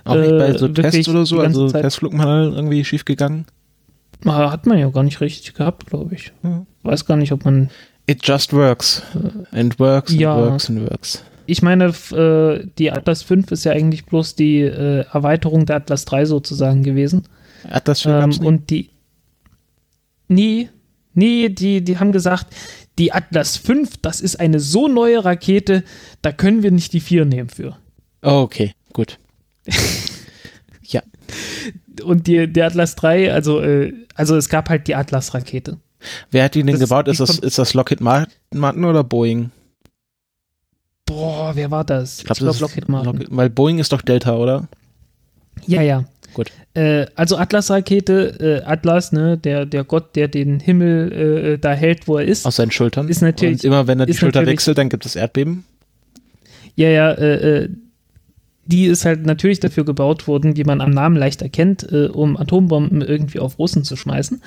[0.06, 3.46] auch nicht bei äh, so Tests oder so, also Testflug mal irgendwie schief gegangen.
[4.26, 6.32] Ah, hat man ja gar nicht richtig gehabt, glaube ich.
[6.44, 6.66] Ja.
[6.84, 7.70] Weiß gar nicht, ob man.
[8.06, 9.02] It just works.
[9.52, 10.36] And works and Ja.
[10.38, 11.24] works and works.
[11.46, 16.06] Ich meine, äh, die Atlas 5 ist ja eigentlich bloß die äh, Erweiterung der Atlas
[16.06, 17.24] 3 sozusagen gewesen.
[17.70, 18.90] Atlas 5 Ähm, und die.
[20.30, 20.70] Nee,
[21.14, 22.56] nee, die, die haben gesagt,
[22.98, 25.84] die Atlas 5, das ist eine so neue Rakete,
[26.22, 27.78] da können wir nicht die 4 nehmen für.
[28.22, 29.20] Oh, okay, gut.
[32.04, 35.78] Und die, der Atlas 3, also, äh, also es gab halt die Atlas-Rakete.
[36.32, 37.10] Wer hat die denn Das- gebaut?
[37.10, 39.52] Ist die das, ist das Lockheed Martin oder Boeing?
[41.06, 42.20] Boah, wer war das?
[42.20, 43.12] Ich glaube, das ist Lockheed Martin.
[43.18, 44.70] Lockheed- weil Boeing ist doch Delta, oder?
[45.68, 46.06] Ja, ja.
[46.34, 46.52] Gut.
[46.74, 51.12] Äh, also Atlas-Rakete, äh, Atlas, ne, der, der Gott, der den Himmel
[51.54, 52.46] äh, da hält, wo er ist.
[52.46, 53.10] Aus seinen Schultern.
[53.10, 55.66] Ist natürlich- Und immer wenn er die Schulter wechselt, dann gibt es Erdbeben.
[56.76, 57.70] Ja, ja, äh, äh,
[58.66, 62.38] die ist halt natürlich dafür gebaut worden, wie man am Namen leicht erkennt, äh, um
[62.38, 64.42] Atombomben irgendwie auf Russen zu schmeißen.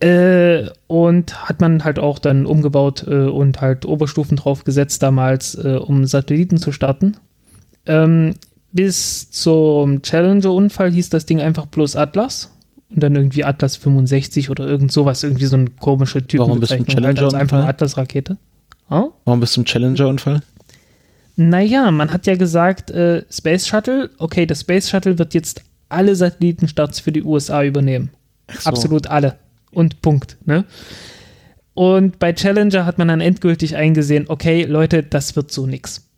[0.00, 5.76] Äh, und hat man halt auch dann umgebaut äh, und halt Oberstufen draufgesetzt damals, äh,
[5.76, 7.16] um Satelliten zu starten.
[7.86, 8.34] Ähm,
[8.74, 12.50] bis zum Challenger-Unfall hieß das Ding einfach bloß Atlas.
[12.90, 16.86] Und dann irgendwie Atlas 65 oder irgend sowas, irgendwie so eine komische Warum bis zum
[16.86, 17.06] Typenbezeichnung.
[17.06, 17.64] Halt als einfach?
[17.66, 18.36] Atlas-Rakete.
[18.90, 19.10] Oh?
[19.24, 20.42] Warum bis zum Challenger-Unfall?
[21.36, 26.14] Naja, man hat ja gesagt, äh, Space Shuttle, okay, das Space Shuttle wird jetzt alle
[26.14, 28.10] Satellitenstarts für die USA übernehmen.
[28.60, 28.70] So.
[28.70, 29.36] Absolut alle.
[29.70, 30.36] Und Punkt.
[30.44, 30.64] Ne?
[31.74, 36.08] Und bei Challenger hat man dann endgültig eingesehen, okay, Leute, das wird so nix.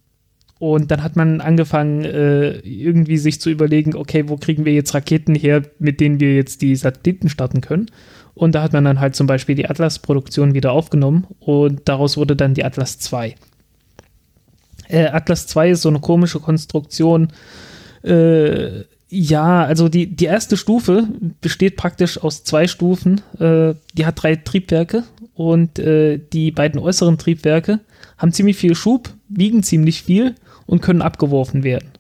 [0.59, 4.95] Und dann hat man angefangen, äh, irgendwie sich zu überlegen, okay, wo kriegen wir jetzt
[4.95, 7.91] Raketen her, mit denen wir jetzt die Satelliten starten können.
[8.35, 12.37] Und da hat man dann halt zum Beispiel die Atlas-Produktion wieder aufgenommen und daraus wurde
[12.37, 13.35] dann die Atlas 2.
[14.89, 17.29] Äh, Atlas 2 ist so eine komische Konstruktion.
[18.03, 21.09] Äh, ja, also die, die erste Stufe
[21.41, 23.21] besteht praktisch aus zwei Stufen.
[23.39, 25.05] Äh, die hat drei Triebwerke
[25.35, 27.81] und äh, die beiden äußeren Triebwerke
[28.19, 30.35] haben ziemlich viel Schub, wiegen ziemlich viel
[30.67, 31.91] und können abgeworfen werden.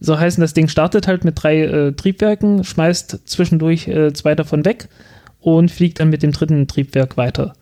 [0.00, 4.64] So heißen, das Ding startet halt mit drei äh, Triebwerken, schmeißt zwischendurch äh, zwei davon
[4.64, 4.88] weg
[5.40, 7.54] und fliegt dann mit dem dritten Triebwerk weiter.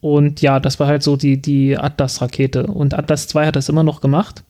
[0.00, 2.66] Und ja, das war halt so die, die Atlas-Rakete.
[2.66, 4.44] Und Atlas 2 hat das immer noch gemacht.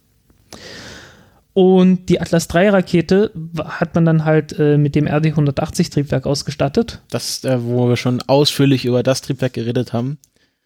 [1.55, 3.31] Und die Atlas 3-Rakete
[3.65, 7.01] hat man dann halt äh, mit dem RD-180-Triebwerk ausgestattet.
[7.09, 10.19] Das, äh, wo wir schon ausführlich über das Triebwerk geredet haben.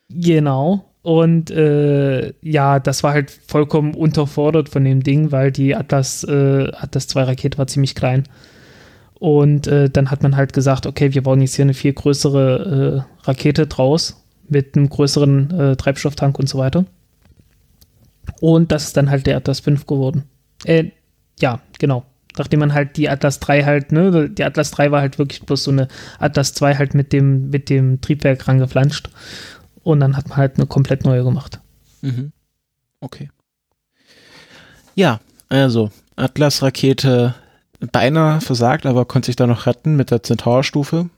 [0.09, 0.90] Genau.
[1.03, 6.71] Und äh, ja, das war halt vollkommen unterfordert von dem Ding, weil die Atlas, äh,
[6.73, 8.25] Atlas 2 Rakete war ziemlich klein.
[9.15, 13.05] Und äh, dann hat man halt gesagt, okay, wir bauen jetzt hier eine viel größere
[13.23, 16.85] äh, Rakete draus mit einem größeren äh, Treibstofftank und so weiter.
[18.41, 20.25] Und das ist dann halt der Atlas 5 geworden.
[20.65, 20.91] Äh,
[21.41, 22.05] ja, genau.
[22.39, 25.65] Nachdem man halt die Atlas 3 halt, ne, die Atlas 3 war halt wirklich bloß
[25.65, 25.89] so eine
[26.19, 29.11] Atlas 2 halt mit dem, mit dem Triebwerk rangeflanscht.
[29.83, 31.61] Und dann hat man halt eine komplett neue gemacht.
[32.03, 32.33] Mhm.
[33.01, 33.31] Okay.
[34.95, 37.35] Ja, also Atlas-Rakete
[37.93, 41.09] beinahe versagt, aber konnte sich da noch retten mit der Centaur-Stufe.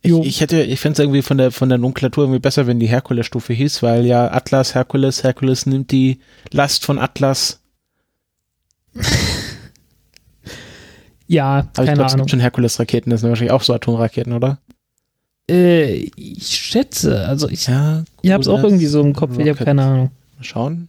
[0.00, 2.80] Ich, ich hätte, ich fände es irgendwie von der von der Nomenklatur irgendwie besser, wenn
[2.80, 6.18] die Herkules-Stufe hieß, weil ja Atlas, Herkules, Herkules nimmt die
[6.50, 7.60] Last von Atlas.
[11.28, 12.24] Ja, Aber ich keine glaube, es Ahnung.
[12.26, 14.58] gibt schon Herkules-Raketen, das sind wahrscheinlich auch so Atomraketen, oder?
[15.52, 18.04] Äh, ich schätze, also ich, Ja.
[18.22, 20.10] ich habe es auch irgendwie so im Kopf, ich habe keine Ahnung.
[20.38, 20.86] Mal schauen.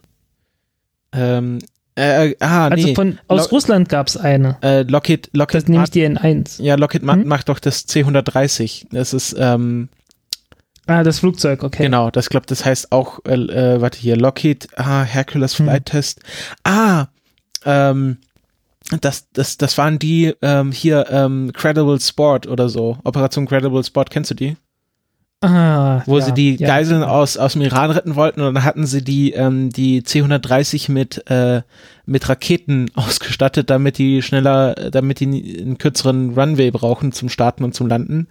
[1.11, 1.59] Ähm,
[1.95, 2.95] äh, ah, Also nee.
[2.95, 4.57] von aus Lo- Russland gab es eine.
[4.63, 6.61] äh, Lockheed, Das Lockheed ist nämlich Martin, die N1.
[6.63, 7.27] ja, Lockheed Hm?
[7.27, 8.87] macht doch das C130.
[8.91, 9.89] Das ist, ähm,
[10.85, 11.83] Ah, das Flugzeug, okay.
[11.83, 15.65] Genau, das glaube, das heißt auch, äh, äh, warte hier, Lockheed, ah, Hercules Hm.
[15.65, 16.19] Flight Test.
[16.65, 17.07] Ah,
[17.65, 18.17] ähm,
[19.01, 22.97] das, das, das waren die ähm, hier ähm, Credible Sport oder so.
[23.03, 24.57] Operation Credible Sport, kennst du die?
[25.41, 26.67] Ah, Wo ja, sie die ja.
[26.67, 30.89] Geiseln aus, aus dem Iran retten wollten und dann hatten sie die, ähm, die C-130
[30.89, 31.63] mit, äh,
[32.05, 35.25] mit Raketen ausgestattet, damit die schneller, damit die
[35.59, 38.27] einen kürzeren Runway brauchen zum Starten und zum Landen.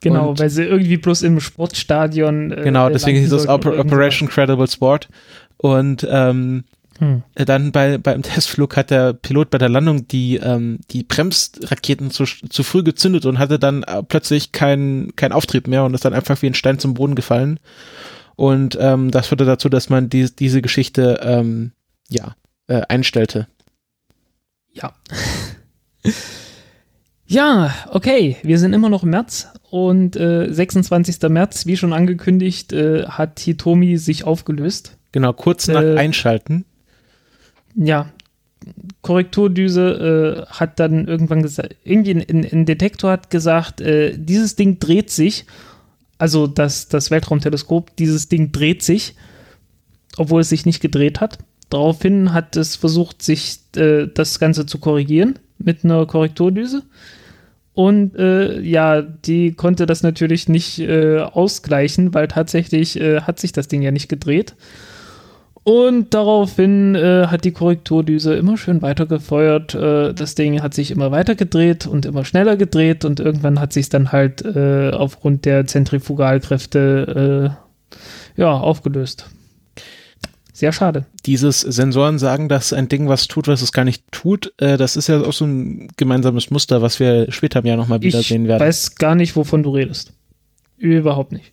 [0.00, 2.50] Genau, und- weil sie irgendwie bloß im Sportstadion.
[2.52, 5.08] Äh, Genau, deswegen hieß es Oper Operation Credible Sport.
[5.56, 6.64] Und ähm.
[7.00, 7.22] Hm.
[7.34, 12.10] Äh, Dann bei, beim Testflug hat der Pilot bei der Landung die, ähm, die Bremsraketen
[12.10, 16.04] zu, zu früh gezündet und hatte dann äh, plötzlich keinen kein Auftrieb mehr und ist
[16.04, 17.58] dann einfach wie ein Stein zum Boden gefallen.
[18.36, 21.72] Und ähm, das führte dazu, dass man die, diese Geschichte ähm,
[22.08, 22.36] ja,
[22.68, 23.48] äh, einstellte.
[24.72, 24.92] Ja.
[27.26, 28.36] ja, okay.
[28.42, 31.20] Wir sind immer noch im März und äh, 26.
[31.30, 34.96] März, wie schon angekündigt, äh, hat Hitomi sich aufgelöst.
[35.12, 36.64] Genau, kurz nach Äh, Einschalten.
[37.74, 38.10] Ja.
[39.00, 45.10] Korrekturdüse äh, hat dann irgendwann gesagt, irgendwie ein, Detektor hat gesagt, äh, dieses Ding dreht
[45.10, 45.46] sich,
[46.18, 49.14] also das, das Weltraumteleskop, dieses Ding dreht sich,
[50.18, 51.38] obwohl es sich nicht gedreht hat.
[51.70, 56.82] Daraufhin hat es versucht, sich äh, das Ganze zu korrigieren mit einer Korrekturdüse.
[57.72, 63.52] Und äh, ja, die konnte das natürlich nicht äh, ausgleichen, weil tatsächlich äh, hat sich
[63.52, 64.56] das Ding ja nicht gedreht.
[65.62, 69.74] Und daraufhin äh, hat die Korrekturdüse immer schön weitergefeuert.
[69.74, 73.72] Äh, das Ding hat sich immer weiter gedreht und immer schneller gedreht und irgendwann hat
[73.72, 77.54] sich dann halt äh, aufgrund der Zentrifugalkräfte
[78.36, 79.26] äh, ja aufgelöst.
[80.52, 81.06] Sehr schade.
[81.24, 84.96] Dieses Sensoren sagen, dass ein Ding was tut, was es gar nicht tut, äh, das
[84.96, 88.48] ist ja auch so ein gemeinsames Muster, was wir später im Jahr nochmal Ich wiedersehen
[88.48, 88.60] werden.
[88.60, 90.12] weiß gar nicht, wovon du redest.
[90.78, 91.52] Überhaupt nicht.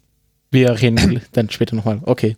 [0.51, 1.99] Wir reden dann später nochmal.
[2.03, 2.37] Okay.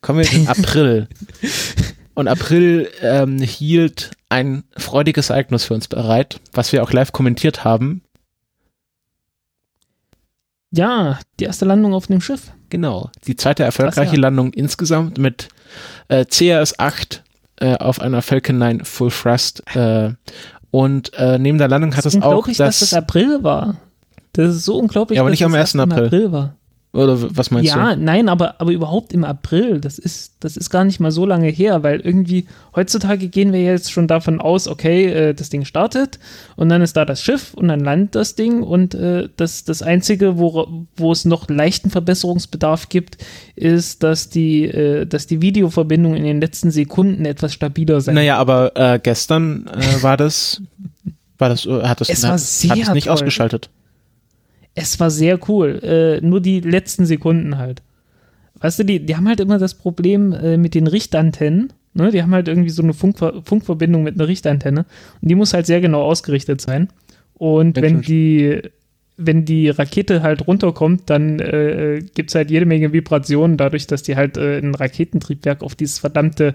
[0.00, 1.08] Kommen wir in April.
[2.14, 7.62] Und April ähm, hielt ein freudiges Ereignis für uns bereit, was wir auch live kommentiert
[7.62, 8.02] haben.
[10.70, 12.52] Ja, die erste Landung auf dem Schiff.
[12.70, 13.10] Genau.
[13.26, 14.20] Die zweite erfolgreiche ja.
[14.20, 15.48] Landung insgesamt mit
[16.08, 17.20] äh, CRS-8
[17.60, 19.62] äh, auf einer Falcon 9 Full Thrust.
[19.74, 20.14] Äh,
[20.70, 23.76] und äh, neben der Landung hat es auch unglaublich, dass das, das April war.
[24.32, 25.74] Das ist so unglaublich, Ja, aber nicht am das 1.
[25.74, 26.32] erst im April.
[26.32, 26.56] war.
[26.96, 28.00] Oder was meinst ja, du?
[28.02, 31.48] nein, aber, aber überhaupt im April, das ist, das ist gar nicht mal so lange
[31.48, 36.18] her, weil irgendwie heutzutage gehen wir jetzt schon davon aus, okay, äh, das Ding startet
[36.56, 39.82] und dann ist da das Schiff und dann landet das Ding und äh, das, das
[39.82, 43.18] Einzige, wo, wo es noch leichten Verbesserungsbedarf gibt,
[43.54, 48.38] ist, dass die, äh, dass die Videoverbindung in den letzten Sekunden etwas stabiler sein Naja,
[48.38, 50.62] aber äh, gestern äh, war das,
[51.38, 53.14] war das, äh, hat das, Es war hat, sehr hat es nicht toll.
[53.14, 53.70] ausgeschaltet.
[54.76, 55.80] Es war sehr cool.
[55.82, 57.82] Äh, nur die letzten Sekunden halt.
[58.60, 61.72] Weißt du, die, die haben halt immer das Problem äh, mit den Richtantennen.
[61.94, 62.10] Ne?
[62.10, 64.84] Die haben halt irgendwie so eine Funkver Funkverbindung mit einer Richtantenne.
[65.20, 66.88] Und die muss halt sehr genau ausgerichtet sein.
[67.34, 68.60] Und wenn die,
[69.16, 74.02] wenn die Rakete halt runterkommt, dann äh, gibt es halt jede Menge Vibrationen, dadurch, dass
[74.02, 76.52] die halt äh, ein Raketentriebwerk auf dieses verdammte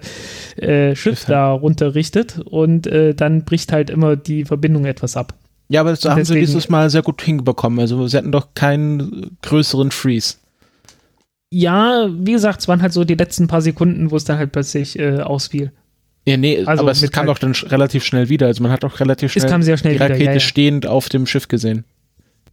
[0.56, 2.38] äh, Schiff Schiff, da runterrichtet.
[2.38, 5.34] Und äh, dann bricht halt immer die Verbindung etwas ab.
[5.72, 7.78] Ja, aber das Und haben sie dieses Mal sehr gut hinbekommen.
[7.80, 10.34] Also sie hatten doch keinen größeren Freeze.
[11.50, 14.52] Ja, wie gesagt, es waren halt so die letzten paar Sekunden, wo es dann halt
[14.52, 15.72] plötzlich äh, ausfiel.
[16.26, 18.46] Ja, nee, Also aber es kam halt- doch dann sch- relativ schnell wieder.
[18.46, 20.40] Also man hat doch relativ schnell Es kam sehr schnell die wieder, Rakete ja, ja.
[20.40, 21.84] stehend auf dem Schiff gesehen.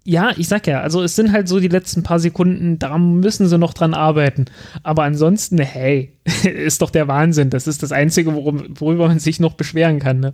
[0.06, 3.48] ja, ich sag ja, also es sind halt so die letzten paar Sekunden, da müssen
[3.48, 4.46] sie noch dran arbeiten.
[4.84, 6.14] Aber ansonsten, hey,
[6.44, 7.50] ist doch der Wahnsinn.
[7.52, 10.20] Das ist das Einzige, worum, worüber man sich noch beschweren kann.
[10.20, 10.34] Ne?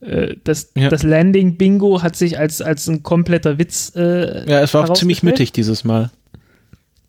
[0.00, 0.88] Äh, Das, Ja.
[0.88, 3.92] das Landing-Bingo hat sich als, als ein kompletter Witz.
[3.96, 6.10] Äh, Ja, es war auch ziemlich mittig dieses Mal.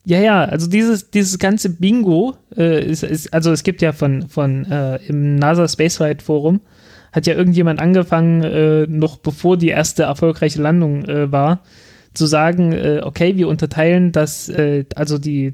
[0.06, 4.30] Ja, ja, also dieses, dieses ganze Bingo, äh, ist, ist, also es gibt ja von,
[4.30, 6.62] von äh, im NASA Spaceflight Forum,
[7.12, 11.60] hat ja irgendjemand angefangen, äh, noch bevor die erste erfolgreiche Landung äh, war,
[12.14, 12.74] zu sagen,
[13.04, 15.54] okay, wir unterteilen das, äh, also die,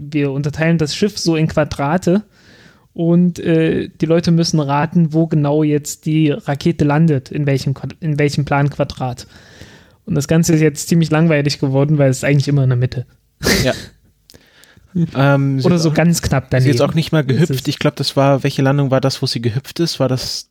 [0.00, 2.22] wir unterteilen das Schiff so in Quadrate
[2.98, 8.18] und äh, die Leute müssen raten, wo genau jetzt die Rakete landet, in welchem, in
[8.18, 9.28] welchem Planquadrat.
[10.04, 12.76] Und das Ganze ist jetzt ziemlich langweilig geworden, weil es ist eigentlich immer in der
[12.76, 13.06] Mitte.
[13.62, 13.72] Ja.
[15.14, 16.74] ähm, sie Oder so auch, ganz knapp Sie daneben.
[16.74, 17.68] ist auch nicht mal gehüpft.
[17.68, 20.00] Ich glaube, das war, welche Landung war das, wo sie gehüpft ist?
[20.00, 20.50] War das,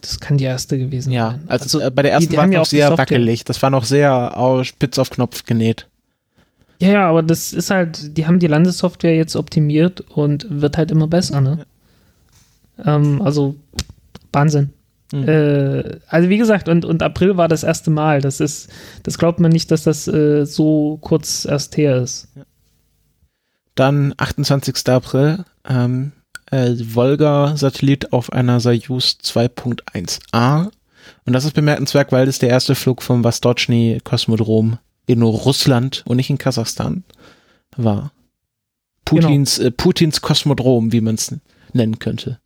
[0.00, 1.44] Das kann die erste gewesen ja, sein.
[1.48, 3.02] also, äh, bei der die- ersten die war es ja noch auch die sehr Software.
[3.02, 3.44] wackelig.
[3.44, 5.88] Das war noch sehr au- spitz auf Knopf genäht.
[6.82, 10.90] Ja, ja, aber das ist halt, die haben die Landesoftware jetzt optimiert und wird halt
[10.90, 11.64] immer besser, ne?
[12.84, 13.54] Ähm, also,
[14.32, 14.70] Wahnsinn.
[15.12, 15.28] Mhm.
[15.28, 18.20] Äh, also wie gesagt, und, und April war das erste Mal.
[18.20, 18.68] Das ist,
[19.04, 22.26] das glaubt man nicht, dass das äh, so kurz erst her ist.
[23.76, 24.88] Dann 28.
[24.88, 26.10] April, ähm,
[26.50, 30.72] äh, Volga-Satellit auf einer Soyuz 2.1a.
[31.26, 36.16] Und das ist bemerkenswert, weil das der erste Flug vom Vostochny Kosmodrom in Russland und
[36.16, 37.04] nicht in Kasachstan
[37.76, 38.12] war.
[39.04, 41.34] Putins, äh, Putins Kosmodrom, wie man es
[41.72, 42.38] nennen könnte.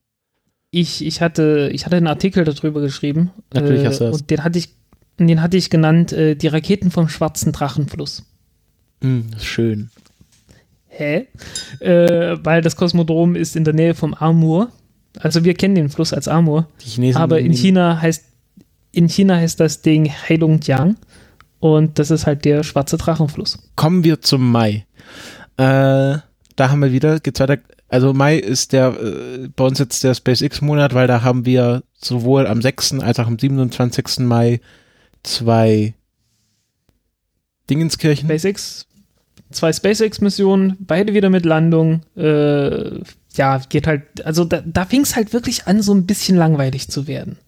[0.70, 3.30] Ich, ich, hatte, ich hatte einen Artikel darüber geschrieben.
[3.52, 4.20] Natürlich äh, hast du das.
[4.20, 4.70] Und den hatte ich,
[5.18, 8.24] den hatte ich genannt, äh, die Raketen vom schwarzen Drachenfluss.
[9.02, 9.90] Hm, schön.
[10.88, 11.28] Hä?
[11.80, 14.72] Äh, weil das Kosmodrom ist in der Nähe vom Amur.
[15.18, 18.24] Also wir kennen den Fluss als Amur, Die Chinesen aber in China heißt
[18.92, 20.96] in China heißt das Ding Heilongjiang
[21.60, 23.58] und das ist halt der schwarze Drachenfluss.
[23.76, 24.86] Kommen wir zum Mai.
[25.56, 26.18] Äh,
[26.56, 27.58] da haben wir wieder, geht's weiter.
[27.88, 32.46] Also Mai ist der, äh, bei uns jetzt der SpaceX-Monat, weil da haben wir sowohl
[32.46, 33.00] am 6.
[33.00, 34.20] als auch am 27.
[34.20, 34.60] Mai
[35.22, 35.94] zwei
[37.70, 38.28] Dingenskirchen.
[38.28, 38.86] SpaceX,
[39.50, 42.02] zwei SpaceX-Missionen, beide wieder mit Landung.
[42.16, 43.00] Äh,
[43.34, 46.88] ja, geht halt, also da, da fing es halt wirklich an, so ein bisschen langweilig
[46.88, 47.38] zu werden.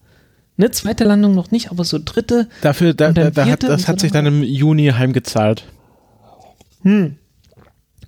[0.60, 3.89] Ne, zweite Landung noch nicht, aber so dritte, Dafür, da, da, da hat, das und
[3.89, 5.64] hat so sich dann im Juni heimgezahlt.
[6.82, 7.16] hm.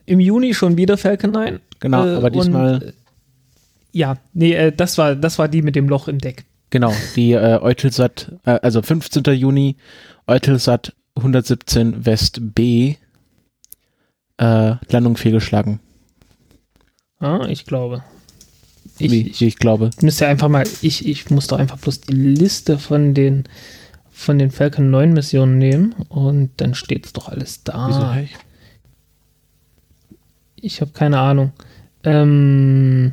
[0.07, 1.61] Im Juni schon wieder Falcon 9.
[1.79, 2.93] Genau, Äh, aber diesmal, Und, äh,
[3.93, 6.45] ja, nee, äh, das war, das war die mit dem Loch im Deck.
[6.71, 9.23] genau, die äh, Eutelsat, äh, also 15.
[9.35, 9.77] Juni,
[10.27, 12.97] Eutelsat 117 West B,
[14.39, 15.81] Landung fehlgeschlagen,
[17.19, 18.03] Ah, ich glaube.
[19.01, 19.91] Ich, ich ich glaube.
[20.01, 23.45] müsste einfach mal, ich, ich muss doch einfach bloß die Liste von den
[24.11, 27.73] von den Falcon 9 Missionen nehmen und dann steht es doch alles Wieso?
[27.73, 28.15] da.
[28.15, 28.29] hä?
[30.57, 31.53] Ich habe keine Ahnung.
[32.05, 33.13] Ähm,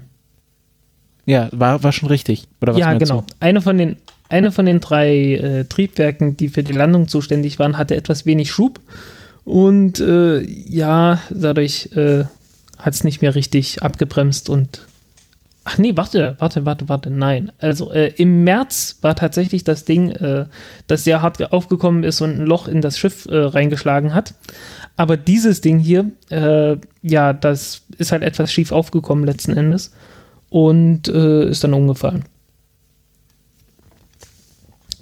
[1.26, 2.48] Ja, war, war schon richtig.
[2.62, 3.24] Oder was ja, genau.
[3.40, 3.96] Eine von den
[4.30, 8.52] eine von den drei äh, Triebwerken, die für die Landung zuständig waren, hatte etwas wenig
[8.52, 8.82] Schub
[9.46, 12.26] und äh, ja, dadurch äh,
[12.78, 14.82] hat es nicht mehr richtig abgebremst und
[15.68, 17.52] ach nee, warte, warte, warte, warte, nein.
[17.58, 20.46] Also äh, im März war tatsächlich das Ding, äh,
[20.88, 24.34] das sehr hart aufgekommen ist und ein Loch in das Schiff äh, reingeschlagen hat.
[24.96, 29.94] Aber dieses Ding hier, äh, ja, das ist halt etwas schief aufgekommen letzten Endes
[30.50, 32.24] und äh, ist dann umgefallen.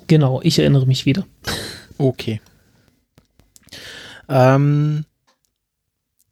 [0.08, 1.28] Genau, ich erinnere mich wieder.
[2.00, 2.42] Okay.
[4.28, 5.06] Ähm,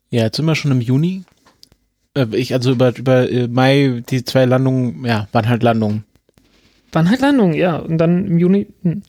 [0.09, 1.23] ja, jetzt sind wir schon im Juni.
[2.15, 6.03] Äh, ich, also über, über äh, Mai, die zwei Landungen, ja, waren halt Landungen.
[6.91, 7.77] Waren halt Landungen, ja.
[7.77, 8.67] Und dann im Juni.
[8.83, 9.03] hm.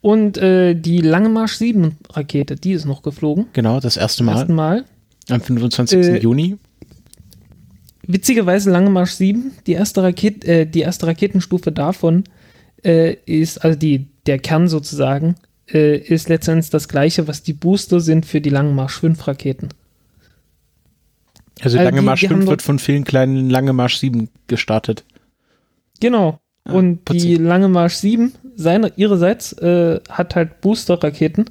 [0.00, 3.46] Und äh, die Lange Marsch 7 Rakete, die ist noch geflogen.
[3.54, 4.36] Genau, das erste Mal.
[4.36, 4.84] ersten Mal.
[5.30, 5.98] Am 25.
[5.98, 6.58] Äh, Juni.
[8.06, 12.24] Witzigerweise Lange Marsch 7, die erste, Raket, äh, die erste Raketenstufe davon
[12.84, 18.26] äh, ist, also die, der Kern sozusagen, ist letztendlich das gleiche, was die Booster sind
[18.26, 19.70] für die Lange Marsch 5 Raketen.
[21.60, 25.04] Also Lange Marsch die haben 5 doch- wird von vielen kleinen Lange Marsch 7 gestartet.
[26.00, 26.38] Genau.
[26.64, 27.22] Ah, und putzig.
[27.22, 31.46] die Lange Marsch 7, seine, ihrerseits, äh, hat halt Booster-Raketen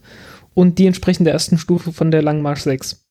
[0.54, 3.06] und die entsprechen der ersten Stufe von der Lange Marsch 6.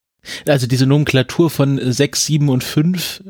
[0.46, 3.22] Also diese Nomenklatur von 6, 7 und 5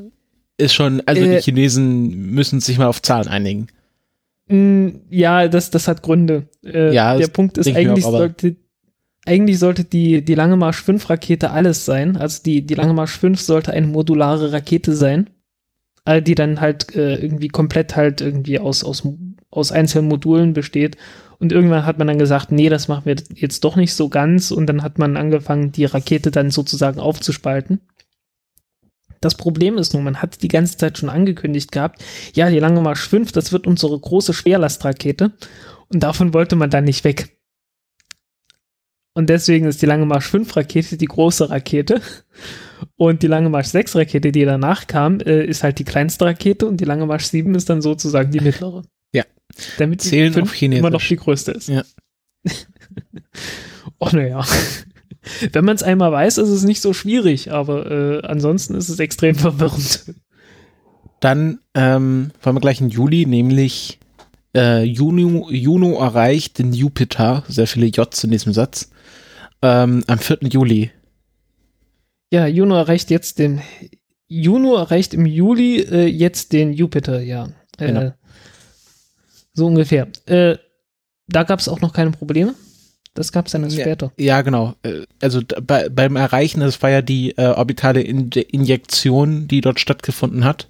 [0.59, 3.69] ist schon, also Äh, die Chinesen müssen sich mal auf Zahlen einigen.
[4.49, 6.49] Mm, Ja, das, das hat Gründe.
[6.65, 8.57] Äh, Ja, der das Punkt ist, eigentlich auch, sollte,
[9.24, 12.16] eigentlich sollte die, die Lange Marsch 5 Rakete alles sein.
[12.16, 15.31] Also die, die Lange Marsch 5 sollte eine modulare Rakete sein,
[16.07, 19.05] die dann halt äh, irgendwie komplett halt irgendwie aus, aus
[19.53, 20.97] aus einzelnen Modulen besteht.
[21.39, 24.51] Und irgendwann hat man dann gesagt, nee, das machen wir jetzt doch nicht so ganz.
[24.51, 27.81] Und dann hat man angefangen, die Rakete dann sozusagen aufzuspalten.
[29.20, 32.03] Das Problem ist nur, man hat die ganze Zeit schon angekündigt gehabt,
[32.35, 35.32] ja, die Lange Marsch 5, das wird unsere große Schwerlastrakete.
[35.89, 37.36] Und davon wollte man dann nicht weg.
[39.15, 42.01] Und deswegen ist die Lange Marsch 5 Rakete die große Rakete.
[42.97, 46.67] Und die Lange Marsch 6 Rakete, die danach kam, äh, ist halt die kleinste Rakete
[46.67, 48.83] und die Lange Marsch 7 ist dann sozusagen die mittlere.
[49.15, 49.25] Ja.
[49.77, 50.79] Damit die Zählen 5 auf Chinesisch.
[50.79, 51.69] immer noch die größte ist.
[51.69, 51.83] Ja.
[53.99, 54.43] oh, naja.
[55.53, 58.99] Wenn man es einmal weiß, ist es nicht so schwierig, aber äh, ansonsten ist es
[58.99, 60.15] extrem verwirrend.
[61.21, 64.01] Dann ähm, wollen wir gleich in Juli, nämlich
[64.57, 68.91] äh, Juno, Juno erreicht den Jupiter, sehr viele Js in diesem Satz,
[69.63, 70.39] ähm, am 4.
[70.43, 70.91] Juli.
[72.33, 73.61] Ja, Juno erreicht jetzt den
[74.29, 77.49] Juno erreicht im Juli äh, jetzt den Jupiter, ja.
[77.79, 78.15] Äh, Genau.
[79.55, 80.09] So ungefähr.
[80.27, 80.57] Äh,
[81.29, 82.55] da gab es auch noch keine Probleme.
[83.15, 83.85] Das gab es dann erst Ja.
[83.85, 84.13] später.
[84.17, 84.75] Ja, genau.
[84.83, 89.79] Äh, Also bei, beim Erreichen, das war ja die äh, orbitale Inje Injektion, die dort
[89.81, 90.69] stattgefunden hat.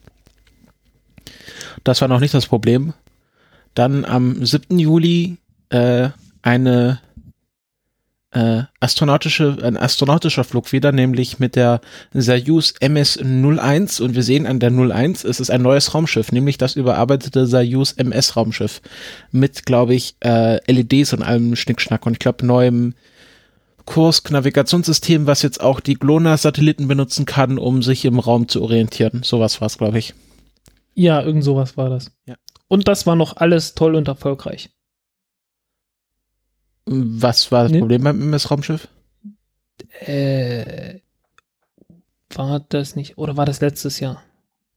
[1.84, 2.92] Das war noch nicht das Problem.
[3.74, 4.78] Dann am 7.
[4.80, 5.36] Juli
[5.70, 6.08] äh,
[6.42, 7.00] eine
[8.32, 11.80] äh, astronautische, ein astronautischer Flug wieder, nämlich mit der
[12.14, 16.74] Soyuz MS-01 und wir sehen an der 01, es ist ein neues Raumschiff, nämlich das
[16.74, 18.80] überarbeitete Soyuz MS-Raumschiff
[19.30, 22.94] mit, glaube ich, äh, LEDs und allem Schnickschnack und ich glaube neuem
[23.84, 29.22] Kurs-Navigationssystem, was jetzt auch die GLONASS-Satelliten benutzen kann, um sich im Raum zu orientieren.
[29.24, 30.14] Sowas war es, glaube ich.
[30.94, 32.12] Ja, irgend sowas war das.
[32.26, 32.36] Ja.
[32.68, 34.70] Und das war noch alles toll und erfolgreich.
[36.86, 37.78] Was war das Nee.
[37.78, 38.88] Problem beim MS-Raumschiff?
[40.00, 41.00] Äh,
[42.34, 44.22] war das nicht, oder war das letztes Jahr?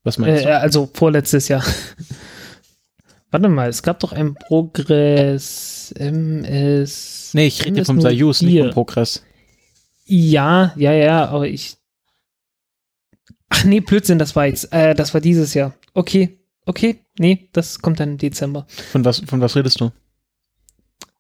[0.04, 1.64] Was meinst Äh, also vorletztes Jahr.
[3.32, 7.32] Warte mal, es gab doch ein Progress MS.
[7.32, 7.38] du?
[7.38, 8.64] Nee, ich rede vom Soyuz, nicht 04.
[8.66, 9.24] vom Progress.
[10.06, 11.78] Ja, ja, ja, aber ich.
[13.50, 15.74] Ach nee, Blödsinn, das war jetzt, äh, das war dieses Jahr.
[15.94, 18.68] Okay, okay, nee, das kommt dann im Dezember.
[18.92, 19.92] Von was, von was redest du?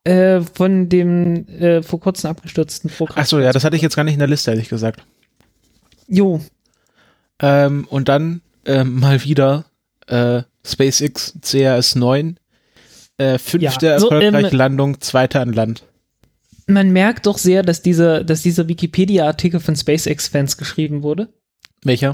[0.05, 3.17] Äh, von dem äh, vor kurzem abgestürzten Programm.
[3.19, 5.03] Ach so, ja, das hatte ich jetzt gar nicht in der Liste, ehrlich gesagt.
[6.07, 6.39] Jo,
[7.39, 9.65] Ähm, und dann ähm, mal wieder
[10.07, 12.37] äh, SpaceX CRS 9.
[13.17, 15.83] Äh, fünfte Ja, so, erfolgreiche ähm, Landung, zweite an Land.
[16.67, 21.29] man merkt doch sehr, dass dieser, dass dieser Wikipedia-Artikel von SpaceX-Fans geschrieben wurde.
[21.83, 22.13] Welcher?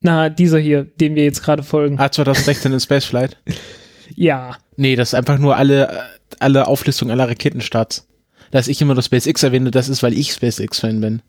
[0.00, 1.98] Na, dieser hier, dem wir jetzt gerade folgen.
[2.00, 3.36] Ah, 2016 in Spaceflight.
[4.14, 4.56] Ja.
[4.76, 6.02] Nee, das ist einfach nur alle, äh,
[6.38, 8.06] alle Auflistung aller Raketenstarts.
[8.50, 11.22] Dass ich immer nur SpaceX erwähne, das ist, weil ich SpaceX-Fan bin.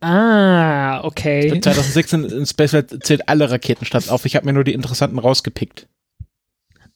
[0.00, 1.60] Ah, okay.
[1.60, 4.24] 2016 in Spaceflight zählt alle Raketenstarts auf.
[4.24, 5.86] Ich habe mir nur die interessanten rausgepickt.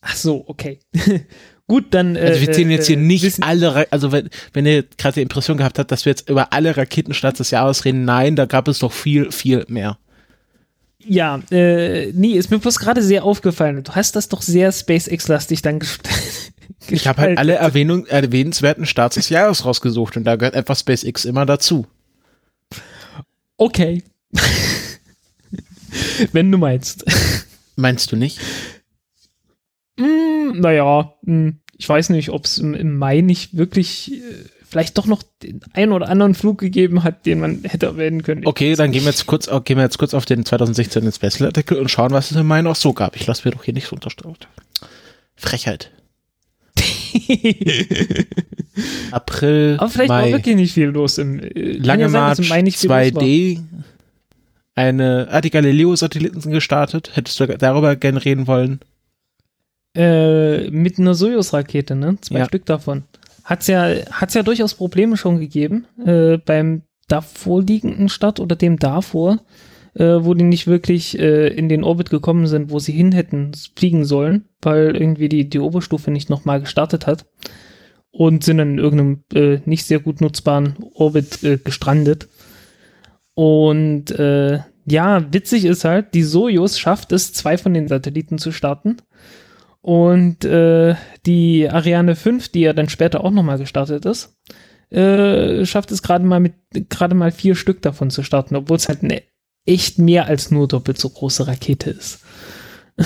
[0.00, 0.80] Ach so, okay.
[1.66, 2.16] Gut, dann.
[2.16, 5.14] Also wir äh, zählen jetzt hier äh, nicht alle, Ra- also wenn, wenn ihr gerade
[5.14, 8.44] die Impression gehabt habt, dass wir jetzt über alle Raketenstarts des Jahres reden, nein, da
[8.44, 9.98] gab es noch viel, viel mehr.
[11.06, 13.82] Ja, äh, nee, ist mir bloß gerade sehr aufgefallen.
[13.82, 16.14] Du hast das doch sehr SpaceX-lastig dann gestellt.
[16.88, 21.24] Ich habe halt alle Erwähnung, erwähnenswerten Starts des Jahres rausgesucht und da gehört einfach SpaceX
[21.24, 21.86] immer dazu.
[23.56, 24.02] Okay.
[26.32, 27.04] Wenn du meinst.
[27.76, 28.38] Meinst du nicht?
[29.96, 34.44] Mm, naja, mm, ich weiß nicht, ob es im, im Mai nicht wirklich äh,
[34.74, 38.44] vielleicht doch noch den einen oder anderen Flug gegeben hat, den man hätte erwähnen können.
[38.44, 41.78] Okay, dann gehen wir jetzt kurz, gehen wir jetzt kurz auf den 2016 Special Artikel
[41.78, 43.14] und schauen, was es im Mai noch so gab.
[43.14, 44.34] Ich lasse mir doch hier nichts unterstellen.
[45.36, 45.92] Frechheit.
[49.12, 50.22] April, Aber vielleicht Mai.
[50.24, 52.96] war wirklich nicht viel los im äh, Lange sein, March im Mai nicht viel los
[53.14, 53.22] war.
[53.22, 53.60] 2D.
[54.74, 57.12] Eine, ah, die Galileo-Satelliten sind gestartet.
[57.14, 58.80] Hättest du darüber gerne reden wollen?
[59.96, 62.18] Äh, mit einer Soyuz-Rakete, ne?
[62.20, 62.46] Zwei Ja.
[62.46, 63.04] Stück davon.
[63.44, 65.86] Hat's ja, hat's ja durchaus Probleme schon gegeben.
[66.04, 69.40] Äh, beim davor liegenden Start oder dem davor,
[69.94, 73.52] äh, wo die nicht wirklich äh, in den Orbit gekommen sind, wo sie hin hätten
[73.76, 77.26] fliegen sollen, weil irgendwie die, die Oberstufe nicht nochmal gestartet hat.
[78.10, 82.28] Und sind in irgendeinem äh, nicht sehr gut nutzbaren Orbit äh, gestrandet.
[83.34, 88.52] Und äh, ja, witzig ist halt, die Soyuz schafft es, zwei von den Satelliten zu
[88.52, 88.98] starten.
[89.84, 90.94] Und äh,
[91.26, 94.34] die Ariane 5, die ja dann später auch nochmal gestartet ist,
[94.88, 96.54] äh, schafft es gerade mal mit
[96.88, 99.22] gerade mal vier Stück davon zu starten, obwohl es halt eine
[99.66, 102.24] echt mehr als nur doppelt so große Rakete ist.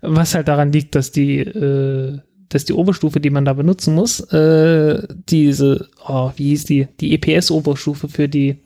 [0.00, 2.18] Was halt daran liegt, dass die, äh,
[2.48, 7.14] dass die Oberstufe, die man da benutzen muss, äh, diese, oh, wie hieß die, die
[7.14, 8.64] EPS-Oberstufe für die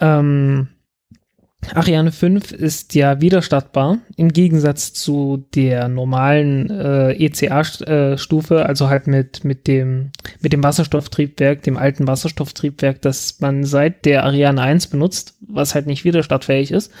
[0.00, 0.68] ähm,
[1.72, 9.06] Ariane 5 ist ja wieder startbar, im Gegensatz zu der normalen äh, ECA-Stufe, also halt
[9.06, 10.10] mit, mit, dem,
[10.40, 15.86] mit dem Wasserstofftriebwerk, dem alten Wasserstofftriebwerk, das man seit der Ariane 1 benutzt, was halt
[15.86, 16.92] nicht wieder startfähig ist.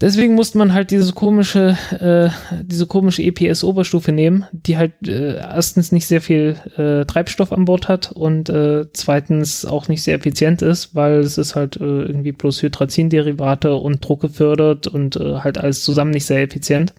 [0.00, 2.30] Deswegen musste man halt diese komische, äh,
[2.62, 7.88] diese komische EPS-Oberstufe nehmen, die halt äh, erstens nicht sehr viel äh, Treibstoff an Bord
[7.88, 12.32] hat und äh, zweitens auch nicht sehr effizient ist, weil es ist halt äh, irgendwie
[12.32, 16.94] bloß Hydrazin-Derivate und Druck gefördert und äh, halt alles zusammen nicht sehr effizient.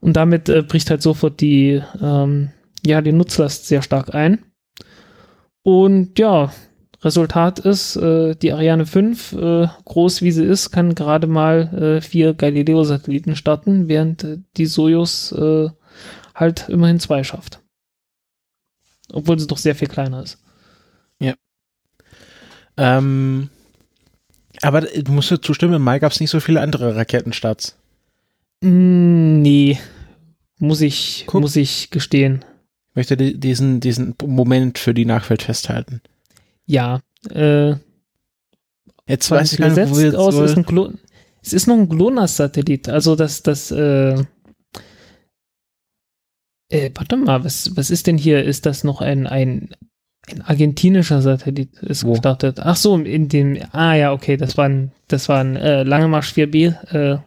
[0.00, 2.50] Und damit äh, bricht halt sofort die, ähm,
[2.86, 4.38] ja, die Nutzlast sehr stark ein.
[5.62, 6.52] Und ja,
[7.04, 12.00] Resultat ist, äh, die Ariane 5, äh, groß wie sie ist, kann gerade mal äh,
[12.00, 15.68] vier Galileo-Satelliten starten, während äh, die Soyuz äh,
[16.34, 17.60] halt immerhin zwei schafft.
[19.12, 20.38] Obwohl sie doch sehr viel kleiner ist.
[21.20, 21.34] Ja.
[22.76, 23.50] Ähm,
[24.62, 27.76] aber du musst mir zustimmen, im Mai gab es nicht so viele andere Raketenstarts.
[28.62, 29.78] Mm, nee,
[30.58, 31.42] muss ich, Guck.
[31.42, 32.44] muss ich gestehen.
[32.90, 36.00] Ich möchte di- diesen, diesen Moment für die Nachwelt festhalten.
[36.66, 37.00] Ja,
[37.30, 37.74] äh,
[39.06, 40.90] Jetzt weiß ich gar nicht, wo wir jetzt aus, ist ein Glo
[41.44, 44.14] es ist noch ein GLONASS-Satellit, also das, das, äh,
[46.70, 48.42] äh, warte mal, was, was ist denn hier?
[48.42, 49.68] Ist das noch ein, ein,
[50.28, 52.12] ein argentinischer Satellit ist Wo?
[52.12, 52.60] gestartet?
[52.60, 56.08] Ach so, in dem, ah ja, okay, das war ein, das war ein äh, Lange
[56.08, 57.18] Marsch 4B, äh,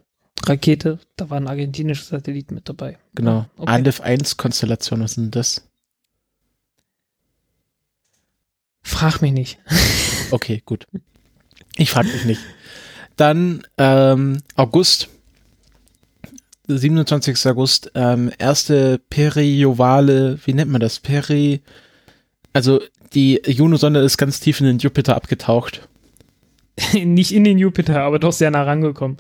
[0.44, 2.98] Rakete, da war ein argentinischer Satellit mit dabei.
[3.14, 3.72] genau, Okay.
[3.72, 5.70] Aleph 1 Konstellation, was ist denn das?
[8.88, 9.60] Frag mich nicht.
[10.30, 10.88] Okay, gut.
[11.78, 12.42] Ich frage mich nicht.
[13.16, 15.08] Dann ähm, August,
[16.68, 17.46] 27.
[17.46, 21.00] August, ähm, erste periovale, wie nennt man das?
[21.00, 21.62] Peri,
[22.52, 22.82] also
[23.14, 25.88] die Juno-Sonde ist ganz tief in den Jupiter abgetaucht.
[26.94, 29.16] nicht in den Jupiter, aber doch sehr nah rangekommen.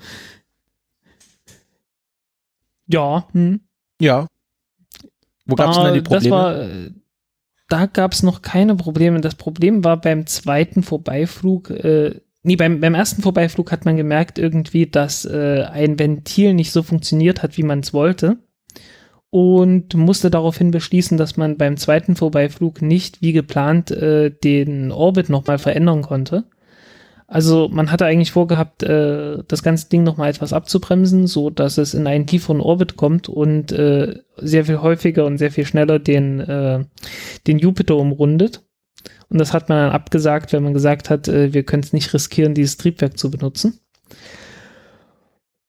[2.87, 3.61] Ja, hm.
[4.01, 4.27] Ja.
[5.45, 6.23] Wo gab es denn die Probleme?
[6.23, 6.96] Das war,
[7.67, 9.21] da gab es noch keine Probleme.
[9.21, 14.39] Das Problem war beim zweiten Vorbeiflug, äh, nee, beim, beim ersten Vorbeiflug hat man gemerkt
[14.39, 18.37] irgendwie, dass äh, ein Ventil nicht so funktioniert hat, wie man es wollte.
[19.29, 25.29] Und musste daraufhin beschließen, dass man beim zweiten Vorbeiflug nicht wie geplant äh, den Orbit
[25.29, 26.45] nochmal verändern konnte.
[27.29, 31.93] Also man hatte eigentlich vorgehabt, äh, das ganze Ding nochmal etwas abzubremsen, so dass es
[31.93, 36.39] in einen tieferen Orbit kommt und äh, sehr viel häufiger und sehr viel schneller den,
[36.39, 36.85] äh,
[37.45, 38.63] den Jupiter umrundet.
[39.29, 42.13] Und das hat man dann abgesagt, wenn man gesagt hat, äh, wir können es nicht
[42.13, 43.79] riskieren, dieses Triebwerk zu benutzen.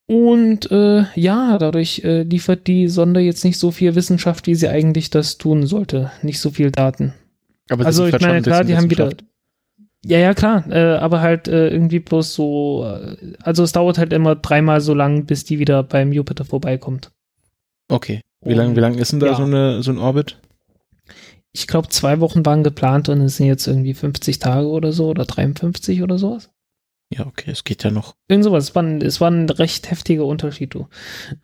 [0.07, 4.69] Und äh, ja, dadurch äh, liefert die Sonde jetzt nicht so viel Wissenschaft, wie sie
[4.69, 6.13] eigentlich das tun sollte.
[6.23, 7.15] Nicht so viel Daten.
[7.69, 9.11] Aber also ich meine, ein klar, die haben wieder.
[10.05, 14.13] Ja, ja, klar, äh, aber halt äh, irgendwie bloß so, äh, also es dauert halt
[14.13, 17.11] immer dreimal so lang, bis die wieder beim Jupiter vorbeikommt.
[17.89, 18.21] Okay.
[18.41, 19.35] Wie lang, wie lang ist denn da Ja.
[19.35, 20.39] so, eine, so ein Orbit?
[21.53, 25.09] Ich glaube, zwei Wochen waren geplant und es sind jetzt irgendwie 50 Tage oder so
[25.09, 26.51] oder 53 oder sowas.
[27.13, 28.15] Ja, okay, es geht ja noch.
[28.29, 28.65] Irgend sowas.
[28.65, 30.87] Es war ein, es war ein recht heftiger Unterschied, du.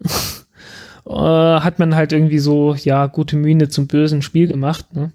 [1.06, 5.12] äh, hat man halt irgendwie so, ja, gute Mühe zum bösen Spiel gemacht, ne?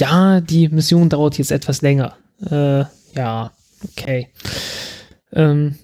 [0.00, 2.16] Ja, die Mission dauert jetzt etwas länger.
[2.50, 3.52] Äh, ja,
[3.84, 4.28] okay.
[5.32, 5.76] Ähm,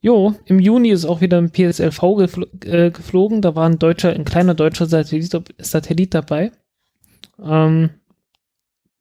[0.00, 3.42] jo, im Juni ist auch wieder ein PSLV gefl äh, geflogen.
[3.42, 6.52] Da war ein deutscher, ein kleiner deutscher Satellit, Satellit dabei.
[7.42, 7.90] Ähm,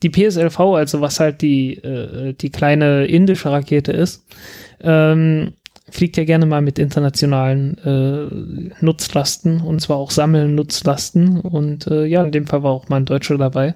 [0.02, 4.26] die PSLV, also was halt die, äh, die kleine indische Rakete ist,
[4.82, 5.54] ähm,
[5.90, 12.06] fliegt ja gerne mal mit internationalen äh, Nutzlasten und zwar auch sammeln Nutzlasten und äh,
[12.06, 13.76] ja, in dem Fall war auch mal ein Deutscher dabei.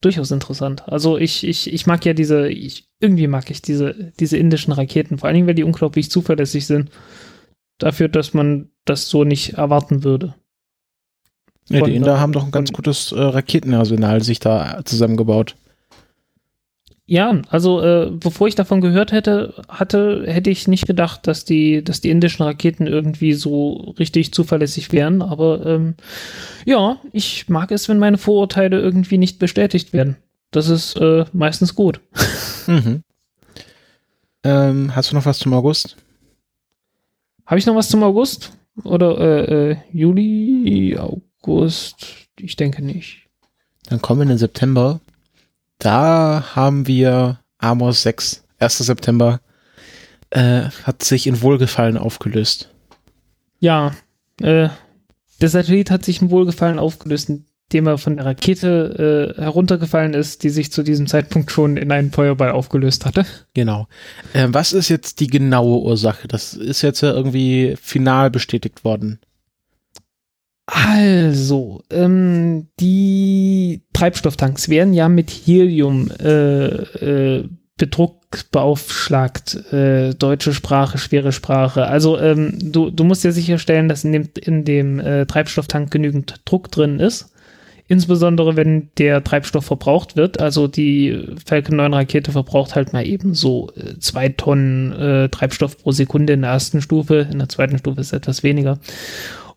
[0.00, 0.88] Durchaus interessant.
[0.88, 5.18] Also ich, ich, ich mag ja diese, ich, irgendwie mag ich diese, diese indischen Raketen,
[5.18, 6.90] vor allen Dingen, weil die unglaublich zuverlässig sind.
[7.78, 10.34] Dafür, dass man das so nicht erwarten würde.
[11.68, 15.54] Ja, die Inder haben doch ein ganz gutes äh, Raketenarsenal sich da zusammengebaut.
[17.10, 21.82] Ja, also äh, bevor ich davon gehört hätte, hatte, hätte ich nicht gedacht, dass die,
[21.82, 25.20] dass die indischen Raketen irgendwie so richtig zuverlässig wären.
[25.20, 25.96] Aber ähm,
[26.64, 30.18] ja, ich mag es, wenn meine Vorurteile irgendwie nicht bestätigt werden.
[30.52, 32.00] Das ist äh, meistens gut.
[32.68, 33.02] Mhm.
[34.44, 35.96] Ähm, hast du noch was zum August?
[37.44, 38.52] Habe ich noch was zum August?
[38.84, 42.06] Oder äh, äh, Juli, August?
[42.38, 43.26] Ich denke nicht.
[43.88, 45.00] Dann kommen wir in den September.
[45.80, 48.78] Da haben wir Amos 6, 1.
[48.78, 49.40] September,
[50.28, 52.70] äh, hat sich in Wohlgefallen aufgelöst.
[53.60, 53.92] Ja,
[54.42, 54.68] äh,
[55.40, 57.32] der Satellit hat sich ein Wohlgefallen aufgelöst.
[57.72, 61.92] dem er von der Rakete äh, heruntergefallen ist, die sich zu diesem Zeitpunkt schon in
[61.92, 63.24] einen Feuerball aufgelöst hatte.
[63.54, 63.86] Genau.
[64.32, 66.26] Äh, was ist jetzt die genaue Ursache?
[66.26, 69.20] Das ist jetzt ja irgendwie final bestätigt worden.
[70.66, 76.66] Also, ähm, die Treibstofftanks werden ja mit Helium äh,
[77.38, 79.72] äh, bedruckt, beaufschlagt.
[79.72, 81.86] Äh, deutsche Sprache, schwere Sprache.
[81.86, 86.40] Also, ähm, du, du musst ja sicherstellen, dass in dem, in dem äh, Treibstofftank genügend
[86.44, 87.32] Druck drin ist.
[87.90, 90.38] Insbesondere wenn der Treibstoff verbraucht wird.
[90.38, 95.76] Also die Falcon 9 Rakete verbraucht halt mal eben so äh, zwei Tonnen äh, Treibstoff
[95.76, 97.26] pro Sekunde in der ersten Stufe.
[97.32, 98.78] In der zweiten Stufe ist etwas weniger.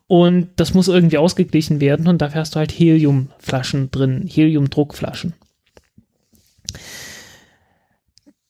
[0.06, 5.32] Und das muss irgendwie ausgeglichen werden und dafür hast du halt Heliumflaschen drin, Heliumdruckflaschen.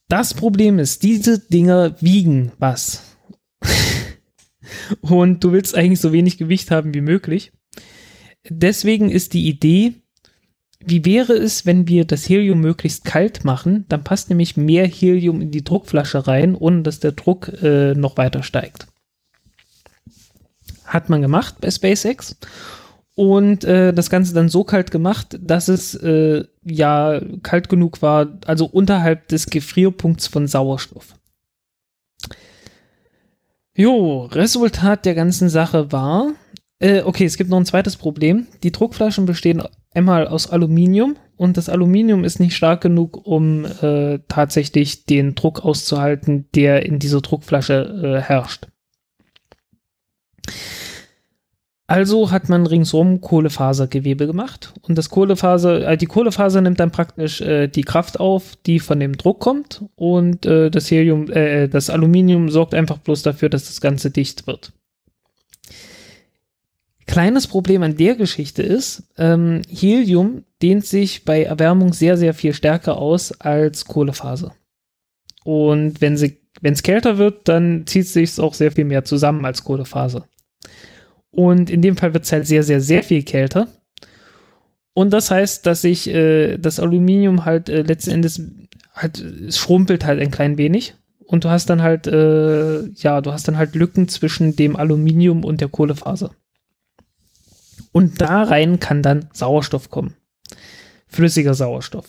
[0.08, 3.16] Das Problem ist, diese Dinger wiegen was.
[5.00, 7.52] und du willst eigentlich so wenig Gewicht haben wie möglich.
[8.48, 9.94] Deswegen ist die Idee,
[10.86, 13.86] wie wäre es, wenn wir das Helium möglichst kalt machen?
[13.88, 18.18] Dann passt nämlich mehr Helium in die Druckflasche rein, ohne dass der Druck äh, noch
[18.18, 18.86] weiter steigt.
[20.94, 22.36] Hat man gemacht bei SpaceX.
[23.16, 28.38] Und äh, das Ganze dann so kalt gemacht, dass es äh, ja kalt genug war,
[28.46, 31.16] also unterhalb des Gefrierpunkts von Sauerstoff.
[33.76, 36.32] Jo, Resultat der ganzen Sache war,
[36.78, 38.46] äh, okay, es gibt noch ein zweites Problem.
[38.62, 39.62] Die Druckflaschen bestehen
[39.92, 45.64] einmal aus Aluminium und das Aluminium ist nicht stark genug, um äh, tatsächlich den Druck
[45.64, 48.68] auszuhalten, der in dieser Druckflasche äh, herrscht.
[51.86, 57.42] Also hat man ringsum Kohlefasergewebe gemacht und das Kohlefaser, äh, die Kohlefaser nimmt dann praktisch
[57.42, 61.90] äh, die Kraft auf, die von dem Druck kommt und äh, das Helium, äh, das
[61.90, 64.72] Aluminium sorgt einfach bloß dafür, dass das Ganze dicht wird.
[67.06, 72.54] Kleines Problem an der Geschichte ist, ähm, Helium dehnt sich bei Erwärmung sehr, sehr viel
[72.54, 74.54] stärker aus als Kohlefaser.
[75.44, 79.64] Und wenn es kälter wird, dann zieht es sich auch sehr viel mehr zusammen als
[79.64, 80.26] Kohlefaser.
[81.34, 83.68] Und in dem Fall wird es halt sehr, sehr, sehr viel kälter.
[84.94, 88.40] Und das heißt, dass sich äh, das Aluminium halt äh, letzten Endes
[88.94, 90.94] halt es schrumpelt halt ein klein wenig.
[91.26, 95.42] Und du hast dann halt, äh, ja, du hast dann halt Lücken zwischen dem Aluminium
[95.42, 96.30] und der Kohlefaser.
[97.90, 100.14] Und da rein kann dann Sauerstoff kommen.
[101.08, 102.06] Flüssiger Sauerstoff.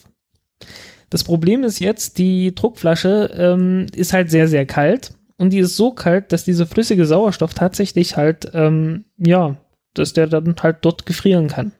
[1.09, 5.75] Das Problem ist jetzt, die Druckflasche ähm, ist halt sehr, sehr kalt und die ist
[5.75, 9.57] so kalt, dass dieser flüssige Sauerstoff tatsächlich halt, ähm, ja,
[9.93, 11.71] dass der dann halt dort gefrieren kann.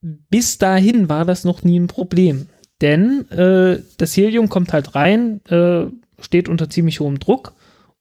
[0.00, 2.48] Bis dahin war das noch nie ein Problem,
[2.80, 5.86] denn äh, das Helium kommt halt rein, äh,
[6.20, 7.54] steht unter ziemlich hohem Druck.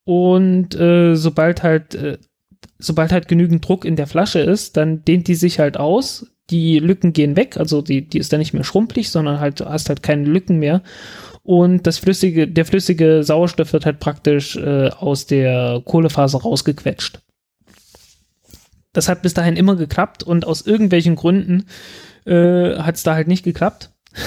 [0.05, 2.17] Und äh, sobald halt äh,
[2.79, 6.79] sobald halt genügend Druck in der Flasche ist, dann dehnt die sich halt aus, die
[6.79, 9.89] Lücken gehen weg, also die, die ist dann nicht mehr schrumpelig, sondern halt, du hast
[9.89, 10.81] halt keine Lücken mehr
[11.43, 17.19] und das flüssige, der flüssige Sauerstoff wird halt praktisch äh, aus der Kohlefaser rausgequetscht.
[18.93, 21.65] Das hat bis dahin immer geklappt und aus irgendwelchen Gründen
[22.25, 23.91] äh, hat es da halt nicht geklappt.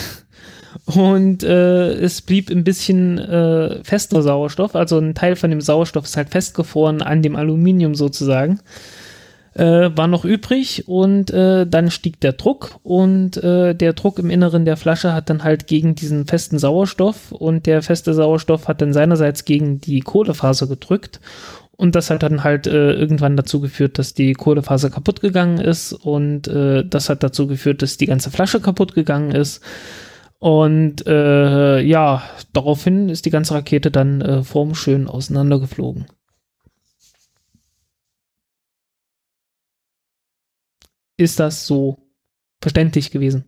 [0.85, 6.05] Und äh, es blieb ein bisschen äh, fester Sauerstoff, also ein Teil von dem Sauerstoff
[6.05, 8.61] ist halt festgefroren an dem Aluminium sozusagen
[9.57, 14.31] äh, war noch übrig und äh, dann stieg der Druck und äh, der Druck im
[14.31, 18.83] Inneren der Flasche hat dann halt gegen diesen festen Sauerstoff und der feste Sauerstoff hat
[18.83, 21.20] dann seinerseits gegen die Kohlefaser gedrückt
[21.77, 25.93] und das hat dann halt äh, irgendwann dazu geführt, dass die Kohlefaser kaputt gegangen ist
[25.93, 29.62] und äh, das hat dazu geführt, dass die ganze Flasche kaputt gegangen ist.
[30.39, 32.23] Und äh, ja,
[32.53, 36.07] daraufhin ist die ganze Rakete dann äh, formschön auseinandergeflogen.
[41.17, 41.99] Ist das so
[42.61, 43.45] verständlich gewesen.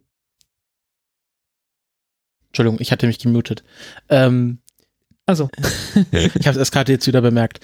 [2.49, 3.63] Entschuldigung, ich hatte mich gemutet.
[4.09, 4.59] Ähm,
[5.27, 5.51] also.
[6.13, 7.61] ich habe es erst gerade jetzt wieder bemerkt.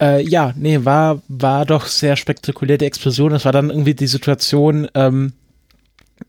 [0.00, 3.32] Äh, ja, nee, war, war doch sehr spektakulär die Explosion.
[3.32, 5.32] Das war dann irgendwie die Situation, ähm,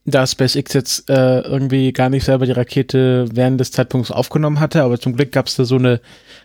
[0.06, 4.84] da SpaceX jetzt äh, irgendwie gar nicht selber die Rakete während des Zeitpunkts aufgenommen hatte,
[4.84, 6.02] aber zum Glück gab es da so eine,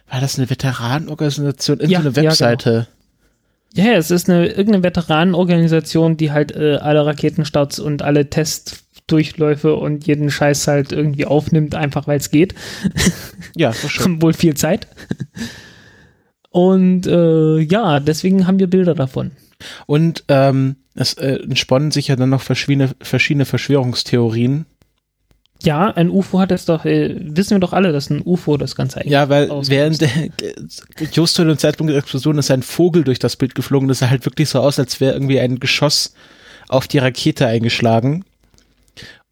[0.09, 2.71] war das eine Veteranenorganisation, irgendeine ja, Webseite?
[2.71, 3.00] Ja, genau.
[3.75, 10.07] Ja, es ist eine irgendeine Veteranenorganisation, die halt äh, alle Raketenstarts und alle Testdurchläufe und
[10.07, 12.55] jeden Scheiß halt irgendwie aufnimmt, einfach weil es geht.
[13.57, 14.23] Ja, so schön.
[14.23, 14.87] Wohl viel Zeit.
[16.51, 19.33] Und äh, ja, deswegen haben wir Bilder davon.
[19.87, 24.67] Und ähm, es äh, entsponnen sich ja dann noch verschiedene, verschiedene Verschwörungstheorien,
[25.63, 28.75] ja, ein UFO hat es doch, äh, wissen wir doch alle, dass ein UFO das
[28.75, 30.11] Ganze eigentlich Ja, weil während der,
[31.13, 33.89] just zu dem Zeitpunkt der Explosion ist ein Vogel durch das Bild geflogen.
[33.89, 36.15] Das sah halt wirklich so aus, als wäre irgendwie ein Geschoss
[36.69, 38.25] auf die Rakete eingeschlagen.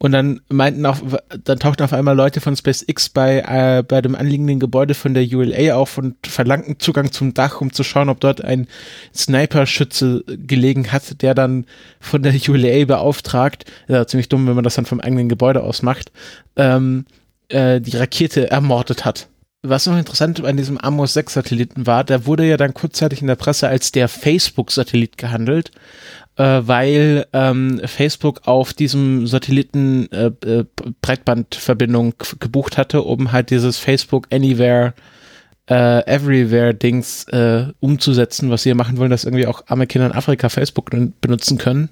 [0.01, 0.99] Und dann meinten auch,
[1.43, 5.23] dann tauchten auf einmal Leute von SpaceX bei, äh, bei dem anliegenden Gebäude von der
[5.23, 8.67] ULA auf und verlangten Zugang zum Dach, um zu schauen, ob dort ein
[9.13, 11.65] Sniper-Schütze gelegen hat, der dann
[11.99, 15.81] von der ULA beauftragt, ja, ziemlich dumm, wenn man das dann vom eigenen Gebäude aus
[15.81, 16.13] macht,
[16.55, 17.05] ähm,
[17.49, 19.27] äh, die Rakete ermordet hat.
[19.63, 23.27] Was noch interessant an diesem Amos 6 Satelliten war, der wurde ja dann kurzzeitig in
[23.27, 25.71] der Presse als der Facebook-Satellit gehandelt
[26.39, 30.65] äh, weil ähm, Facebook auf diesem Satelliten äh, äh,
[31.01, 34.93] Breitbandverbindung gebucht hatte, um halt dieses Facebook Anywhere
[35.69, 40.47] äh, Everywhere-Dings äh, umzusetzen, was sie machen wollen, dass irgendwie auch arme Kinder in Afrika
[40.47, 40.89] Facebook
[41.21, 41.89] benutzen können.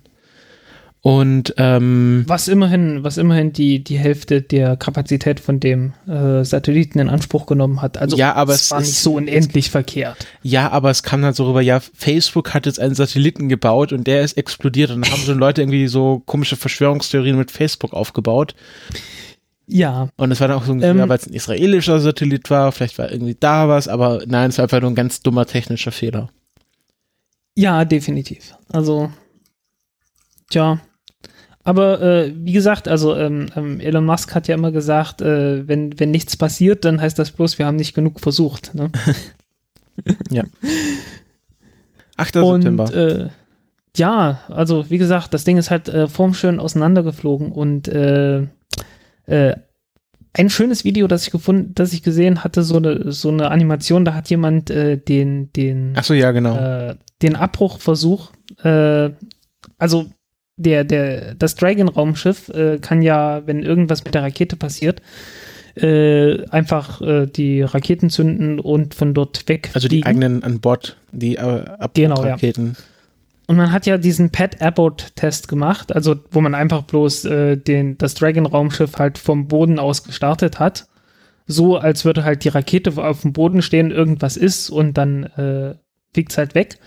[1.01, 6.99] Und ähm, was immerhin, was immerhin die, die Hälfte der Kapazität von dem äh, Satelliten
[6.99, 7.97] in Anspruch genommen hat.
[7.97, 10.25] Also ja, aber es war nicht so unendlich verkehrt.
[10.41, 14.07] Ja, aber es kam dann so rüber, ja, Facebook hat jetzt einen Satelliten gebaut und
[14.07, 18.55] der ist explodiert und dann haben so Leute irgendwie so komische Verschwörungstheorien mit Facebook aufgebaut.
[19.67, 20.09] Ja.
[20.17, 22.97] Und es war dann auch so, ähm, ja, weil es ein israelischer Satellit war, vielleicht
[22.97, 26.29] war irgendwie da was, aber nein, es war einfach nur ein ganz dummer technischer Fehler.
[27.55, 28.55] Ja, definitiv.
[28.69, 29.11] Also,
[30.49, 30.79] tja,
[31.67, 35.99] aber äh, wie gesagt, also ähm, ähm, Elon Musk hat ja immer gesagt, äh, wenn,
[35.99, 38.73] wenn nichts passiert, dann heißt das bloß, wir haben nicht genug versucht.
[38.73, 38.89] Ne?
[40.29, 40.45] ja.
[42.15, 42.37] 8.
[42.37, 42.95] Und, September.
[42.95, 43.29] Äh,
[43.97, 48.43] ja, also wie gesagt, das Ding ist halt äh, formschön auseinandergeflogen und äh,
[49.25, 49.57] äh,
[50.31, 54.05] ein schönes Video, das ich gefunden, das ich gesehen hatte, so eine so eine Animation,
[54.05, 58.31] da hat jemand äh, den den Ach so, ja genau äh, den Abbruchversuch,
[58.63, 59.09] äh,
[59.77, 60.05] also
[60.57, 65.01] der, der, das Dragon-Raumschiff äh, kann ja, wenn irgendwas mit der Rakete passiert,
[65.75, 69.69] äh, einfach äh, die Raketen zünden und von dort weg.
[69.73, 71.63] Also die eigenen an Bord, die äh,
[71.93, 72.75] genau, Raketen.
[72.77, 72.83] Ja.
[73.45, 77.97] Und man hat ja diesen Pat Abbott-Test gemacht, also wo man einfach bloß äh, den,
[77.97, 80.87] das Dragon-Raumschiff halt vom Boden aus gestartet hat.
[81.45, 85.75] So, als würde halt die Rakete auf dem Boden stehen, irgendwas ist und dann äh,
[86.13, 86.77] fliegt es halt weg.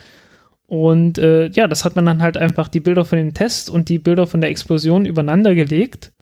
[0.71, 3.89] Und äh, ja, das hat man dann halt einfach die Bilder von dem Test und
[3.89, 6.13] die Bilder von der Explosion übereinander gelegt.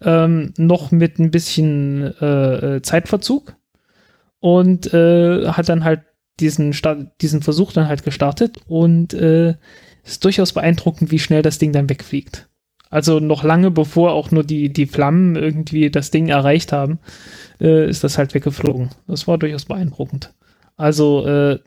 [0.00, 3.56] Ähm, noch mit ein bisschen äh, äh, Zeitverzug.
[4.38, 6.02] Und äh, hat dann halt
[6.38, 6.72] diesen,
[7.20, 8.58] diesen Versuch dann halt gestartet.
[8.68, 9.56] Und äh,
[10.04, 12.48] ist durchaus beeindruckend, wie schnell das Ding dann wegfliegt.
[12.90, 17.00] Also noch lange bevor auch nur die, die Flammen irgendwie das Ding erreicht haben,
[17.60, 18.90] äh, ist das halt weggeflogen.
[19.08, 20.32] Das war durchaus beeindruckend.
[20.76, 21.58] Also äh,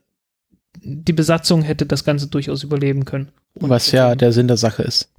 [0.80, 3.31] die Besatzung hätte das Ganze durchaus überleben können.
[3.56, 5.11] Was ja der Sinn der Sache ist.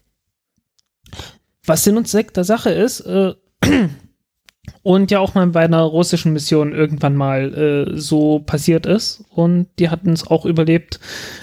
[1.65, 3.35] Was Sinn und Zweck der Sache ist, äh,
[4.83, 7.55] und ja auch mal bei einer russischen Mission irgendwann mal
[7.95, 9.25] äh, so passiert ist.
[9.31, 10.99] Und die hatten es auch überlebt,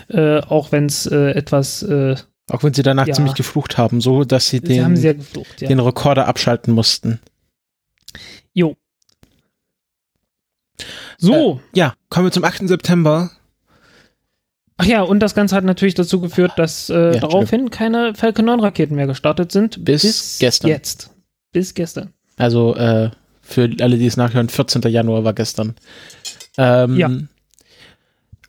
[0.10, 1.84] äh, auch wenn es äh, etwas.
[1.84, 2.16] Äh,
[2.50, 5.68] auch wenn sie danach ja, ziemlich geflucht haben, so dass sie, sie den, geflucht, ja.
[5.68, 7.20] den Rekorder abschalten mussten.
[8.54, 8.76] Jo.
[11.18, 11.62] So.
[11.74, 12.68] Äh, ja, kommen wir zum 8.
[12.68, 13.32] September.
[14.82, 18.46] Ach ja, und das Ganze hat natürlich dazu geführt, dass äh, ja, daraufhin keine Falcon
[18.46, 19.84] 9 Raketen mehr gestartet sind.
[19.84, 20.70] Bis, bis gestern.
[20.70, 21.10] Jetzt.
[21.52, 22.14] Bis gestern.
[22.38, 23.10] Also äh,
[23.42, 24.82] für alle, die es nachhören, 14.
[24.84, 25.76] Januar war gestern.
[26.58, 27.10] Ähm, ja.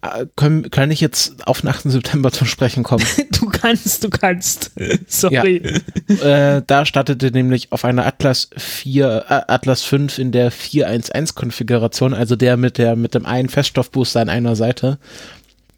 [0.03, 1.91] Äh, können, kann ich jetzt auf den 8.
[1.91, 3.05] September zum Sprechen kommen?
[3.33, 4.71] du kannst, du kannst.
[5.09, 5.63] Sorry.
[6.07, 6.57] Ja.
[6.57, 12.15] Äh, da startete nämlich auf einer Atlas 4, äh, Atlas 5 in der 411 Konfiguration,
[12.15, 14.99] also der mit der mit dem einen Feststoffbooster an einer Seite,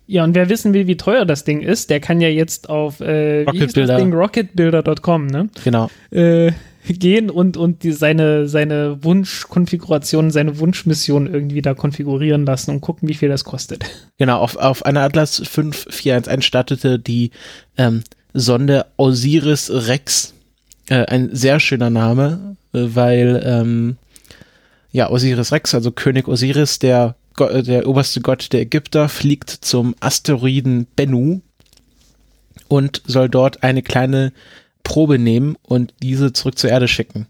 [0.06, 3.00] ja, und wer wissen will, wie teuer das Ding ist, der kann ja jetzt auf
[3.00, 3.98] äh, Rocketbuilder.
[3.98, 5.48] rocketbuilder.com, ne?
[5.64, 5.90] Genau.
[6.10, 6.52] Äh,
[6.88, 13.08] gehen und, und die, seine, seine Wunschkonfiguration, seine Wunschmission irgendwie da konfigurieren lassen und gucken,
[13.08, 13.84] wie viel das kostet.
[14.18, 17.30] Genau, auf, auf einer Atlas 5411 startete die
[17.76, 18.02] ähm,
[18.34, 20.34] Sonde Osiris Rex.
[20.88, 23.96] Äh, ein sehr schöner Name, äh, weil ähm,
[24.90, 30.86] ja, Osiris Rex, also König Osiris, der der oberste Gott der Ägypter, fliegt zum Asteroiden
[30.96, 31.40] Bennu
[32.68, 34.32] und soll dort eine kleine
[34.82, 37.26] Probe nehmen und diese zurück zur Erde schicken.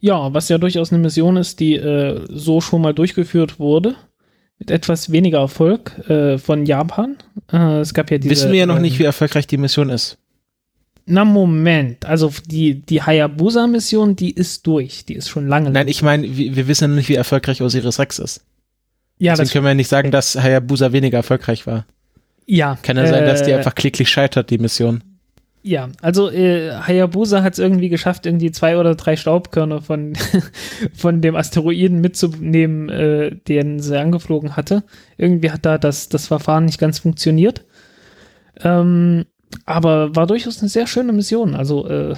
[0.00, 3.96] Ja, was ja durchaus eine Mission ist, die äh, so schon mal durchgeführt wurde.
[4.58, 7.16] Mit etwas weniger Erfolg äh, von Japan.
[7.52, 9.90] Äh, es gab ja diese, Wissen wir ja noch nicht, ähm, wie erfolgreich die Mission
[9.90, 10.18] ist.
[11.10, 15.70] Na Moment, also die, die Hayabusa-Mission, die ist durch, die ist schon lange.
[15.70, 18.44] Nein, ich meine, wir, wir wissen ja nicht, wie erfolgreich Osiris Rex ist.
[19.18, 21.84] Ja, Deswegen können wir ja nicht sagen, dass Hayabusa weniger erfolgreich war.
[22.46, 22.78] Ja.
[22.82, 25.02] Kann ja äh, sein, dass die äh, einfach klicklich scheitert, die Mission.
[25.62, 30.14] Ja, also äh, Hayabusa hat es irgendwie geschafft, irgendwie zwei oder drei Staubkörner von,
[30.94, 34.84] von dem Asteroiden mitzunehmen, äh, den sie angeflogen hatte.
[35.18, 37.64] Irgendwie hat da das, das Verfahren nicht ganz funktioniert.
[38.62, 39.26] Ähm,
[39.66, 41.54] Aber war durchaus eine sehr schöne Mission.
[41.54, 42.14] Also äh,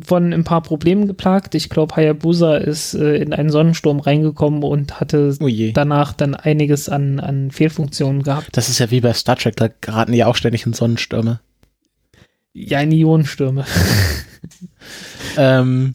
[0.00, 1.54] von ein paar Problemen geplagt.
[1.54, 6.88] Ich glaube, Hayabusa ist äh, in einen Sonnensturm reingekommen und hatte Oh danach dann einiges
[6.88, 8.48] an, an Fehlfunktionen gehabt.
[8.52, 11.40] Das ist ja wie bei Star Trek, da geraten die auch ständig in Sonnenstürme.
[12.52, 13.64] Ja, in Ionenstürme.
[15.36, 15.92] Ähm,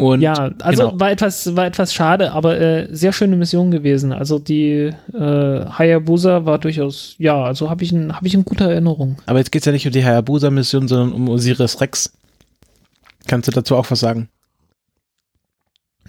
[0.00, 1.00] und ja, also genau.
[1.00, 4.12] war etwas, war etwas schade, aber äh, sehr schöne Mission gewesen.
[4.12, 8.70] Also die äh, Hayabusa war durchaus, ja, also habe ich, ein, hab ich in guter
[8.70, 9.18] Erinnerung.
[9.26, 12.12] aber jetzt geht's ja nicht um die Hayabusa-Mission, sondern um Osiris Rex.
[13.26, 14.30] Kannst du dazu auch was sagen?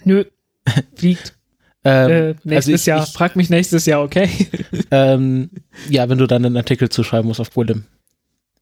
[0.05, 0.23] Nö,
[0.95, 1.35] fliegt.
[1.83, 3.03] Ähm, äh, also nächstes ich, Jahr.
[3.03, 4.29] Ich, Frag mich nächstes Jahr, okay?
[4.91, 5.49] ähm,
[5.89, 7.83] ja, wenn du dann einen Artikel zuschreiben musst auf Bullim.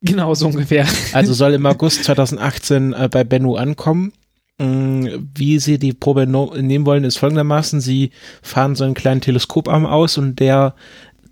[0.02, 0.88] genau so ungefähr.
[1.14, 4.12] Also soll im August 2018 äh, bei Bennu ankommen.
[4.60, 7.80] Mm, Wie sie die Probe no nehmen wollen, ist folgendermaßen.
[7.82, 8.12] Sie
[8.42, 10.76] fahren so einen kleinen Teleskoparm aus und der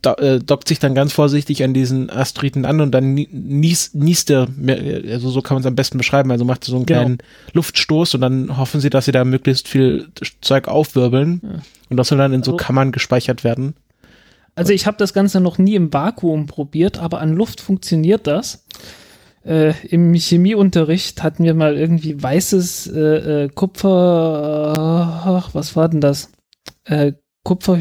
[0.04, 3.96] do äh, dockt sich dann ganz vorsichtig an diesen Asteroiden an und dann nie- nies
[3.96, 6.76] niest er, mehr- also so kann man es am besten beschreiben, also macht er so
[6.78, 7.00] einen Genau.
[7.02, 7.18] kleinen
[7.54, 10.08] Luftstoß und dann hoffen sie, dass sie da möglichst viel
[10.42, 11.50] Zeug aufwirbeln Ja.
[11.90, 13.74] und das soll dann in so Also- Kammern gespeichert werden.
[14.56, 18.64] Also ich habe das Ganze noch nie im Vakuum probiert, aber an Luft funktioniert das.
[19.48, 26.02] Äh, Im Chemieunterricht hatten wir mal irgendwie weißes äh, äh, Kupfer, ach, was war denn
[26.02, 26.30] das?
[26.84, 27.14] Äh,
[27.44, 27.80] Kupfer,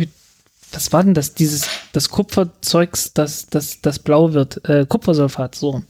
[0.70, 1.34] was war denn das?
[1.34, 5.82] Dieses, das Kupferzeugs, das, das, das blau wird, äh, Kupfersulfat, so.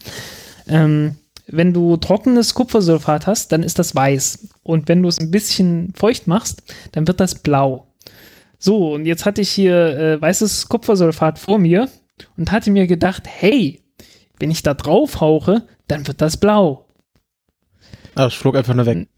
[0.67, 1.17] Ähm,
[1.47, 4.49] wenn du trockenes Kupfersulfat hast, dann ist das weiß.
[4.63, 6.63] Und wenn du es ein bisschen feucht machst,
[6.93, 7.87] dann wird das blau.
[8.59, 11.91] So, und jetzt hatte ich hier äh, weißes Kupfersulfat vor mir
[12.39, 13.83] und hatte mir gedacht, hey,
[14.39, 16.87] wenn ich da drauf hauche, dann wird das blau.
[18.15, 19.09] Ah, es flog einfach nur weg.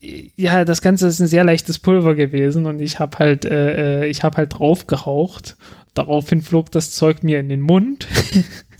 [0.00, 4.06] Ja, das Ganze ist ein sehr leichtes Pulver gewesen und ich habe halt, äh, äh,
[4.06, 5.56] ich habe halt drauf gehaucht.
[5.94, 8.06] Daraufhin flog das Zeug mir in den Mund.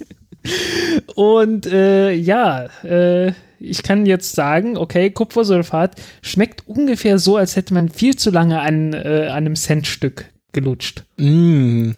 [1.14, 7.74] und äh, ja, äh, ich kann jetzt sagen, okay, Kupfersulfat schmeckt ungefähr so, als hätte
[7.74, 11.04] man viel zu lange an, äh, an einem Centstück gelutscht.
[11.16, 11.92] Mm.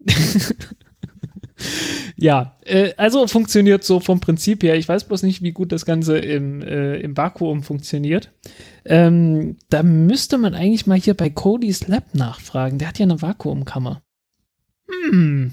[2.16, 4.76] Ja, äh, also funktioniert so vom Prinzip her.
[4.76, 8.30] Ich weiß bloß nicht, wie gut das Ganze im, äh, im Vakuum funktioniert.
[8.84, 12.78] Ähm, da müsste man eigentlich mal hier bei Cody's Lab nachfragen.
[12.78, 14.02] Der hat ja eine Vakuumkammer.
[14.88, 15.52] Hm.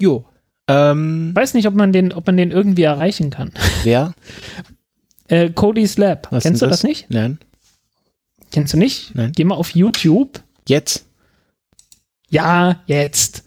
[0.00, 0.24] Jo.
[0.68, 3.52] Ähm, Weiß nicht, ob man den, ob man den irgendwie erreichen kann.
[3.84, 4.14] wer?
[5.28, 6.28] Äh, Cody's Lab.
[6.30, 6.82] Was Kennst du denn das?
[6.82, 7.08] nicht?
[7.08, 7.38] Nein.
[8.50, 9.14] Kennst du nicht?
[9.14, 9.32] Nein.
[9.34, 10.42] Geh mal auf YouTube.
[10.68, 11.06] Jetzt?
[12.28, 13.41] Ja, jetzt.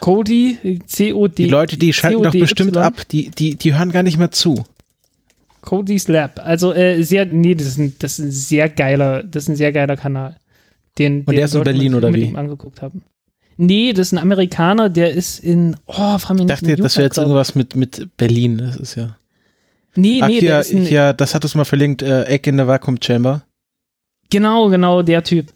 [0.00, 1.44] Cody, C-O-D.
[1.44, 3.08] Die Leute, die schalten doch bestimmt ab.
[3.10, 4.64] Die, die, die hören gar nicht mehr zu.
[5.62, 6.40] Cody's Lab.
[6.42, 9.56] Also äh, sehr, nee, das ist, ein, das ist ein sehr geiler, das ist ein
[9.56, 10.36] sehr geiler Kanal.
[10.98, 12.34] Den, Und der ist in Berlin oder wie?
[12.34, 13.02] angeguckt haben.
[13.58, 17.06] Nee, das ist ein Amerikaner, der ist in, oh, frag mich Ich dachte, das wäre
[17.06, 18.58] jetzt irgendwas mit, mit Berlin.
[18.58, 19.16] Das ist ja.
[19.94, 22.02] Nee, Ach, nee, der hier, ist ein, hier, das hat es mal verlinkt.
[22.02, 23.42] Äh, Egg in the Vacuum Chamber.
[24.30, 25.46] genau, genau, der Typ.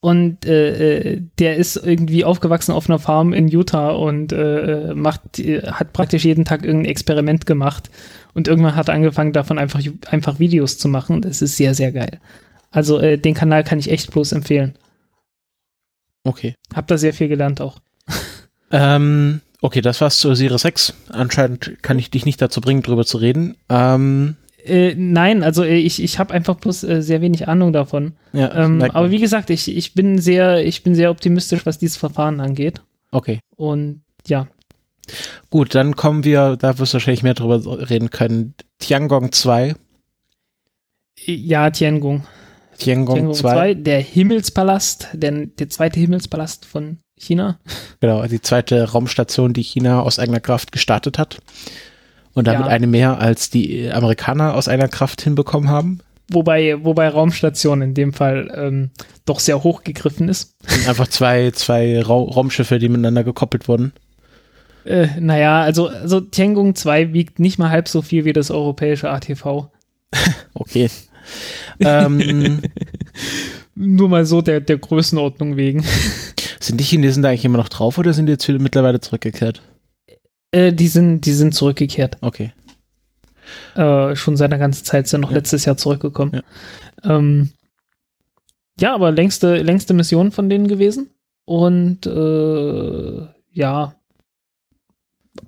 [0.00, 4.94] Und äh, äh, der ist irgendwie aufgewachsen auf einer Farm in Utah und äh, äh,
[4.94, 7.90] macht, äh, hat praktisch jeden Tag irgendein Experiment gemacht.
[8.32, 11.22] Und irgendwann hat er angefangen, davon einfach, einfach Videos zu machen.
[11.22, 12.20] Das ist sehr, sehr geil.
[12.70, 14.78] Also äh, den Kanal kann ich echt bloß empfehlen.
[16.22, 16.54] Okay.
[16.74, 17.80] Hab da sehr viel gelernt auch.
[18.70, 20.92] Ähm, okay, das war's zu Osiris 6.
[21.08, 23.56] Anscheinend kann ich dich nicht dazu bringen, drüber zu reden.
[23.70, 24.36] Ähm,
[24.68, 28.12] Äh, nein, also äh, ich, ich habe einfach bloß äh, sehr wenig Ahnung davon.
[28.32, 31.96] ja, Ähm, aber wie gesagt, ich, ich bin sehr, ich bin sehr optimistisch, was dieses
[31.96, 32.80] Verfahren angeht.
[33.12, 33.40] okay.
[33.56, 34.46] Und ja,
[35.50, 38.54] Gut, dann kommen wir, da wirst du wahrscheinlich mehr drüber reden können.
[38.78, 39.74] Tiangong 2.
[41.24, 42.24] ja, Tiangong.
[42.78, 43.52] Tiangong, Tiangong 2.
[43.52, 47.58] 2, der Himmelspalast, der, der zweite Himmelspalast von China.
[48.00, 51.38] Genau, die zweite Raumstation, die China aus eigener Kraft gestartet hat.
[52.34, 52.66] Und damit Ja.
[52.68, 56.00] eine mehr als die Amerikaner aus eigener Kraft hinbekommen haben.
[56.30, 58.90] Wobei, wobei Raumstation in dem Fall ähm,
[59.24, 60.54] doch sehr hoch gegriffen ist.
[60.70, 63.92] Und einfach zwei, zwei Ra Raumschiffe, die miteinander gekoppelt wurden.
[64.84, 69.10] Äh, naja, also, also Tiangong 2 wiegt nicht mal halb so viel wie das europäische
[69.10, 69.68] ATV.
[70.54, 70.90] Okay.
[71.80, 72.60] ähm,
[73.74, 75.84] Nur mal so der, der Größenordnung wegen.
[76.60, 79.62] sind die Chinesen da eigentlich immer noch drauf oder sind die jetzt mittlerweile zurückgekehrt?
[80.50, 82.18] Äh, die, sind, die sind zurückgekehrt.
[82.20, 82.52] Okay.
[83.74, 85.36] Äh, schon seit einer ganzen Zeit sind noch Ja.
[85.36, 86.32] letztes Jahr zurückgekommen.
[87.04, 87.50] Ja, ähm,
[88.78, 91.10] ja aber längste, längste Mission von denen gewesen.
[91.44, 93.94] Und äh, ja,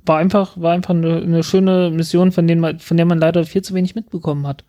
[0.06, 3.44] war einfach, war einfach eine, eine schöne Mission, von, denen man, von der man leider
[3.44, 4.64] viel zu wenig mitbekommen hat.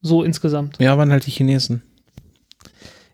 [0.00, 0.78] So insgesamt.
[0.80, 1.82] Ja, waren halt die Chinesen.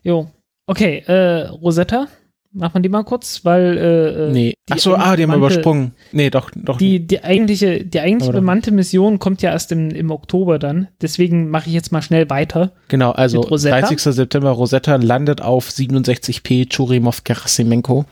[0.02, 0.30] Jo.
[0.66, 2.08] Okay, äh, Rosetta,
[2.50, 4.54] Macht man die mal kurz, weil äh, Nee.
[4.68, 5.92] die Achso, ah, die haben wir übersprungen.
[6.12, 6.78] Nee, doch, doch.
[6.78, 8.32] Die, die eigentliche, die doch.
[8.32, 10.88] bemannte Mission kommt ja erst im, im Oktober dann.
[11.02, 12.72] Deswegen mache ich jetzt mal schnell weiter.
[12.88, 13.80] Genau, also Mit Rosetta?
[13.80, 14.00] 30.
[14.00, 18.06] September Rosetta landet auf 67p Churimov Gerasimenko.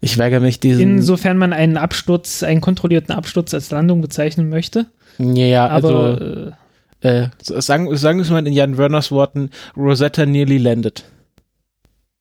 [0.00, 0.80] Ich weigere mich diesen.
[0.80, 4.86] Insofern man einen Absturz, einen kontrollierten Absturz als Landung bezeichnen möchte.
[5.18, 6.54] ja, ja, also Aber
[7.02, 11.04] äh, äh, sagen, sagen wir es mal in Jan Werners Worten, Rosetta nearly landed.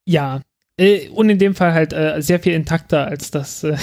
[0.05, 0.41] ja.
[0.79, 3.75] Äh, und in dem Fall halt äh, sehr viel intakter, als das äh,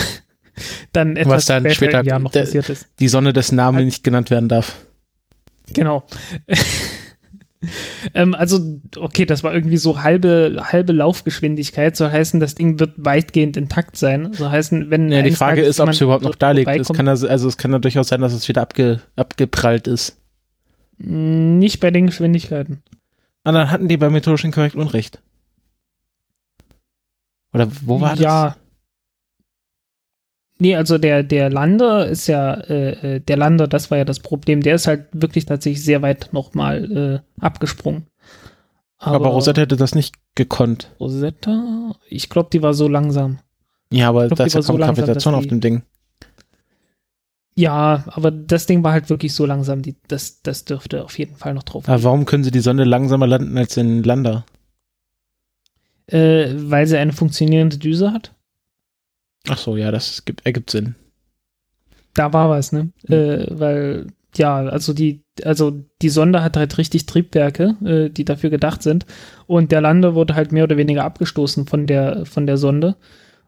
[0.93, 2.89] dann etwas dann später, später- im Jahr noch der- passiert ist.
[2.99, 4.77] Die Sonne, dessen Name Halt- nicht genannt werden darf.
[5.73, 6.05] Genau.
[8.15, 11.97] ähm, also, okay, das war irgendwie so halbe, halbe Laufgeschwindigkeit.
[11.97, 14.33] Soll heißen, das Ding wird weitgehend intakt sein.
[14.33, 15.11] Soll heißen, wenn.
[15.11, 16.71] Ja, die Frage Tages ist, ob es überhaupt noch da liegt.
[16.71, 20.19] Es kann also, also es kann ja durchaus sein, dass es wieder abge, abgeprallt ist.
[20.99, 22.83] Nicht bei den Geschwindigkeiten.
[23.45, 25.21] Und dann hatten die bei methodisch inkorrekt Unrecht.
[27.53, 28.21] Oder wo war das?
[28.21, 28.57] Ja.
[30.59, 34.21] Nee, also der, der Lander ist ja, äh, äh, der Lander, das war ja das
[34.21, 34.63] Problem.
[34.63, 38.07] Der ist halt wirklich tatsächlich sehr weit nochmal äh, abgesprungen.
[38.99, 40.91] Aber, Rosetta hätte das nicht gekonnt.
[40.99, 43.39] Rosetta, ich glaube, die war so langsam.
[43.91, 45.83] Ja, aber glaub, da die ist ja war so kaum langsam, Gravitation auf dem Ding.
[47.55, 51.37] Ja, aber das Ding war halt wirklich so langsam, die, das, das dürfte auf jeden
[51.37, 51.89] Fall noch drauf.
[51.89, 54.45] Aber warum können sie die Sonne langsamer landen als den Lander?
[56.09, 58.33] Äh, weil sie eine funktionierende Düse hat.
[59.49, 60.95] Ach so, ja, das gibt, ergibt Sinn.
[62.15, 62.91] Da war was, ne?
[63.09, 64.07] Äh, weil,
[64.37, 69.07] ja, also die, also die Sonde hat halt richtig Triebwerke, äh, die dafür gedacht sind.
[69.47, 72.97] Und der Lander wurde halt mehr oder weniger abgestoßen von der, von der Sonde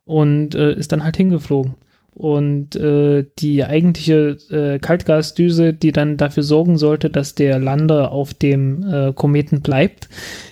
[0.05, 1.75] und äh, ist dann halt hingeflogen.
[2.15, 8.35] Und äh, die eigentliche äh, Kaltgasdüse, die dann dafür sorgen sollte, dass der Lander auf
[8.35, 10.09] dem äh, Kometen bleibt,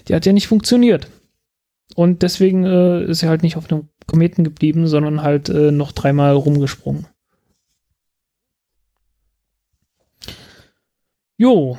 [0.07, 1.09] die hat ja nicht funktioniert.
[1.95, 5.93] Und deswegen äh, ist er halt nicht auf dem Kometen geblieben, sondern halt äh, noch
[5.93, 7.07] dreimal rumgesprungen.
[11.39, 11.79] Jo,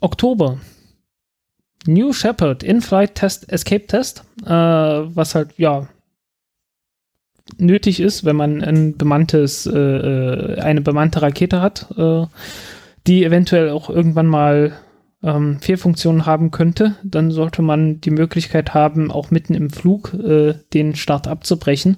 [0.00, 0.58] Oktober.
[1.86, 5.88] New Shepard In-Flight Test Escape Test, äh, was halt, ja,
[7.58, 12.26] nötig ist, wenn man ein bemanntes, äh, äh, eine bemannte Rakete hat, äh,
[13.06, 14.72] die eventuell auch irgendwann mal
[15.22, 20.54] ähm, Fehlfunktionen haben könnte, dann sollte man die Möglichkeit haben, auch mitten im Flug äh,
[20.74, 21.96] den Start abzubrechen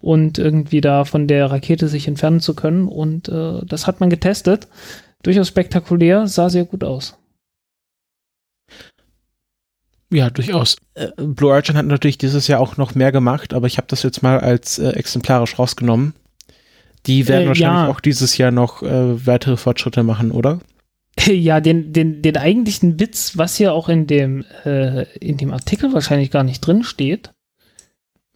[0.00, 2.88] und irgendwie da von der Rakete sich entfernen zu können.
[2.88, 4.68] Und äh, das hat man getestet.
[5.22, 7.18] Durchaus spektakulär, sah sehr gut aus.
[10.12, 10.76] Ja, durchaus.
[10.94, 14.02] Äh, Blue Origin hat natürlich dieses Jahr auch noch mehr gemacht, aber ich habe das
[14.02, 16.14] jetzt mal als äh, exemplarisch rausgenommen.
[17.06, 17.88] Die werden Äh, wahrscheinlich ja.
[17.88, 20.60] auch dieses Jahr noch äh, weitere Fortschritte machen, oder?
[21.26, 25.92] Ja, den, den, den eigentlichen Witz, was hier auch in dem, äh, in dem Artikel
[25.92, 27.32] wahrscheinlich gar nicht drin steht,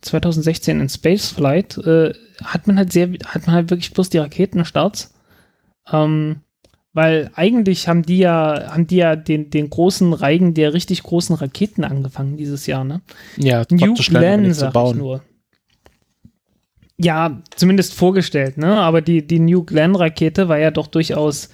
[0.01, 2.13] 2016 in Spaceflight, äh,
[2.43, 5.15] hat man halt sehr, hat man halt wirklich bloß die Raketenstarts.
[5.93, 6.41] Ähm,
[6.93, 11.37] weil eigentlich haben die ja, haben die ja den, den großen Reigen der richtig großen
[11.37, 13.01] Raketen angefangen dieses Jahr, ne?
[13.37, 14.99] Ja, New Glenn, sag ich bauen.
[14.99, 15.23] nur.
[16.97, 18.77] Ja, zumindest vorgestellt, ne?
[18.77, 21.51] Aber die, die New Glenn Rakete war ja doch durchaus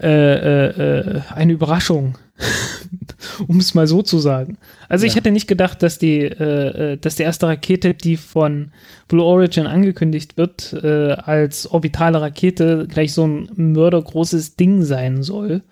[0.00, 0.68] äh, äh,
[1.16, 2.18] äh, eine Überraschung,
[3.48, 4.58] um es mal so zu sagen.
[4.88, 5.18] Also ich Ja.
[5.18, 8.72] hätte nicht gedacht, dass die, äh, äh, dass die erste Rakete, die von
[9.08, 15.62] Blue Origin angekündigt wird, als orbitale Rakete gleich so ein mördergroßes Ding sein soll.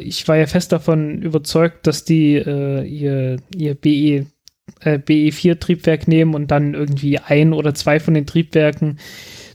[0.00, 4.26] Ich war ja fest davon überzeugt, dass die ihr, ihr BE
[4.80, 8.98] äh, BE4-Triebwerk nehmen und dann irgendwie ein oder zwei von den Triebwerken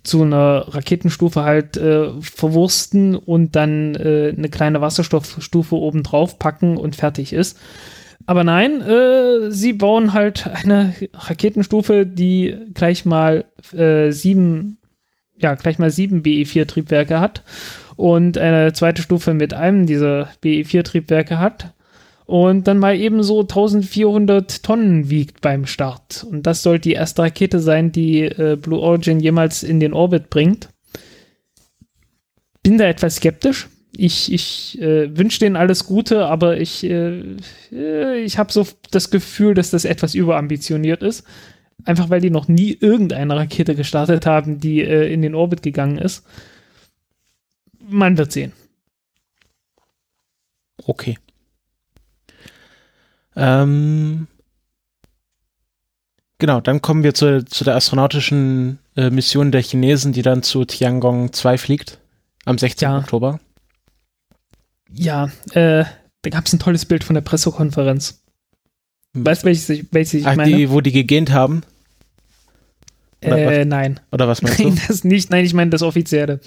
[0.04, 6.78] zu einer Raketenstufe halt äh, verwursten und dann äh, eine kleine Wasserstoffstufe oben drauf packen
[6.78, 7.58] und fertig ist.
[8.26, 14.78] Aber nein, äh, sie bauen halt eine Raketenstufe, die gleich mal äh, sieben,
[15.38, 17.44] ja, gleich mal sieben BE4-Triebwerke hat
[17.96, 21.74] und eine zweite Stufe mit einem dieser BE4-Triebwerke hat
[22.26, 26.26] und dann mal eben so 1400 Tonnen wiegt beim Start.
[26.30, 30.30] Und das soll die erste Rakete sein, die äh, Blue Origin jemals in den Orbit
[30.30, 30.70] bringt.
[32.62, 33.68] Bin da etwas skeptisch.
[33.96, 37.36] Ich, ich äh, wünsche denen alles Gute, aber ich, äh,
[37.72, 41.26] äh, ich habe so das Gefühl, dass das etwas überambitioniert ist.
[41.86, 45.98] Einfach weil die noch nie irgendeine Rakete gestartet haben, die äh, in den Orbit gegangen
[45.98, 46.26] ist.
[47.86, 48.54] Man wird sehen.
[50.86, 51.18] Okay.
[53.36, 54.28] Ähm,
[56.40, 60.66] genau, dann kommen wir zu, zu der astronautischen äh, Mission der Chinesen, die dann zu
[60.66, 62.00] Tiangong 2 fliegt.
[62.46, 62.88] Am 16.
[62.90, 62.98] Ja.
[63.00, 63.40] Oktober.
[64.92, 65.86] Ja, äh,
[66.22, 68.22] da gab es ein tolles Bild von der Pressekonferenz.
[69.14, 70.56] Weißt du, welches, ich- welches ich Ach, meine?
[70.56, 71.64] die, wo die gegähnt haben?
[73.26, 74.02] oder äh, nein.
[74.12, 74.64] Oder was meinst du?
[74.68, 75.30] Nein, das nicht.
[75.30, 76.42] Nein, ich meine das Offizielle.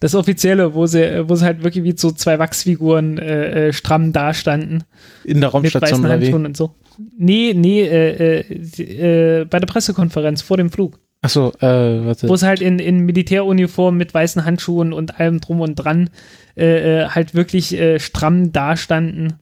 [0.00, 4.12] Das Offizielle, wo sie, wo sie halt wirklich wie so zwei Wachsfiguren äh, äh, stramm
[4.12, 4.84] dastanden.
[5.24, 6.24] In der Mit Raumstation weißen oder wie?
[6.24, 6.74] Handschuhen und so.
[7.16, 10.98] Nee, nee, äh, äh, äh, bei der Pressekonferenz vor dem Flug.
[11.22, 12.28] Achso, äh, warte.
[12.28, 16.10] Wo sie halt in, in Militäruniform mit weißen Handschuhen und allem drum und dran
[16.56, 19.34] äh, äh, halt wirklich äh, stramm dastanden.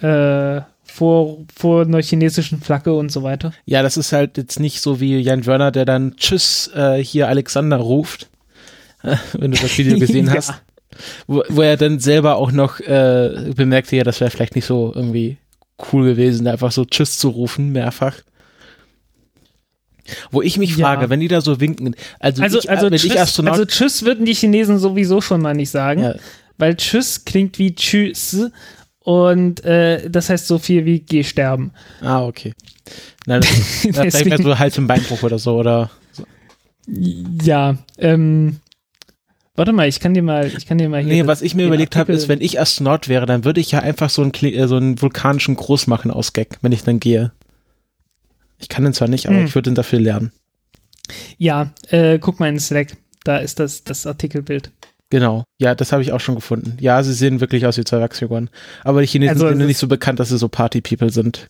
[0.00, 3.52] Äh, vor, vor einer chinesischen Flagge und so weiter.
[3.66, 7.28] Ja, das ist halt jetzt nicht so wie Jan Wörner, der dann Tschüss, äh, hier
[7.28, 8.28] Alexander ruft,
[9.32, 10.34] wenn du das Video gesehen Ja.
[10.34, 10.54] hast.
[11.26, 14.92] Wo, wo er dann selber auch noch äh, bemerkte, ja, das wäre vielleicht nicht so
[14.94, 15.36] irgendwie
[15.92, 18.14] cool gewesen, einfach so Tschüss zu rufen, mehrfach.
[20.30, 20.86] Wo ich mich Ja.
[20.86, 24.32] frage, wenn die da so winken, also, Also, ich, also, tschüss, also Tschüss würden die
[24.34, 26.14] Chinesen sowieso schon mal nicht sagen, ja,
[26.56, 28.50] weil Tschüss klingt wie Tschüss
[29.00, 31.72] und äh, das heißt so viel wie Geh sterben.
[32.00, 32.54] ah, okay.
[33.26, 33.48] Na, das,
[33.84, 35.90] das vielleicht mehr so Hals- und Beinbruch oder so, oder
[36.86, 38.60] Ja, ähm,
[39.58, 41.12] warte mal, ich kann dir mal, ich kann dir mal hier.
[41.12, 43.80] Nee, was ich mir überlegt habe, ist, wenn ich Astronaut wäre, dann würde ich ja
[43.80, 47.32] einfach so einen, äh, so einen vulkanischen Gruß machen aus Gag, wenn ich dann gehe.
[48.58, 49.46] Ich kann den zwar nicht, aber Hm.
[49.46, 50.32] ich würde den dafür lernen.
[51.36, 54.70] Ja, äh, guck mal in Slack, da ist das, das Artikelbild.
[55.10, 55.44] Genau.
[55.58, 56.76] Ja, das habe ich auch schon gefunden.
[56.80, 58.50] Ja, sie sehen wirklich aus wie zwei Wachsfiguren.
[58.84, 61.48] Aber die Chinesen Also, sind nicht so bekannt, dass sie so Party-People sind.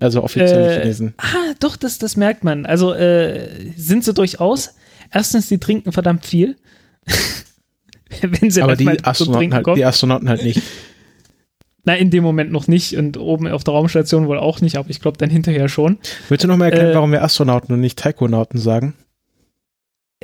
[0.00, 1.14] Also offizielle Äh, Chinesen.
[1.18, 2.66] Ah, doch, das, das merkt man.
[2.66, 4.74] Also äh, sind sie durchaus.
[5.10, 6.56] Erstens, die trinken verdammt viel.
[8.22, 9.76] wenn sie Aber die Astronauten, halt, kommen.
[9.76, 10.62] die Astronauten halt nicht.
[11.86, 14.88] Na, in dem Moment noch nicht und oben auf der Raumstation wohl auch nicht, aber
[14.88, 15.98] ich glaube dann hinterher schon.
[16.30, 18.94] Willst du noch mal erklären, Äh, warum wir Astronauten und nicht Taikonauten sagen?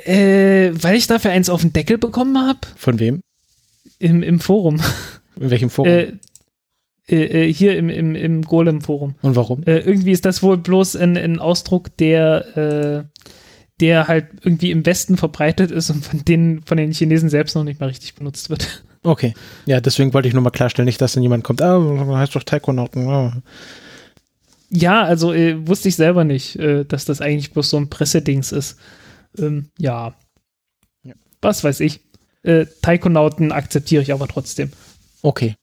[0.03, 3.21] Äh, weil ich dafür eins auf den Deckel bekommen habe Von wem?
[3.99, 4.81] im, im Forum.
[5.39, 5.91] In welchem Forum?
[5.91, 6.13] Äh,
[7.07, 9.13] äh, äh, hier im, im, im Golem-Forum.
[9.21, 9.61] und warum?
[9.63, 13.05] Äh, irgendwie ist das wohl bloß ein, ein Ausdruck, der,
[13.81, 17.63] der halt irgendwie im Westen verbreitet ist und von den, von den Chinesen selbst noch
[17.63, 18.83] nicht mal richtig benutzt wird.
[19.03, 19.33] Okay.
[19.65, 21.81] Ja, deswegen wollte ich nur mal klarstellen, nicht, dass dann jemand kommt, ah,
[22.19, 23.09] heißt doch Taikonauten.
[23.09, 23.41] Ah.
[24.69, 28.51] Ja, also äh, wusste ich selber nicht, äh, dass das eigentlich bloß so ein Pressedings
[28.51, 28.77] ist.
[29.39, 30.13] Ähm, ja.
[31.01, 31.15] Ja.
[31.41, 32.01] Was weiß ich.
[32.43, 34.71] Äh, Taikonauten akzeptiere ich aber trotzdem.
[35.23, 35.55] Okay.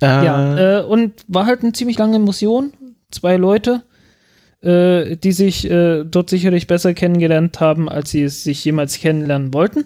[0.00, 2.72] Äh, Ja, äh, und war halt eine ziemlich lange Mission.
[3.12, 3.84] Zwei Leute,
[4.62, 9.52] äh, die sich äh, dort sicherlich besser kennengelernt haben, als sie es sich jemals kennenlernen
[9.54, 9.84] wollten.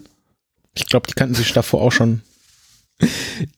[0.75, 2.21] ich glaube, die kannten sich davor auch schon.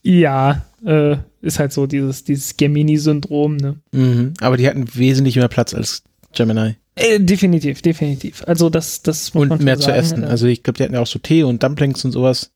[0.02, 3.76] Ja, äh, ist halt so dieses, dieses Gemini-Syndrom, ne?
[3.91, 4.34] Mhm.
[4.40, 6.03] Aber die hatten wesentlich mehr Platz als
[6.34, 6.76] Gemini.
[6.95, 8.44] Äh, definitiv, definitiv.
[8.48, 10.23] Also das, das muss man Und mehr zu sagen, essen.
[10.23, 12.52] Also ich glaube, die hatten ja auch so Tee und Dumplings und sowas.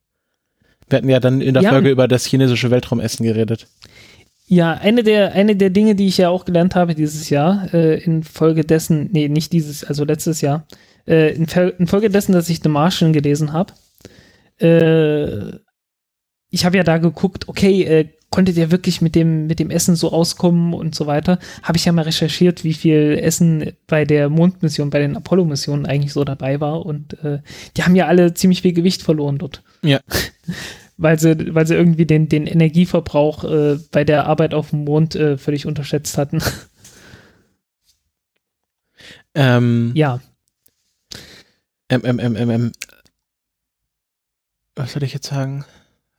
[0.89, 1.71] Wir hatten ja dann in der Ja.
[1.71, 3.67] Folge über das chinesische Weltraumessen geredet.
[4.49, 8.02] Ja, eine der, eine der Dinge, die ich ja auch gelernt habe dieses Jahr, äh,
[8.02, 10.65] in Folge dessen, nee, nicht dieses, also letztes Jahr,
[11.06, 13.74] äh, in, Fel- in Folge dessen, dass ich The Martian gelesen habe,
[14.60, 15.57] äh,
[16.49, 19.95] ich habe ja da geguckt, okay, äh, konnte der wirklich mit dem, mit dem Essen
[19.98, 24.30] so auskommen und so weiter, habe ich ja mal recherchiert, wie viel Essen bei der
[24.30, 27.40] Mondmission, bei den Apollo-Missionen eigentlich so dabei war und äh,
[27.76, 29.99] die haben ja alle ziemlich viel Gewicht verloren dort Ja.
[30.98, 35.15] weil sie, weil sie irgendwie den, den Energieverbrauch äh, bei der Arbeit auf dem Mond
[35.15, 36.41] äh, völlig unterschätzt hatten.
[39.40, 40.19] Ähm, ja,
[41.90, 42.72] ähm, ähm, ähm, ähm, ähm.
[44.76, 45.65] Was soll ich jetzt sagen?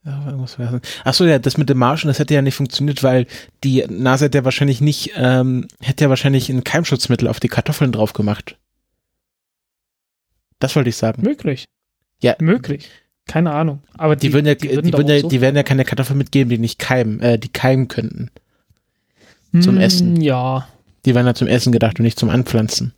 [0.04, 0.80] Ja, irgendwas vergessen.
[1.04, 3.26] Achso, ja, das mit dem Marschen, das hätte ja nicht funktioniert, weil
[3.62, 7.92] die NASA hätte ja wahrscheinlich nicht, ähm, hätte ja wahrscheinlich ein Keimschutzmittel auf die Kartoffeln
[7.92, 8.56] drauf gemacht.
[10.58, 11.22] Das wollte ich sagen.
[11.22, 11.66] möglich.
[12.20, 12.34] Ja.
[12.40, 12.88] Möglich.
[13.28, 13.80] Keine Ahnung.
[13.96, 16.18] Aber Die, würden ja, die, würden würden doch ja, so- die werden ja keine Kartoffeln
[16.18, 18.30] mitgeben, die nicht keimen, äh, die keimen könnten.
[19.60, 20.20] zum Hm, Essen.
[20.20, 20.66] Ja.
[21.06, 22.92] Die waren ja zum Essen gedacht und nicht zum Anpflanzen.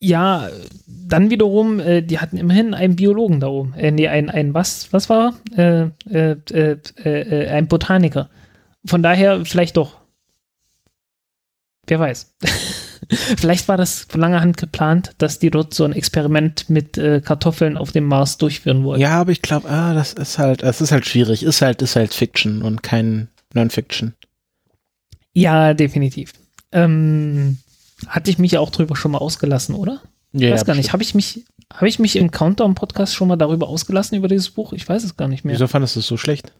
[0.00, 0.48] Ja,
[0.86, 3.74] dann wiederum, äh, die hatten immerhin einen Biologen da oben.
[3.74, 5.34] Äh, nee, ein, ein was, was war?
[5.56, 5.90] er?
[6.08, 8.30] Äh, äh, äh, äh, äh, ein Botaniker.
[8.86, 9.96] Von daher vielleicht doch.
[11.88, 12.34] Wer weiß.
[13.10, 17.20] vielleicht war das von langer Hand geplant, dass die dort so ein Experiment mit äh,
[17.20, 19.00] Kartoffeln auf dem Mars durchführen wollten.
[19.00, 21.42] Ja, aber ich glaube, ah, das ist halt, das ist halt schwierig.
[21.42, 24.14] Ist halt, ist halt Fiction und kein Non-Fiction.
[25.32, 26.32] Ja, definitiv.
[26.72, 27.58] Ähm,
[28.06, 30.02] hatte ich mich auch drüber schon mal ausgelassen, oder?
[30.32, 30.92] Ja, weiß gar nicht.
[30.92, 34.72] Habe ich mich, habe ich mich im Countdown-Podcast schon mal darüber ausgelassen über dieses Buch?
[34.72, 35.54] Ich weiß es gar nicht mehr.
[35.54, 36.52] Wieso fandest du es so schlecht?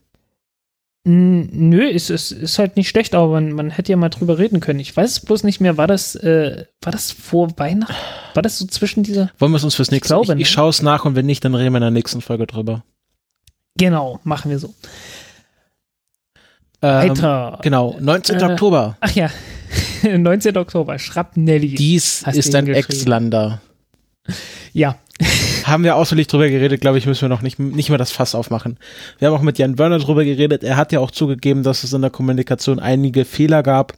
[1.11, 4.61] Nö, es ist, ist halt nicht schlecht, aber man, man hätte ja mal drüber reden
[4.61, 4.79] können.
[4.79, 5.79] Ich weiß es bloß nicht mehr.
[5.79, 7.95] War das, äh, war das vor Weihnachten?
[8.35, 9.31] War das so zwischen dieser?
[9.39, 10.41] Wollen wir es uns fürs nächste glaube, Ich, ne?
[10.43, 12.85] ich schaue es nach und wenn nicht, dann reden wir in der nächsten Folge drüber.
[13.79, 14.75] Genau, machen wir so.
[16.83, 17.59] Ähm, Weiter.
[17.63, 18.41] Genau, 19.
[18.41, 18.99] Äh, Oktober.
[19.01, 19.31] Ach ja,
[20.03, 20.59] 19.
[20.59, 21.75] Oktober, Schrapnelli.
[21.75, 22.67] Dies ist ein.
[22.67, 23.63] Ex-Lander.
[24.75, 24.99] ja,
[25.69, 28.35] Haben wir ausführlich drüber geredet, glaube ich, müssen wir noch nicht, nicht mehr das Fass
[28.35, 28.79] aufmachen.
[29.19, 30.65] Wir haben auch mit Jan Wörner drüber geredet.
[30.65, 33.95] Er hat ja auch zugegeben, dass es in der Kommunikation einige Fehler gab.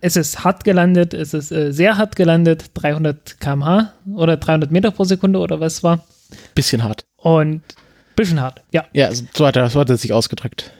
[0.00, 4.90] es ist hart gelandet, es ist äh, sehr hart gelandet, 300 km/h oder 300 Meter
[4.90, 6.04] pro Sekunde oder was war.
[6.54, 7.04] Bisschen hart.
[7.16, 7.62] Und
[8.16, 10.70] bisschen hart, ja, Ja, so hat er, so hat er sich ausgedrückt.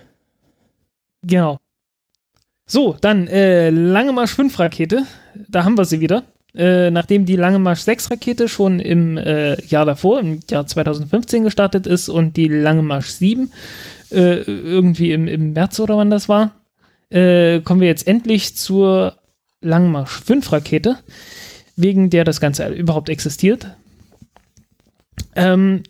[1.23, 1.59] genau.
[2.67, 5.05] So, dann äh, Lange Marsch 5 Rakete,
[5.49, 6.23] da haben wir sie wieder.
[6.55, 11.45] Äh, nachdem die Lange Marsch 6 Rakete schon im äh, Jahr davor, im Jahr 2015
[11.45, 13.51] gestartet ist und die Lange Marsch 7
[14.11, 16.53] äh, irgendwie im, im März oder wann das war,
[17.09, 19.17] äh, kommen wir jetzt endlich zur
[19.63, 20.99] Lange Marsch 5 Rakete,
[21.77, 23.69] wegen der das Ganze überhaupt existiert.
[25.35, 25.85] Ähm,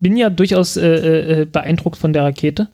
[0.00, 2.68] bin ja durchaus äh, beeindruckt von der Rakete.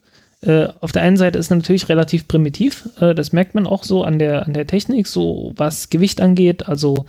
[0.45, 2.89] Äh, auf der einen Seite ist natürlich relativ primitiv.
[3.01, 6.69] Äh, das merkt man auch so an der, an der Technik, so was Gewicht angeht.
[6.69, 7.07] Also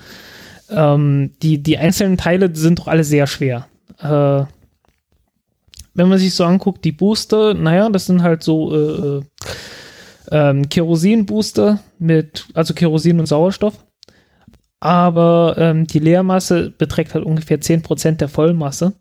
[0.69, 3.67] ähm, die, die einzelnen Teile sind doch alle sehr schwer.
[3.99, 4.45] Äh,
[5.93, 9.21] wenn man sich so anguckt, die Booster, naja, das sind halt so äh, äh,
[10.31, 13.85] ähm, Kerosin-Booster mit, also Kerosin und Sauerstoff.
[14.79, 18.93] Aber ähm, die Leermasse beträgt halt ungefähr 10% der Vollmasse.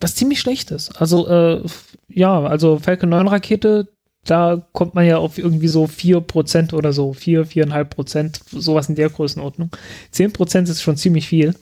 [0.00, 1.00] Was ziemlich schlecht ist.
[1.00, 1.62] Also, äh,
[2.08, 3.88] ja, also Falcon 9 Rakete,
[4.24, 9.10] da kommt man ja auf irgendwie so 4% oder so, 4, 4,5%, sowas in der
[9.10, 9.70] Größenordnung.
[10.12, 11.54] 10% ist schon ziemlich viel.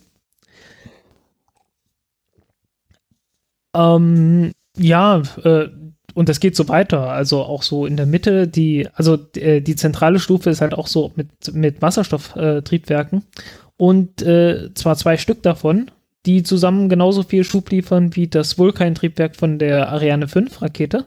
[3.75, 5.69] Ähm, ja, äh,
[6.15, 7.11] und das geht so weiter.
[7.11, 10.89] Also auch so in der Mitte, die, also äh, die zentrale Stufe ist halt auch
[10.89, 13.23] so mit, mit Wasserstofftriebwerken.
[13.77, 15.91] und äh, zwar zwei Stück davon,
[16.27, 21.07] die zusammen genauso viel Schub liefern wie das Vulkan-Triebwerk von der Ariane 5 Rakete.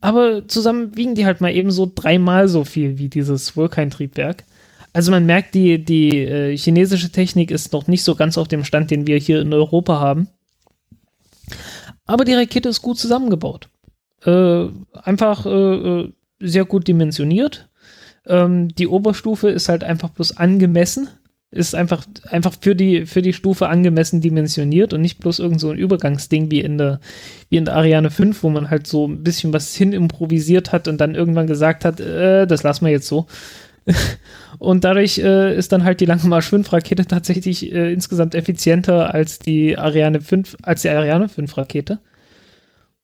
[0.00, 4.44] Aber zusammen wiegen die halt mal eben so dreimal so viel wie dieses Vulkan-Triebwerk.
[4.92, 8.64] Also man merkt, die, die äh, chinesische Technik ist noch nicht so ganz auf dem
[8.64, 10.28] Stand, den wir hier in Europa haben.
[12.04, 13.68] Aber die Rakete ist gut zusammengebaut.
[14.24, 17.68] Äh, einfach äh, äh, sehr gut dimensioniert.
[18.26, 21.08] Ähm, die Oberstufe ist halt einfach bloß angemessen.
[21.50, 25.70] Ist einfach, einfach für die, für die Stufe angemessen dimensioniert und nicht bloß irgend so
[25.70, 27.00] ein Übergangsding wie in der,
[27.48, 30.88] wie in der Ariane 5, wo man halt so ein bisschen was hin improvisiert hat
[30.88, 33.26] und dann irgendwann gesagt hat, äh, das lassen wir jetzt so.
[34.58, 39.14] Und dadurch äh, ist dann halt die Lange Marsch 5 Rakete tatsächlich äh, insgesamt effizienter
[39.14, 42.00] als die Ariane 5, als die Ariane 5 Rakete.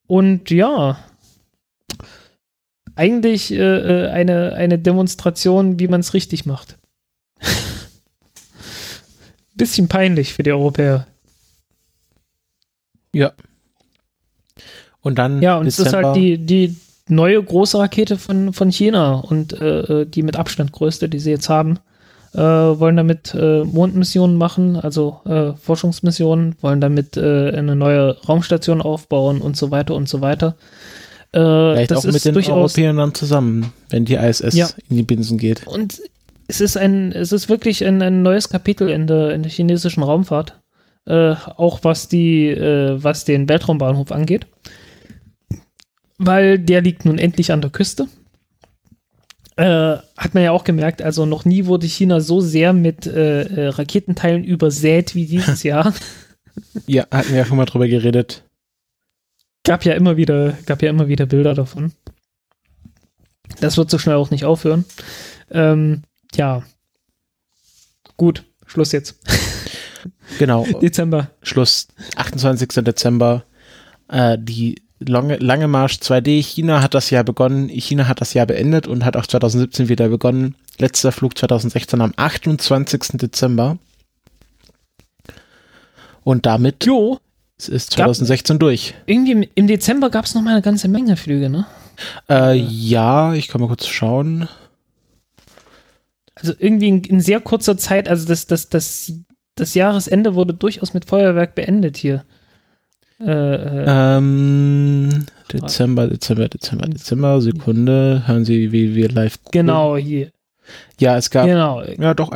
[0.07, 0.99] Und ja,
[2.97, 6.77] eigentlich äh, äh, eine, eine Demonstration, wie man es richtig macht.
[9.55, 11.07] Bisschen peinlich für die Europäer.
[13.13, 13.33] Ja.
[15.01, 16.77] Und dann Ja, und es ist Dezember, halt die, die
[17.09, 21.49] neue große Rakete von, von China und äh, die mit Abstand größte, die sie jetzt
[21.49, 21.79] haben.
[22.33, 28.83] Äh, wollen damit äh, Mondmissionen machen, also äh, Forschungsmissionen, wollen damit äh, eine neue Raumstation
[28.83, 30.57] aufbauen und so weiter und so weiter.
[31.31, 34.69] Äh, vielleicht das auch mit ist den durchaus Europäern dann zusammen, wenn die ISS Ja.
[34.89, 35.65] in die Binsen geht.
[35.69, 36.01] und
[36.47, 40.03] es ist ein, es ist wirklich ein, ein neues Kapitel in der, in der chinesischen
[40.03, 40.61] Raumfahrt.
[41.07, 44.47] Äh, auch was die, äh, was den Weltraumbahnhof angeht.
[46.19, 48.09] Weil der liegt nun endlich an der Küste.
[49.57, 53.43] Äh, hat man ja auch gemerkt, also noch nie wurde China so sehr mit äh,
[53.43, 55.95] äh, Raketenteilen übersät wie dieses Jahr.
[56.87, 58.45] Ja, hatten wir ja schon mal drüber geredet.
[59.65, 61.93] gab ja immer wieder, gab ja immer wieder Bilder davon.
[63.61, 64.85] Das wird so schnell auch nicht aufhören.
[65.51, 66.03] Ähm,
[66.37, 66.63] ja.
[68.17, 69.19] Gut, Schluss jetzt.
[70.39, 70.67] Genau.
[70.83, 71.31] Dezember.
[71.43, 72.69] Schluss 28.
[72.85, 73.45] Dezember.
[74.09, 76.43] Äh, die lange, lange Marsch 2D.
[76.43, 77.69] China hat das Jahr begonnen.
[77.69, 80.57] China hat das Jahr beendet und hat auch 2017 wieder begonnen.
[80.79, 83.01] Letzter Flug 2016 am 28.
[83.15, 83.79] Dezember.
[86.23, 87.19] Und damit Jo,
[87.59, 88.95] ist 2016 durch.
[89.07, 91.67] irgendwie im, im Dezember gab es noch mal eine ganze Menge Flüge, ne?
[92.29, 94.49] Äh, ja, ich kann mal kurz schauen.
[96.45, 99.11] Also irgendwie in, in sehr kurzer Zeit, also das, das, das,
[99.55, 102.25] das Jahresende wurde durchaus mit Feuerwerk beendet hier.
[103.19, 103.85] Äh, äh,
[104.19, 108.25] Ähm, Dezember, Dezember, Dezember, Dezember, Sekunde.
[108.27, 109.53] Hören Sie, wie wir live gucken.
[109.53, 110.33] genau, hier.
[111.01, 111.83] Ja, es gab, Genau.
[111.83, 112.31] ja doch,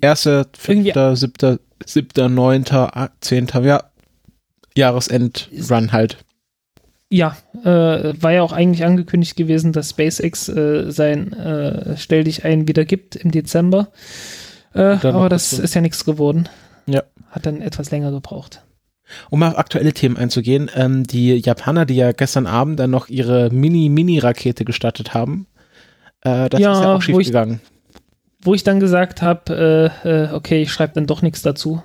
[0.00, 3.84] erster, fünfter, siebter, siebter, neunter, zehnter, ja.
[4.74, 6.16] Jahresend-Run halt.
[7.12, 12.44] Ja, äh, war ja auch eigentlich angekündigt gewesen, dass SpaceX äh, sein äh, Stell dich
[12.44, 13.88] ein wieder gibt im Dezember.
[14.74, 16.48] Äh, aber das ist ja nichts geworden.
[16.86, 17.02] Ja.
[17.30, 18.62] Hat dann etwas länger gebraucht.
[19.28, 23.50] Um auf aktuelle Themen einzugehen, ähm, die Japaner, die ja gestern Abend dann noch ihre
[23.50, 25.48] Mini-Mini-Rakete gestartet haben,
[26.20, 27.60] äh, das Ja, ist ja auch schief wo ich- gegangen.
[28.42, 31.82] Wo ich dann gesagt habe, äh, okay, ich schreibe dann doch nichts dazu.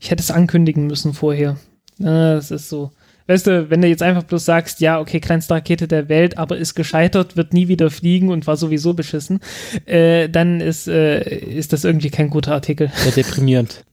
[0.00, 1.56] Ich hätte es ankündigen müssen vorher.
[1.98, 2.90] Das ist so.
[3.26, 6.58] Weißt du, wenn du jetzt einfach bloß sagst, ja, okay, kleinste Rakete der Welt, aber
[6.58, 9.40] ist gescheitert, wird nie wieder fliegen und war sowieso beschissen,
[9.86, 12.90] äh, dann ist, äh, ist das irgendwie kein guter Artikel.
[12.94, 13.84] Sehr deprimierend.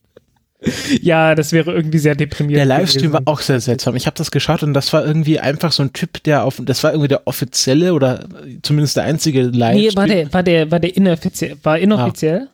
[1.02, 2.68] ja, das wäre irgendwie sehr Der deprimierend.
[2.68, 3.28] Livestream war gewesen.
[3.34, 3.96] auch sehr seltsam.
[3.96, 6.84] Ich habe das geschaut und das war irgendwie einfach so ein Typ, der auf, das
[6.84, 8.26] war irgendwie der offizielle oder
[8.62, 9.90] zumindest der einzige Livestream.
[9.90, 12.48] Nee, war der, war der, war der inoffiziell, war inoffiziell.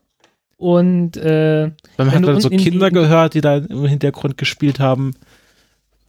[0.58, 5.16] Und äh, Man hat dann so die- Kinder gehört, die da im Hintergrund gespielt haben.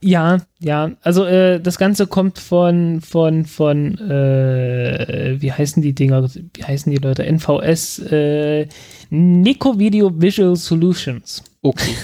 [0.00, 0.92] Ja, ja.
[1.02, 6.28] Also äh, das Ganze kommt von von von äh, wie heißen die Dinger?
[6.32, 7.24] Wie heißen die Leute?
[7.24, 8.68] NVS äh,
[9.10, 11.42] Nico Video Visual Solutions.
[11.62, 11.94] Okay.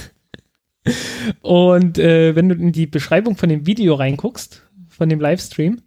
[1.40, 5.80] Und äh, wenn du in die Beschreibung von dem Video reinguckst, von dem Livestream,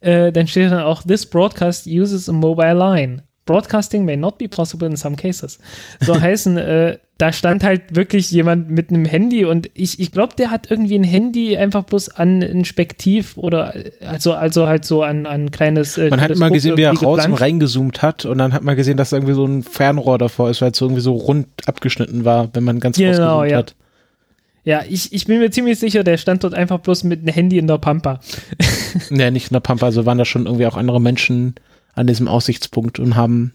[0.00, 3.22] äh, dann steht dann auch This broadcast uses a mobile line.
[3.46, 5.58] Broadcasting may not be possible in some cases.
[6.00, 10.34] So heißen, äh, da stand halt wirklich jemand mit einem Handy und ich, ich glaube,
[10.36, 13.72] der hat irgendwie ein Handy einfach bloß an ein Spektiv oder
[14.06, 15.96] also, also halt so an ein kleines.
[15.96, 18.76] Äh, Man hat Teleskop gesehen, wie er raus und reingezoomt hat und dann hat man
[18.76, 21.46] gesehen, dass da irgendwie so ein Fernrohr davor ist, weil es so irgendwie so rund
[21.66, 23.56] abgeschnitten war, wenn man ganz Genau, rausgezoomt ja.
[23.56, 23.74] hat.
[24.64, 27.56] Ja, ich, ich bin mir ziemlich sicher, der stand dort einfach bloß mit einem Handy
[27.56, 28.20] in der Pampa.
[29.10, 31.54] Nee, nicht in der Pampa, also waren da schon irgendwie auch andere Menschen
[31.96, 33.52] an diesem Aussichtspunkt und haben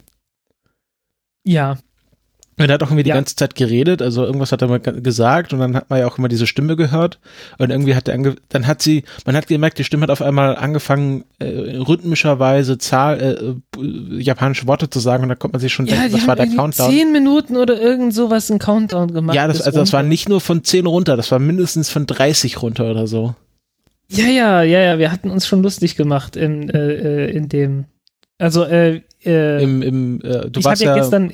[1.46, 1.78] Ja,
[2.60, 3.16] Und er hat auch irgendwie die Ja.
[3.16, 6.06] ganze Zeit geredet, also irgendwas hat er mal ge- gesagt und dann hat man ja
[6.06, 7.20] auch immer diese Stimme gehört
[7.58, 10.22] und irgendwie hat er ange dann hat sie, man hat gemerkt, die Stimme hat auf
[10.22, 11.46] einmal angefangen äh,
[11.78, 13.20] rhythmischerweise Zahl,
[13.76, 16.16] äh, äh, japanische Worte zu sagen und da konnte man sich schon ja denken, die
[16.20, 16.92] das war der Countdown.
[16.92, 19.36] zehn Minuten oder irgend sowas einen Countdown gemacht.
[19.36, 22.62] Ja, das, also das war nicht nur von 10 runter, das war mindestens von 30
[22.62, 23.34] runter oder so.
[24.10, 26.94] Ja, ja, ja, ja, wir hatten uns schon lustig gemacht in, äh,
[27.26, 27.86] äh, in dem.
[28.42, 31.32] Also, äh, äh, Im, im, äh, du ich warst ja ja, gestern,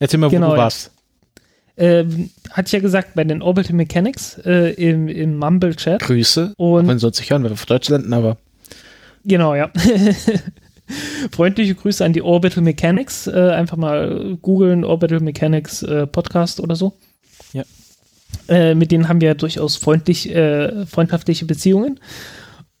[0.00, 0.62] erzähl mal, wo genau, du ja.
[0.62, 0.90] warst.
[1.76, 2.04] äh,
[2.50, 6.00] hatte ich ja gesagt, bei den Orbital Mechanics äh, im, im Mumble-Chat.
[6.00, 8.36] Grüße, Und man soll sich hören, wenn wir von Deutschland senden, aber
[9.24, 9.70] Genau, ja.
[11.32, 13.26] Freundliche Grüße an die Orbital Mechanics.
[13.26, 16.94] Äh, einfach mal googeln, Orbital Mechanics äh, Podcast oder so.
[17.52, 17.62] Ja.
[18.48, 22.00] Äh, mit denen haben wir durchaus freundlich, äh, freundschaftliche Beziehungen.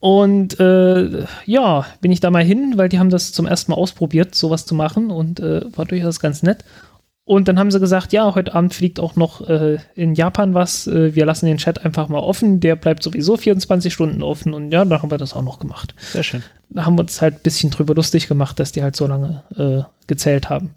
[0.00, 3.78] Und äh, ja, bin ich da mal hin, weil die haben das zum ersten Mal
[3.78, 6.64] ausprobiert, sowas zu machen und äh, war durchaus ganz nett.
[7.28, 10.86] Und dann haben sie gesagt, ja, heute Abend fliegt auch noch äh, in Japan was.
[10.86, 12.60] Äh, wir lassen den Chat einfach mal offen.
[12.60, 14.54] Der bleibt sowieso 24 Stunden offen.
[14.54, 16.42] Und ja, dann haben wir das auch noch gemacht sehr schön.
[16.70, 19.42] da haben wir uns halt ein bisschen drüber lustig gemacht, dass die halt so lange
[19.56, 20.70] äh, gezählt haben.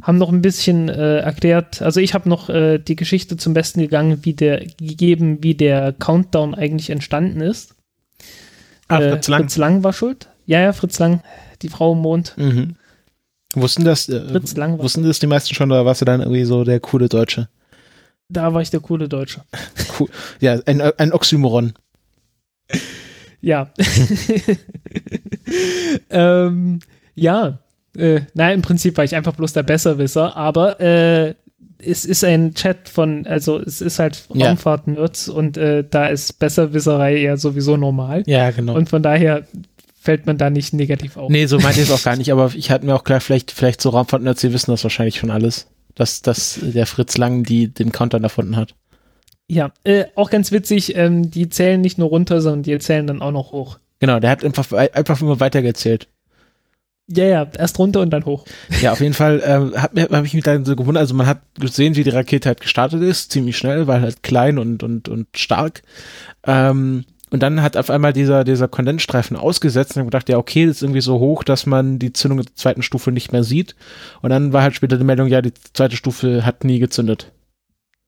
[0.00, 3.80] Haben noch ein bisschen äh, erklärt, also ich habe noch äh, die Geschichte zum Besten
[3.80, 7.74] gegangen, wie der gegeben, wie der Countdown eigentlich entstanden ist.
[8.90, 9.42] Ah, Fritz Lang.
[9.42, 10.28] Fritz Lang war schuld.
[10.46, 11.22] Ja, ja, Fritz Lang,
[11.62, 12.34] die Frau im Mond.
[12.36, 12.76] Mhm.
[13.54, 16.44] Wussten das, äh, Fritz Lang wussten das die meisten schon oder warst du dann irgendwie
[16.44, 17.48] so der coole Deutsche?
[18.28, 19.42] Da war ich der coole Deutsche.
[19.98, 20.08] Cool.
[20.40, 21.74] Ja, ein, ein Oxymoron.
[23.42, 23.70] Ja.
[26.10, 26.78] ähm,
[27.14, 27.58] ja.
[27.96, 31.34] Äh, na, im Prinzip war ich einfach bloß der Besserwisser, aber äh,
[31.84, 34.48] es ist ein Chat von, also es ist halt Ja.
[34.48, 38.22] Raumfahrt-Nerds und äh, da ist Besserwisserei eher sowieso normal.
[38.26, 38.74] Ja, genau.
[38.74, 39.46] Und von daher
[40.00, 41.30] fällt man da nicht negativ auf.
[41.30, 43.50] nee, so meinte ich es auch gar nicht, aber ich hatte mir auch klar, vielleicht,
[43.50, 45.66] vielleicht so Raumfahrtnerds, die wissen das wahrscheinlich schon alles.
[45.96, 48.74] Dass, dass der Fritz Lang die den Countdown erfunden hat.
[49.48, 53.20] Ja, äh, auch ganz witzig, ähm, die zählen nicht nur runter, sondern die zählen dann
[53.20, 53.78] auch noch hoch.
[53.98, 56.06] Genau, der hat einfach, einfach immer weitergezählt.
[57.12, 58.44] Ja, ja, erst runter und dann hoch.
[58.80, 61.00] Ja, auf jeden Fall ähm, habe ich mich dann so gewundert.
[61.00, 64.58] Also man hat gesehen, wie die Rakete halt gestartet ist, ziemlich schnell, weil halt klein
[64.58, 65.82] und und und stark.
[66.46, 70.76] Ähm, und dann hat auf einmal dieser dieser Kondensstreifen ausgesetzt und gedacht, ja okay, das
[70.76, 73.74] ist irgendwie so hoch, dass man die Zündung der zweiten Stufe nicht mehr sieht.
[74.22, 77.32] Und dann war halt später die Meldung, ja, die zweite Stufe hat nie gezündet.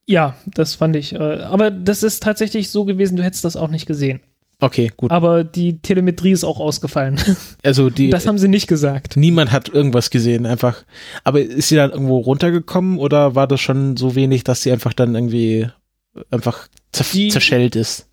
[0.06, 1.14] Ja, das fand ich.
[1.14, 4.20] Äh, aber das ist tatsächlich so gewesen, du hättest das auch nicht gesehen.
[4.64, 5.10] Okay, gut.
[5.10, 7.18] Aber die Telemetrie ist auch ausgefallen.
[7.64, 9.16] Also die Das haben sie nicht gesagt.
[9.16, 10.84] niemand hat irgendwas gesehen, einfach.
[11.24, 14.92] Aber ist sie dann irgendwo runtergekommen oder war das schon so wenig, dass sie einfach
[14.92, 15.66] dann irgendwie
[16.30, 18.08] einfach zer Die- zerschellt ist?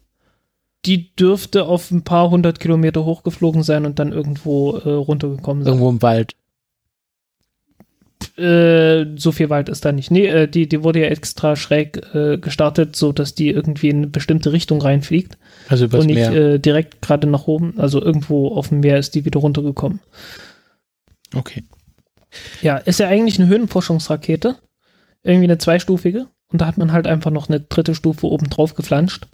[0.85, 5.73] Die dürfte auf ein paar hundert Kilometer hochgeflogen sein und dann irgendwo äh, runtergekommen sein.
[5.73, 6.33] Irgendwo im Wald.
[8.37, 10.11] Äh, so viel Wald ist da nicht.
[10.11, 13.97] Nee, äh, die, die wurde ja extra schräg äh, gestartet, so dass die irgendwie in
[13.97, 15.37] eine bestimmte Richtung reinfliegt
[15.67, 16.31] Also übers und nicht Meer.
[16.31, 17.75] äh, direkt gerade nach oben.
[17.77, 19.99] Also irgendwo auf dem Meer ist die wieder runtergekommen.
[21.35, 21.63] okay.
[22.61, 24.55] Ja, ist ja eigentlich eine Höhenforschungsrakete.
[25.23, 26.27] Irgendwie eine zweistufige.
[26.51, 29.27] Und da hat man halt einfach noch eine dritte Stufe oben drauf geflanscht.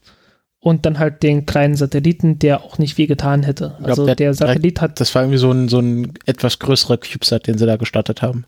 [0.59, 3.75] und dann halt den kleinen Satelliten, der auch nicht viel getan hätte.
[3.83, 6.57] glaub, Also der der, hat Satellit hat Das war irgendwie so ein, so ein etwas
[6.59, 8.45] größerer CubeSat, den sie da gestartet haben.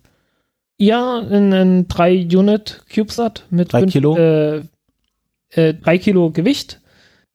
[0.77, 4.17] Ja einen 3-Unit CubeSat mit Drei fünf, Kilo?
[4.17, 4.61] Äh,
[5.49, 6.81] äh, drei Kilo Gewicht,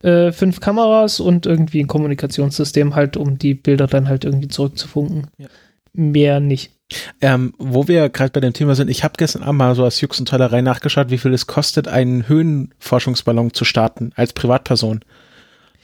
[0.02, 5.28] äh, fünf Kameras und irgendwie ein Kommunikationssystem halt, um die Bilder dann halt irgendwie zurückzufunken.
[5.38, 5.48] Ja.
[5.92, 6.72] Mehr nicht.
[7.20, 10.00] Ähm, wo wir gerade bei dem Thema sind, ich habe gestern Abend mal so als
[10.00, 15.00] Jux und Tollerei nachgeschaut, wie viel es kostet, einen Höhenforschungsballon zu starten als Privatperson.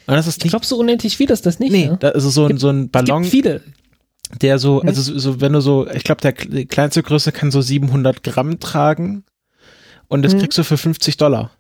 [0.07, 1.73] Und das ist Ich glaube, so unendlich viel ist das nicht.
[1.73, 1.97] nee, ne?
[2.01, 3.61] da ist es so ein, so ein Es Ballon, gibt viele.
[4.43, 7.61] Der so, also so, so, wenn du so, ich glaube, der kleinste Größe kann so
[7.61, 9.25] 700 Gramm tragen
[10.09, 10.41] und das Hm.
[10.41, 11.51] kriegst du für 50 Dollar.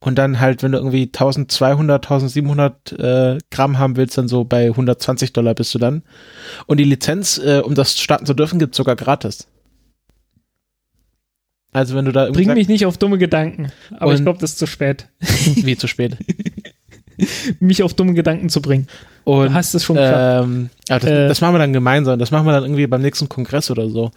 [0.00, 4.66] Und dann halt, wenn du irgendwie 1200, 1700 äh, Gramm haben willst, dann so bei
[4.66, 6.02] 120 Dollar bist du dann.
[6.66, 9.46] Und die Lizenz, äh, um das starten zu dürfen, gibt's sogar gratis.
[11.72, 13.72] Also wenn du da irgendwie Bring mich nicht auf dumme Gedanken.
[13.98, 16.16] Aber ich glaube, das ist zu spät, wie zu spät.
[17.60, 18.86] mich auf dumme Gedanken zu bringen.
[19.24, 20.44] Und du hast es schon geschafft.
[20.44, 21.28] ähm, das, Äh.
[21.28, 22.18] das machen wir dann gemeinsam.
[22.18, 24.10] Das machen wir dann irgendwie beim nächsten Kongress oder so.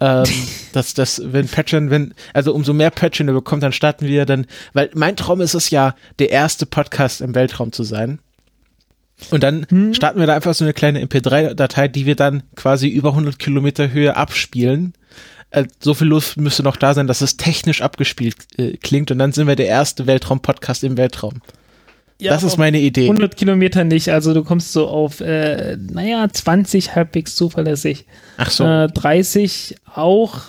[0.00, 0.24] Ähm,
[0.72, 4.46] dass das, wenn Patreon, wenn, also umso mehr Patreon ihr bekommt, dann starten wir dann,
[4.72, 8.20] weil mein Traum ist es ja, der erste Podcast im Weltraum zu sein.
[9.30, 9.92] Und dann Hm.
[9.94, 13.90] starten wir da einfach so eine kleine MP3-Datei, die wir dann quasi über 100 Kilometer
[13.90, 14.94] Höhe abspielen.
[15.50, 19.18] Äh, so viel Luft müsste noch da sein, dass es technisch abgespielt äh, klingt und
[19.18, 21.40] dann sind wir der erste Weltraum-Podcast im Weltraum.
[22.20, 23.04] Ja, das ist meine Idee.
[23.04, 24.08] 100 Kilometer nicht.
[24.10, 28.06] Also du kommst so auf, äh, naja, 20 halbwegs zuverlässig.
[28.38, 28.64] Ach so.
[28.64, 30.40] Äh, 30 auch,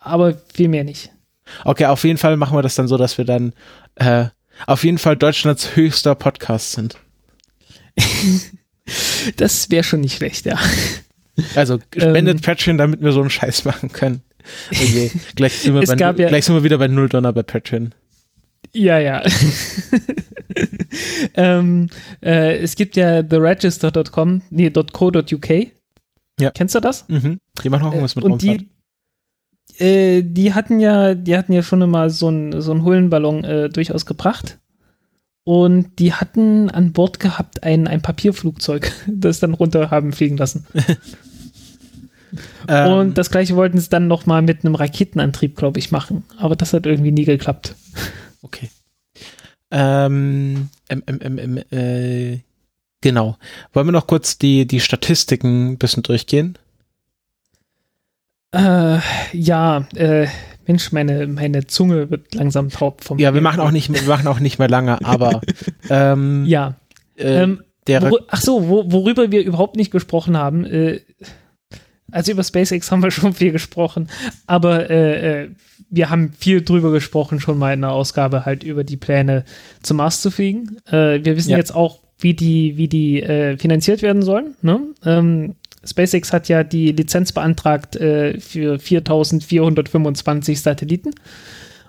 [0.00, 1.10] aber viel mehr nicht.
[1.64, 3.52] Okay, auf jeden Fall machen wir das dann so, dass wir dann
[3.94, 4.26] äh,
[4.66, 6.96] auf jeden Fall Deutschlands höchster Podcast sind.
[9.36, 10.58] Das wäre schon nicht schlecht, ja.
[11.54, 12.42] Also spendet Ähm.
[12.42, 14.20] Patreon, damit wir so einen Scheiß machen können.
[14.70, 17.94] Okay, gleich, sind wir bei, ja- gleich sind wir wieder bei null Dollar bei Patreon.
[18.74, 19.22] Ja, ja.
[21.34, 21.88] ähm,
[22.22, 25.50] äh, es gibt ja theregister.com, nee, .co.uk.
[26.40, 26.50] Ja.
[26.50, 27.08] Kennst du das?
[27.08, 27.38] Mhm.
[27.62, 28.64] Die machen auch irgendwas mit und Raumfahrt.
[29.78, 33.44] die, äh, die hatten ja, die hatten ja schon immer so einen so einen Hullenballon
[33.44, 34.58] äh, durchaus gebracht.
[35.44, 40.66] Und die hatten an Bord gehabt ein, ein Papierflugzeug, das dann runter haben fliegen lassen.
[42.66, 46.24] Ähm, Und das gleiche wollten sie dann noch mal mit einem Raketenantrieb, glaube ich, machen.
[46.36, 47.76] Aber das hat irgendwie nie geklappt.
[48.44, 48.68] Okay.
[49.70, 52.40] Ähm, ähm, ähm, ähm, ähm, äh,
[53.00, 53.38] genau.
[53.72, 56.58] Wollen wir noch kurz die, die Statistiken ein bisschen durchgehen?
[58.52, 58.98] Äh,
[59.32, 60.28] ja, äh,
[60.66, 63.18] Mensch, meine, meine Zunge wird langsam taub vom.
[63.18, 65.40] Ja, wir machen auch nicht, wir machen auch nicht mehr lange, aber
[65.88, 66.76] ähm, Ja.
[67.16, 67.62] äh, ähm,
[68.28, 70.64] ach so, wo, worüber wir überhaupt nicht gesprochen haben.
[70.66, 71.00] Äh,
[72.14, 74.08] also über SpaceX haben wir schon viel gesprochen,
[74.46, 75.48] aber äh, äh,
[75.90, 79.44] wir haben viel drüber gesprochen schon mal in der Ausgabe halt über die Pläne
[79.82, 80.78] zum Mars zu fliegen.
[80.86, 81.58] Äh, wir wissen Ja.
[81.58, 84.54] jetzt auch, wie die, wie die äh, finanziert werden sollen.
[84.62, 84.80] Ne?
[85.04, 85.54] Ähm,
[85.86, 91.10] SpaceX hat ja die Lizenz beantragt äh, für 4425 Satelliten.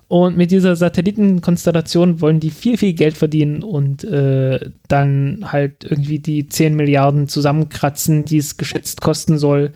[0.08, 6.20] Und mit dieser Satellitenkonstellation wollen die viel, viel Geld verdienen und äh, dann halt irgendwie
[6.20, 9.72] die 10 Milliarden zusammenkratzen, die es geschätzt kosten soll.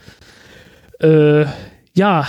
[1.00, 1.46] Äh,
[1.94, 2.28] ja,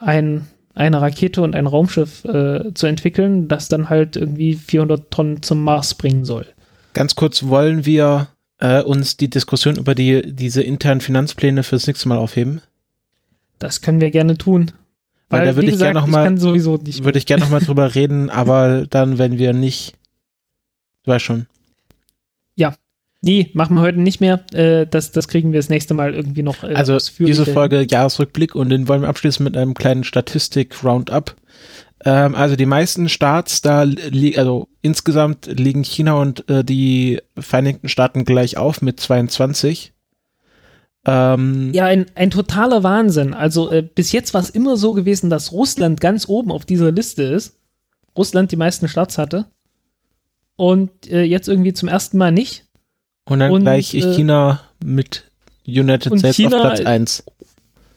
[0.00, 5.42] ein, eine Rakete und ein Raumschiff äh, zu entwickeln, das dann halt irgendwie 400 Tonnen
[5.42, 6.46] zum Mars bringen soll.
[6.94, 8.28] Ganz kurz, wollen wir
[8.58, 12.60] äh, uns die Diskussion über die, diese internen Finanzpläne fürs nächste Mal aufheben?
[13.58, 14.72] Das können wir gerne tun.
[15.28, 17.02] Weil da würde ich gerne gesagt, noch mal- Ich kann sowieso nicht.
[17.02, 19.94] Würde ich gerne nochmal drüber reden, aber dann, wenn wir nicht,
[21.04, 21.46] du weißt schon.
[23.24, 24.44] Nee, machen wir heute nicht mehr.
[24.52, 26.62] Äh, das, das kriegen wir das nächste Mal irgendwie noch.
[26.62, 31.34] Äh, Also diese Folge Jahresrückblick und den wollen wir abschließen mit einem kleinen Statistik-Roundup.
[32.04, 33.86] Ähm, also die meisten Starts da,
[34.36, 39.94] also insgesamt liegen China und äh, die Vereinigten Staaten gleich auf mit 22.
[41.06, 43.32] Ähm, Ja, ein, ein totaler Wahnsinn.
[43.32, 46.92] Also äh, bis jetzt war es immer so gewesen, dass Russland ganz oben auf dieser
[46.92, 47.56] Liste ist.
[48.18, 49.46] Russland die meisten Starts hatte.
[50.56, 52.66] Und äh, jetzt irgendwie zum ersten Mal nicht.
[53.26, 55.24] Und dann und, gleich äh, China mit
[55.66, 57.24] United States China- auf Platz 1.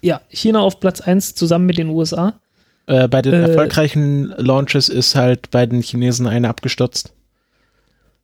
[0.02, 2.40] Ja, China auf Platz 1 zusammen mit den USA.
[2.86, 7.14] Äh, bei den äh, erfolgreichen Launches ist halt bei den Chinesen eine abgestürzt.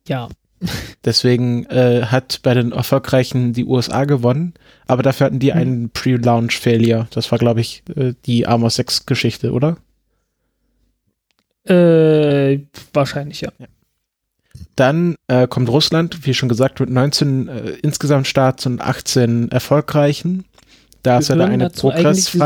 [0.08, 0.28] Ja,
[1.04, 4.54] Deswegen äh, hat bei den erfolgreichen die USA gewonnen,
[4.86, 5.60] aber dafür hatten die Hm.
[5.60, 7.08] einen Pre-Launch-Failure.
[7.10, 9.76] Das war, glaube ich, äh, die Amos 6-Geschichte, oder?
[11.66, 12.58] äh,
[12.92, 13.50] wahrscheinlich ja.
[14.76, 20.44] Dann äh, kommt Russland, wie schon gesagt, mit 19 äh, insgesamt Starts und 18 erfolgreichen.
[21.02, 22.36] Da ist ja da eine Progress.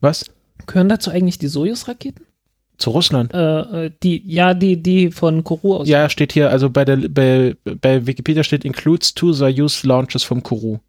[0.00, 0.24] Was?
[0.66, 2.24] Gehören dazu eigentlich die Sojus-Raketen?
[2.76, 3.32] Zu Russland?
[3.32, 5.88] Äh, äh, die, ja, die, die von Kourou aus.
[5.88, 10.42] Ja, steht hier, also bei der bei, bei Wikipedia steht includes two Soyuz launches vom
[10.42, 10.80] Kourou.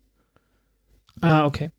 [1.21, 1.69] Ah, okay.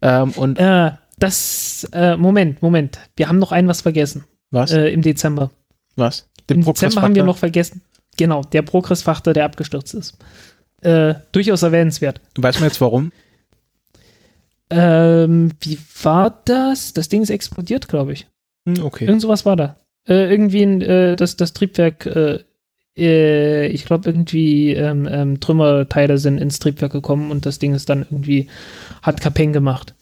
[0.00, 2.98] Ähm, und Äh, das, äh, Moment, Moment.
[3.16, 4.24] Wir haben noch ein was vergessen.
[4.50, 4.70] was?
[4.72, 5.50] Äh, Im Dezember.
[5.96, 6.28] was?
[6.48, 7.82] Im Dezember haben wir noch vergessen.
[8.16, 10.18] Genau, der Progress-Faktor, der abgestürzt ist.
[10.80, 12.20] Äh, durchaus erwähnenswert.
[12.36, 13.12] Weiß man jetzt warum?
[14.70, 16.92] Ähm, wie war das?
[16.92, 18.26] Das Ding ist explodiert, glaube ich.
[18.66, 19.06] Hm, okay.
[19.06, 19.76] Irgend sowas war da.
[20.06, 22.40] Äh, irgendwie ein, äh, das, das Triebwerk, äh,
[22.96, 27.88] äh, ich glaube irgendwie ähm, ähm, Trümmerteile sind ins Triebwerk gekommen und das Ding ist
[27.88, 28.48] dann irgendwie,
[29.02, 29.94] hat Kapeng gemacht.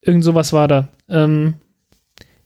[0.00, 0.88] Irgend sowas war da.
[1.08, 1.54] Ähm,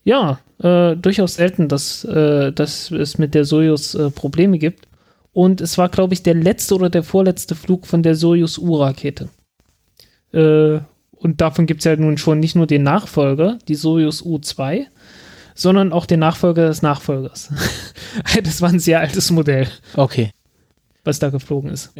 [0.04, 4.88] ja, äh, durchaus selten, dass, äh, dass es mit der Soyuz äh, Probleme gibt.
[5.32, 9.28] Und es war, glaube ich, der letzte oder der vorletzte Flug von der Soyuz U-Rakete.
[10.32, 10.80] Äh,
[11.16, 14.86] und davon gibt es ja nun schon nicht nur den Nachfolger, die Soyuz U-2,
[15.54, 17.50] sondern auch den Nachfolger des Nachfolgers.
[18.42, 20.30] das war ein sehr altes Modell, Okay.
[21.04, 21.92] was da geflogen ist.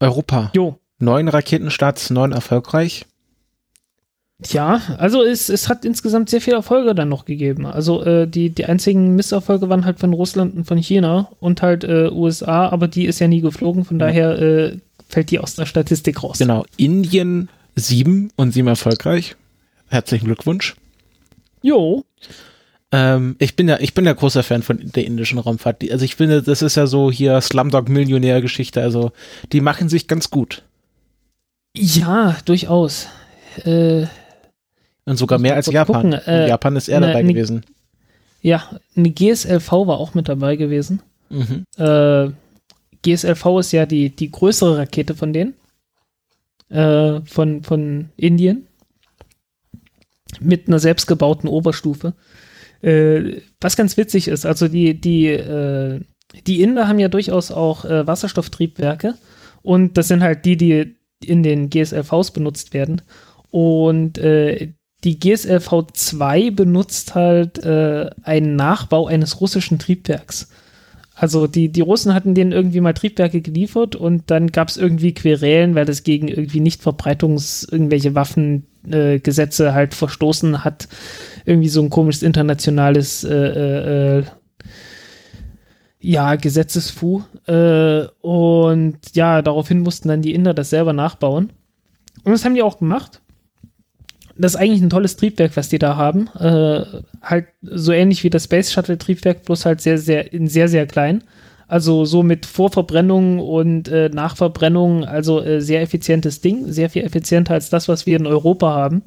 [0.00, 0.50] Europa.
[0.54, 0.78] Jo.
[0.98, 3.06] Neun Raketenstarts, neun erfolgreich.
[4.48, 7.66] Ja, also es, es hat insgesamt sehr viele Erfolge dann noch gegeben.
[7.66, 11.84] Also äh, die, die einzigen Misserfolge waren halt von Russland und von China und halt
[11.84, 14.06] äh, USA, aber die ist ja nie geflogen, von Ja.
[14.06, 14.78] daher äh,
[15.08, 16.38] fällt die aus der Statistik raus.
[16.38, 16.64] Genau.
[16.76, 19.36] Indien sieben und sieben erfolgreich.
[19.88, 20.74] Herzlichen Glückwunsch.
[21.62, 22.04] Jo,
[22.92, 25.88] Ähm, ich bin ja, ich bin ja großer Fan von der indischen Raumfahrt.
[25.90, 28.82] Also ich finde, das ist ja so hier Slumdog Millionär Geschichte.
[28.82, 29.12] Also
[29.52, 30.62] die machen sich ganz gut
[31.76, 33.08] ja, durchaus.
[33.64, 34.06] Äh,
[35.06, 36.12] und sogar mehr als Japan.
[36.12, 37.64] äh, Japan ist eher ne- dabei ne- gewesen.
[38.42, 38.62] ja,
[38.96, 41.02] eine GSLV war auch mit dabei gewesen.
[41.30, 41.64] Mhm.
[41.76, 42.30] Äh,
[43.02, 45.54] GSLV ist ja die, die größere Rakete von denen.
[46.70, 48.66] Äh, von, von Indien.
[50.40, 52.14] Mit einer selbstgebauten Oberstufe.
[52.82, 56.00] Äh, was ganz witzig ist, also die, die, äh,
[56.46, 59.14] die Inder haben ja durchaus auch äh, Wasserstofftriebwerke.
[59.62, 63.02] Und das sind halt die, die in den GSLVs benutzt werden.
[63.50, 64.72] Und äh,
[65.04, 70.48] die GSLV 2 benutzt halt äh, einen Nachbau eines russischen Triebwerks.
[71.14, 75.14] Also die, die Russen hatten denen irgendwie mal Triebwerke geliefert und dann gab es irgendwie
[75.14, 80.88] Querelen, weil das gegen irgendwie Nichtverbreitungs irgendwelche Waffengesetze äh, halt verstoßen hat.
[81.44, 84.24] Irgendwie so ein komisches internationales äh, äh, äh,
[86.00, 87.22] ja, Gesetzesfu.
[87.46, 91.52] Äh, und ja, daraufhin mussten dann die Inder das selber nachbauen.
[92.24, 93.20] Und das haben die auch gemacht.
[94.36, 96.28] Das ist eigentlich ein tolles Triebwerk, was die da haben.
[96.38, 96.84] Äh,
[97.22, 100.86] halt so ähnlich wie das Space Shuttle Triebwerk, bloß halt sehr, sehr, in sehr, sehr
[100.86, 101.22] klein.
[101.68, 107.54] Also so mit Vorverbrennung und äh, Nachverbrennung, also äh, sehr effizientes Ding, sehr viel effizienter
[107.54, 109.02] als das, was wir in Europa haben.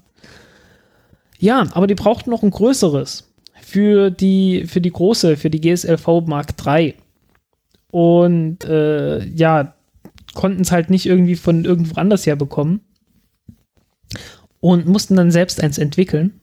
[1.40, 3.32] Ja, aber die brauchten noch ein größeres
[3.62, 6.96] für die, für die große, für die GSLV Mark III.
[7.92, 9.76] Und äh, ja,
[10.34, 12.82] konnten es halt nicht irgendwie von irgendwo anders her bekommen
[14.60, 16.42] und mussten dann selbst eins entwickeln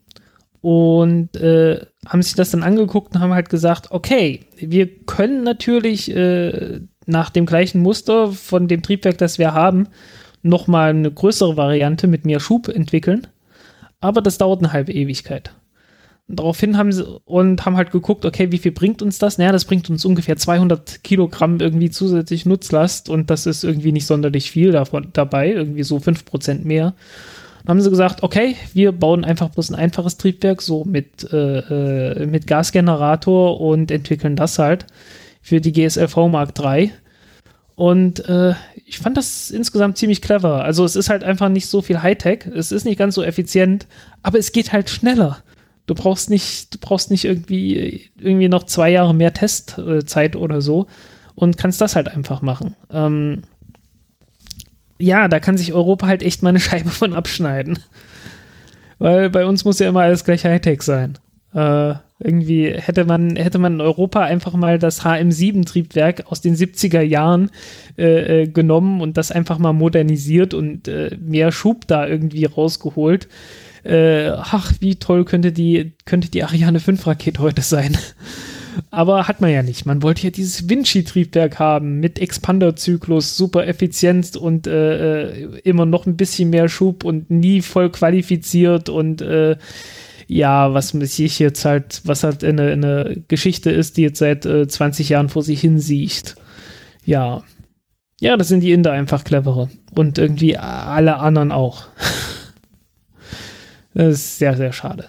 [0.60, 6.10] und äh, haben sich das dann angeguckt und haben halt gesagt, okay, wir können natürlich
[6.14, 9.88] äh, nach dem gleichen Muster von dem Triebwerk, das wir haben,
[10.42, 13.26] nochmal eine größere Variante mit mehr Schub entwickeln,
[14.00, 15.54] aber das dauert eine halbe Ewigkeit.
[16.26, 19.36] Daraufhin haben sie und haben halt geguckt, okay, wie viel bringt uns das?
[19.36, 24.06] Naja, das bringt uns ungefähr 200 Kilogramm irgendwie zusätzlich Nutzlast und das ist irgendwie nicht
[24.06, 26.94] sonderlich viel davon dabei, irgendwie so 5% mehr.
[27.64, 31.58] Dann haben sie gesagt, okay, wir bauen einfach bloß ein einfaches Triebwerk, so mit, äh,
[31.58, 34.86] äh, mit Gasgenerator und entwickeln das halt
[35.40, 36.92] für die GSLV Mark III.
[37.74, 38.54] Und äh,
[38.84, 40.62] ich fand das insgesamt ziemlich clever.
[40.62, 43.86] Also es ist halt einfach nicht so viel Hightech, es ist nicht ganz so effizient,
[44.22, 45.38] aber es geht halt schneller.
[45.86, 50.86] Du brauchst nicht, du brauchst nicht irgendwie, irgendwie noch zwei Jahre mehr Testzeit oder so
[51.34, 52.76] und kannst das halt einfach machen.
[52.90, 53.42] Ähm,
[54.98, 57.78] ja, da kann sich Europa halt echt mal eine Scheibe von abschneiden.
[58.98, 61.18] Weil bei uns muss ja immer alles gleich Hightech sein.
[61.52, 67.00] Äh, irgendwie hätte man, hätte man in Europa einfach mal das HM7-Triebwerk aus den 70er
[67.00, 67.50] Jahren
[67.98, 73.28] äh, äh, genommen und das einfach mal modernisiert und äh, mehr Schub da irgendwie rausgeholt.
[73.84, 77.98] Äh, ach, wie toll könnte die, könnte die Ariane 5 Rakete heute sein.
[78.90, 79.86] Aber hat man ja nicht.
[79.86, 86.06] Man wollte ja dieses Vinci-Triebwerk haben mit Expanderzyklus, super effizient und äh, äh, immer noch
[86.06, 89.56] ein bisschen mehr Schub und nie voll qualifiziert und äh,
[90.26, 94.66] ja, was sich jetzt halt, was halt eine, eine Geschichte ist, die jetzt seit äh,
[94.66, 96.36] 20 Jahren vor sich hin siecht.
[97.04, 97.42] Ja.
[98.20, 99.68] Ja, das sind die Inder einfach cleverer.
[99.94, 101.88] Und irgendwie alle anderen auch.
[103.94, 105.06] das ist sehr, sehr schade.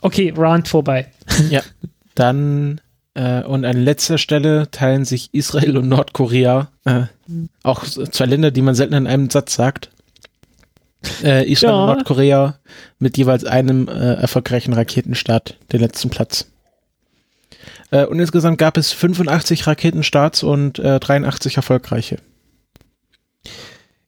[0.00, 1.10] Okay, Rand vorbei.
[1.50, 1.62] Ja.
[2.16, 2.80] Dann
[3.14, 7.02] äh, und an letzter Stelle teilen sich Israel und Nordkorea, äh,
[7.62, 9.90] auch zwei Länder, die man selten in einem Satz sagt.
[11.22, 11.80] Äh, Israel Ja.
[11.80, 12.58] und Nordkorea
[12.98, 16.50] mit jeweils einem äh, erfolgreichen Raketenstart, den letzten Platz.
[17.92, 22.16] Äh, und insgesamt gab es 85 Raketenstarts und äh, 83 erfolgreiche.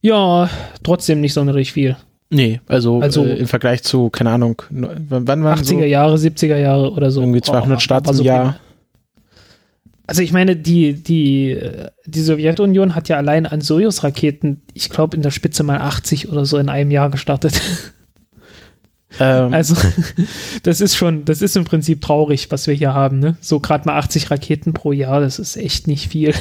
[0.01, 0.49] Ja,
[0.83, 1.95] trotzdem nicht sonderlich viel.
[2.31, 6.17] Nee, also, Also- äh, im Vergleich zu, keine Ahnung, ne- wann waren 80er so Jahre,
[6.17, 7.21] 70er Jahre oder so.
[7.21, 8.59] irgendwie 200 Oh, Starts aber im Jahr?
[10.05, 15.15] Also ich meine, die, die, äh, die Sowjetunion hat ja allein an Sojus-Raketen, ich glaube
[15.15, 17.59] in der Spitze mal 80 oder so in einem Jahr gestartet.
[19.19, 19.75] Ähm, Also
[20.63, 23.17] das ist schon, das ist im Prinzip traurig, was wir hier haben.
[23.17, 23.37] Ne?
[23.41, 26.35] So gerade mal 80 Raketen pro Jahr, das ist echt nicht viel.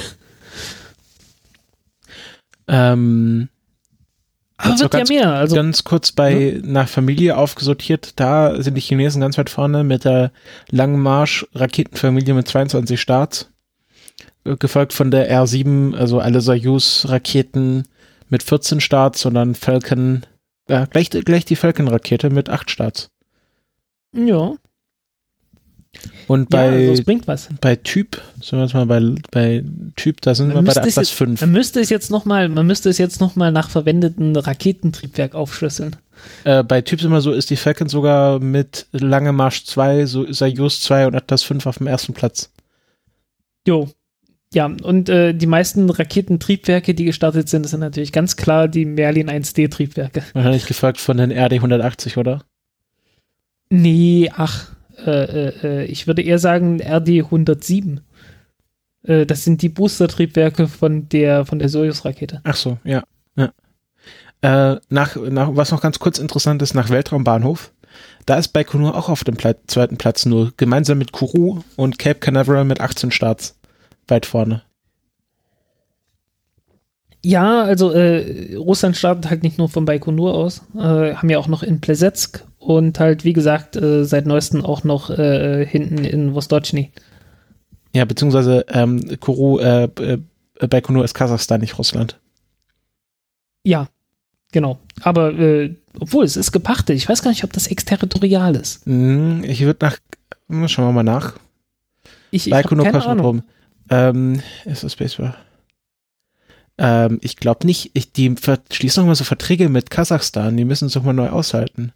[2.69, 3.49] ähm,
[4.59, 5.33] Aber Also wird ja ganz- mehr.
[5.33, 10.05] Also ganz kurz bei nach Familie aufgesortiert, da sind die Chinesen ganz weit vorne mit
[10.05, 10.33] der
[10.71, 13.51] Langen Marsch Raketenfamilie mit 22 Starts,
[14.45, 17.85] äh, gefolgt von der R7, also alle Soyuz Raketen
[18.29, 20.27] mit 14 Starts und dann Falcon,
[20.69, 23.11] ja, gleich, gleich die Falcon Rakete mit 8 Starts.
[24.13, 24.55] ja,
[26.27, 27.49] Und ja bei, also es bringt was.
[27.61, 29.01] bei Typ, sind wir jetzt mal bei,
[29.31, 29.65] bei
[29.97, 31.41] Typ, da sind Man wir bei der Atlas jetzt- 5.
[31.41, 35.35] Man müsste es jetzt noch mal, man müsste es jetzt noch mal nach verwendeten Raketentriebwerk
[35.35, 35.97] aufschlüsseln.
[36.45, 40.81] Äh, bei Typs immer so ist die Falcon sogar mit Lange Marsch 2, so Soyuz
[40.83, 42.51] 2 und Atlas 5 auf dem ersten Platz.
[43.67, 43.89] Jo.
[44.53, 49.29] Ja, und äh, die meisten Raketentriebwerke, die gestartet sind, sind natürlich ganz klar die Merlin
[49.31, 50.23] 1D-Triebwerke.
[50.33, 52.43] Wahrscheinlich gefolgt von den RD 180, oder?
[53.71, 54.71] Nee, ach,
[55.07, 58.01] äh, äh, ich würde eher sagen RD 107.
[59.03, 62.41] Äh, das sind die Booster-Triebwerke von der, von der Soyuz-Rakete.
[62.45, 63.03] Ach so, ja.
[63.37, 63.53] ja.
[64.41, 67.73] Äh, nach, nach, was noch ganz kurz interessant ist, nach Weltraumbahnhof,
[68.27, 72.21] da ist Baikonur auch auf dem Pla zweiten Platz nur, gemeinsam mit Kourou und Cape
[72.21, 73.59] Canaveral mit 18 Starts
[74.07, 74.63] weit vorne.
[77.25, 81.49] Ja, also äh, Russland startet halt nicht nur von Baikonur aus, äh, haben ja auch
[81.49, 86.35] noch in Plesetsk und halt, wie gesagt, äh, seit neuestem auch noch äh, hinten in
[86.35, 86.93] Vostochny.
[87.95, 90.19] Ja, beziehungsweise ähm, Kourou, äh, äh,
[90.69, 92.19] Baikonur ist Kasachstan, nicht Russland.
[93.65, 93.89] Ja,
[94.53, 94.79] genau.
[95.03, 95.33] Aber
[95.99, 96.97] obwohl, es ist gepachtet.
[96.97, 98.87] Ich weiß gar nicht, ob das exterritorial ist.
[98.87, 99.97] Hm, ich würde nach,
[100.49, 101.35] hm, schauen wir mal nach.
[102.31, 103.43] Ich, ich Baikonur keine Ahnung.
[103.43, 103.43] Kosmodrom.
[103.91, 105.35] Ähm, ist das Space War?
[106.79, 107.91] Ähm, ich glaube nicht.
[107.95, 108.35] Ich, die
[108.73, 110.57] schließen noch mal so Verträge mit Kasachstan.
[110.57, 111.93] Die müssen es doch mal neu aushalten.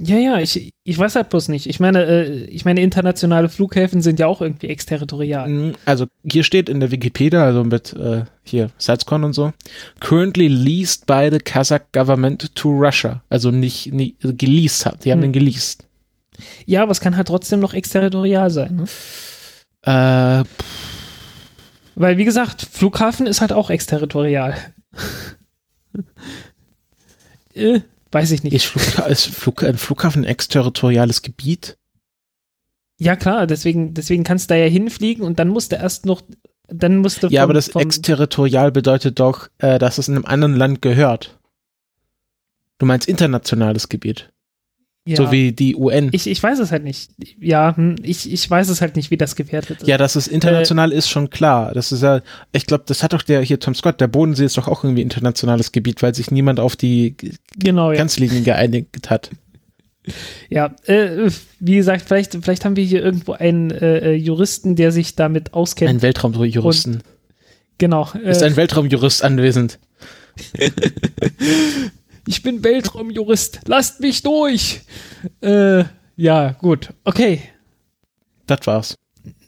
[0.00, 1.66] Ja, ja, ich, ich weiß halt bloß nicht.
[1.66, 5.48] Ich meine, äh, ich meine, internationale Flughäfen sind ja auch irgendwie exterritorial.
[5.48, 9.52] Mm, Also hier steht in der Wikipedia, also mit äh, hier Salzkorn und so,
[9.98, 13.22] currently leased by the Kazakh government to Russia.
[13.28, 15.04] Also nicht, nicht also geleased hat.
[15.04, 15.32] Die haben Hm.
[15.32, 15.84] den geleased.
[16.64, 18.76] Ja, aber es kann halt trotzdem noch exterritorial sein.
[18.76, 18.84] Ne?
[19.82, 20.44] Äh,
[22.00, 24.56] Weil, wie gesagt, Flughafen ist halt auch exterritorial.
[27.54, 27.80] äh,
[28.12, 28.52] weiß ich nicht.
[28.54, 31.76] ist, Flug, ist Flug, ein Flughafen ein exterritoriales Gebiet?
[33.00, 36.20] ja, klar, deswegen, deswegen kannst du da ja hinfliegen und dann musst du erst noch,
[36.66, 40.24] dann musst du Ja, vom- aber das exterritorial bedeutet doch, äh, dass es in einem
[40.24, 41.38] anderen Land gehört.
[42.78, 44.32] Du meinst internationales Gebiet.
[45.08, 45.16] Ja.
[45.16, 46.10] So wie die UN.
[46.12, 47.10] ich, ich weiß es halt nicht.
[47.40, 49.86] Ja, hm, ich, ich weiß es halt nicht, wie das gewertet ist.
[49.88, 51.72] Ja, dass es international ist, schon klar.
[51.72, 52.20] Das ist ja,
[52.52, 55.02] ich glaube, das hat doch der hier Tom Scott, der Bodensee ist doch auch irgendwie
[55.02, 57.16] internationales Gebiet, weil sich niemand auf die
[57.58, 57.98] genau, ja.
[57.98, 59.30] Grenzlinien geeinigt hat.
[60.48, 61.30] Ja, äh,
[61.60, 65.52] wie gesagt, vielleicht, vielleicht haben wir hier irgendwo einen äh, äh, Juristen, der sich damit
[65.52, 65.90] auskennt.
[65.90, 67.02] Ein Weltraumjuristen.
[67.76, 68.10] genau.
[68.24, 69.78] Ist Äh, ein Weltraumjurist anwesend?
[72.28, 73.60] ich bin Weltraumjurist.
[73.66, 74.82] Lasst mich durch.
[75.40, 75.84] Äh,
[76.16, 76.90] ja, gut.
[77.04, 77.42] Okay.
[78.46, 78.94] Das war's.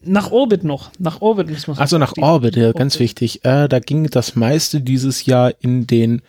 [0.02, 0.90] Nach Orbit noch.
[0.98, 3.44] Nach Orbit müssen wir Also nach Orbit, ja, ganz wichtig.
[3.44, 6.23] Äh, da ging das meiste dieses Jahr in den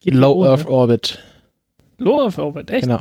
[0.00, 1.18] Geht Low Earth Orbit.
[1.18, 1.18] Orbit.
[1.98, 2.84] Low Earth Orbit, echt?
[2.84, 3.00] Genau.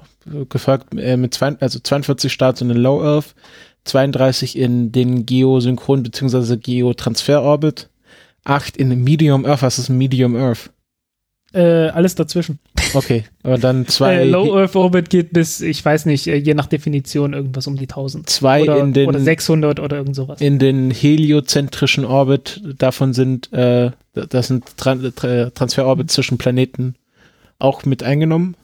[0.49, 3.35] Gefolgt äh, mit zwei, also 42 Starts in den Low Earth,
[3.85, 6.57] 32 in den Geosynchron- bzw.
[6.57, 7.89] Geotransfer-Orbit,
[8.43, 9.61] 8 in Medium Earth.
[9.61, 10.71] Was ist Medium Earth?
[11.51, 12.59] Äh, alles dazwischen.
[12.93, 16.53] Okay, aber dann zwei, Äh, Low Earth Orbit geht bis, ich weiß nicht, äh, je
[16.53, 18.29] nach Definition irgendwas um die 1000.
[18.29, 20.41] zwei Oder, in den oder 600 oder irgend sowas.
[20.41, 22.61] in den heliozentrischen Orbit.
[22.77, 26.95] Davon sind äh, das sind Tran Tra Transferorbit zwischen Planeten
[27.57, 28.55] auch mit eingenommen.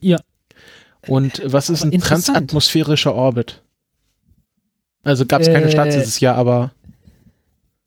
[0.00, 0.18] Ja.
[1.08, 3.62] Und was ist Aber ein transatmosphärischer Orbit?
[5.02, 6.72] Also gab es keine Äh, Starts dieses Jahr, aber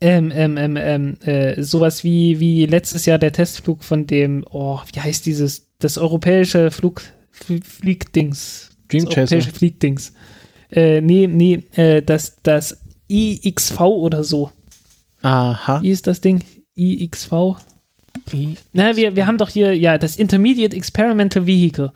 [0.01, 4.79] Ähm, ähm, ähm, ähm, äh, sowas wie, wie letztes Jahr der Testflug von dem, oh,
[4.93, 7.01] wie heißt dieses, das europäische Flug,
[7.33, 10.13] Fl- Fliegdings, Dream das europäische Fliegdings.
[10.69, 12.77] Äh, nee, nee, äh, das, das
[13.09, 14.51] IXV oder so.
[15.21, 15.81] Aha.
[15.81, 16.43] Wie ist das Ding?
[16.75, 17.31] IXV?
[18.73, 21.93] Na, wir, wir haben doch hier, ja, das Intermediate Experimental Vehicle.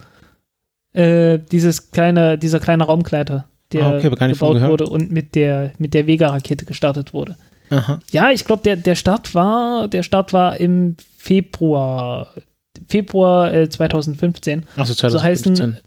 [0.94, 5.94] Äh, dieses kleine, dieser kleine Raumgleiter, der Ah, okay, gebaut wurde und mit der, mit
[5.94, 7.36] der Vega-Rakete gestartet wurde.
[7.70, 8.00] Aha.
[8.12, 12.34] Ja, ich glaube, der, der Start war, der Start war im Februar,
[12.88, 14.66] Februar äh, 2015.
[14.76, 15.84] Achso, So heißen, 2015.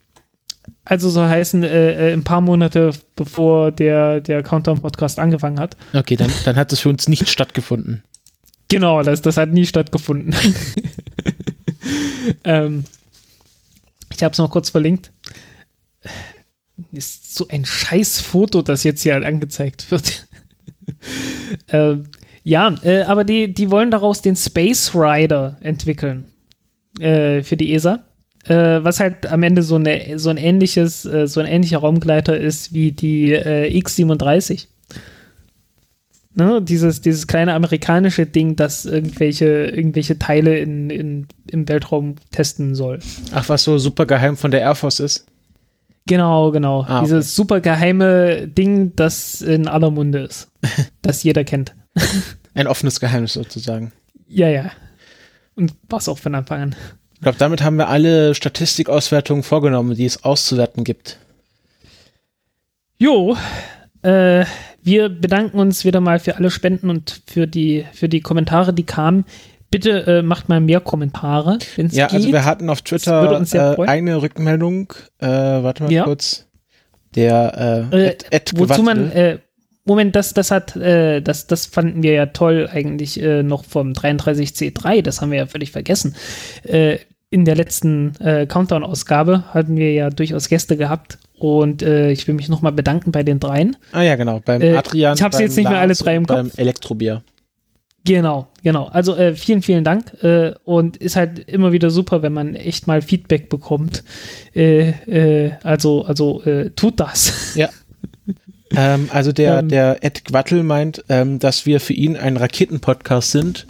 [0.84, 5.76] also so heißen, äh, äh, ein paar Monate bevor der, der Countdown-Podcast angefangen hat.
[5.92, 8.04] Okay, dann, dann hat es für uns nicht stattgefunden.
[8.68, 10.34] Genau, das, das hat nie stattgefunden.
[12.44, 12.84] ähm,
[14.14, 15.10] ich habe es noch kurz verlinkt.
[16.92, 20.26] Ist so ein scheiß Foto, das jetzt hier halt angezeigt wird.
[21.68, 22.04] ähm,
[22.44, 26.24] ja, äh, aber die, die wollen daraus den Space Rider entwickeln
[27.00, 28.04] äh, für die ESA.
[28.44, 32.36] Äh, was halt am Ende so, eine, so ein ähnliches, äh, so ein ähnlicher Raumgleiter
[32.36, 34.66] ist wie die äh, X-37.
[36.34, 42.74] Ne, dieses, dieses kleine amerikanische Ding, das irgendwelche, irgendwelche Teile in, in, im Weltraum testen
[42.74, 43.00] soll.
[43.32, 45.26] Ach, was so super geheim von der Air Force ist?
[46.06, 46.82] Genau, genau.
[46.82, 47.04] Ah, okay.
[47.04, 50.50] Dieses super geheime Ding, das in aller Munde ist.
[51.02, 51.74] das jeder kennt.
[52.54, 53.92] Ein offenes Geheimnis sozusagen.
[54.26, 54.72] Ja, ja.
[55.54, 56.76] Und was auch von Anfang an.
[57.14, 61.18] Ich glaube, damit haben wir alle Statistikauswertungen vorgenommen, die es auszuwerten gibt.
[62.98, 63.36] Jo,
[64.02, 64.44] äh,
[64.82, 68.84] wir bedanken uns wieder mal für alle Spenden und für die, für die Kommentare, die
[68.84, 69.24] kamen.
[69.72, 72.12] Bitte äh, macht mal mehr Kommentare, Ja, geht.
[72.14, 73.42] also wir hatten auf Twitter
[73.78, 74.92] äh, eine Rückmeldung.
[75.18, 76.04] Äh, warte mal Ja.
[76.04, 76.46] kurz.
[77.16, 79.38] Der äh, Äh, Ed Wozu man, äh,
[79.84, 85.02] Moment, das, das hat, äh, das, das fanden wir ja toll eigentlich noch vom 33C3,
[85.02, 86.14] das haben wir ja völlig vergessen.
[87.30, 88.12] In der letzten
[88.48, 93.40] Countdown-Ausgabe hatten wir ja durchaus Gäste gehabt und ich will mich nochmal bedanken bei den
[93.40, 93.76] dreien.
[93.92, 94.40] ah ja, genau.
[94.44, 95.14] Beim Adrian.
[95.16, 96.58] ich hab's beim jetzt nicht mehr alle drei im und Beim Kopf.
[96.58, 97.22] Elektrobier.
[98.04, 98.86] Genau, genau.
[98.86, 102.86] Also äh, vielen, vielen Dank äh, und ist halt immer wieder super, wenn man echt
[102.88, 104.02] mal Feedback bekommt.
[104.56, 107.54] Äh, äh, also, also äh, tut das.
[107.54, 107.68] Ja.
[108.76, 109.68] ähm, also der, Ähm.
[109.68, 113.66] der Ed Gwattel meint, ähm, dass wir für ihn ein Raketenpodcast sind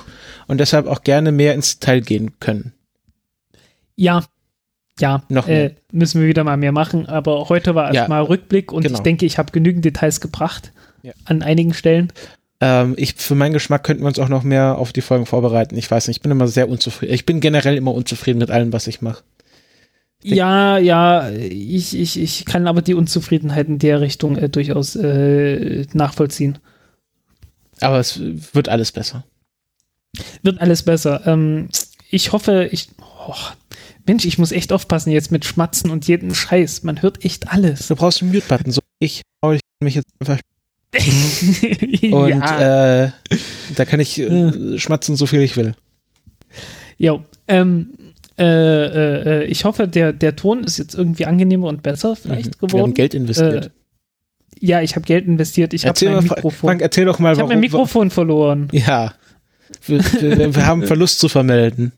[0.48, 2.72] und deshalb auch gerne mehr ins Detail gehen können.
[3.96, 4.24] Ja,
[4.98, 7.06] ja, Noch äh, müssen wir wieder mal mehr machen.
[7.06, 8.96] Aber heute war Ja, erstmal Rückblick und genau.
[8.96, 10.72] ich denke, ich habe genügend Details gebracht
[11.02, 11.12] Ja.
[11.24, 12.12] an einigen Stellen.
[12.62, 15.76] Ähm, ich, für meinen Geschmack könnten wir uns auch noch mehr auf die Folgen vorbereiten.
[15.76, 17.12] Ich weiß nicht, ich bin immer sehr unzufrieden.
[17.12, 19.24] Ich bin generell immer unzufrieden mit allem, was ich mache.
[20.22, 25.86] Ja, ja, ich, ich, ich kann aber die Unzufriedenheit in der Richtung äh, durchaus äh,
[25.92, 26.60] nachvollziehen.
[27.80, 29.24] Aber es wird alles besser.
[30.44, 31.26] Wird alles besser.
[31.26, 31.68] Ähm,
[32.10, 32.90] ich hoffe, ich.
[33.26, 33.34] Oh,
[34.06, 36.84] Mensch, ich muss echt aufpassen jetzt mit Schmatzen und jedem Scheiß.
[36.84, 37.88] Man hört echt alles.
[37.88, 38.70] Du brauchst einen Mute-Button.
[38.70, 40.38] So, ich dich mich jetzt einfach.
[42.12, 43.04] Und ja.
[43.04, 43.10] äh,
[43.76, 45.74] da kann ich äh, schmatzen, so viel ich will.
[46.98, 47.94] Jo, ähm,
[48.38, 52.60] äh, äh, ich hoffe, der, der Ton ist jetzt irgendwie angenehmer und besser vielleicht Mhm.
[52.60, 52.94] Wir haben geworden.
[52.94, 53.66] Geld investiert.
[53.66, 53.70] Äh,
[54.60, 55.74] ja, ich habe Geld investiert.
[55.74, 56.68] Ich habe mein Mikrofon.
[56.68, 58.68] Frank, erzähl doch mal, ich habe mein Mikrofon verloren.
[58.72, 59.14] Ja.
[59.86, 61.92] Wir, wir, wir haben Verlust zu vermelden.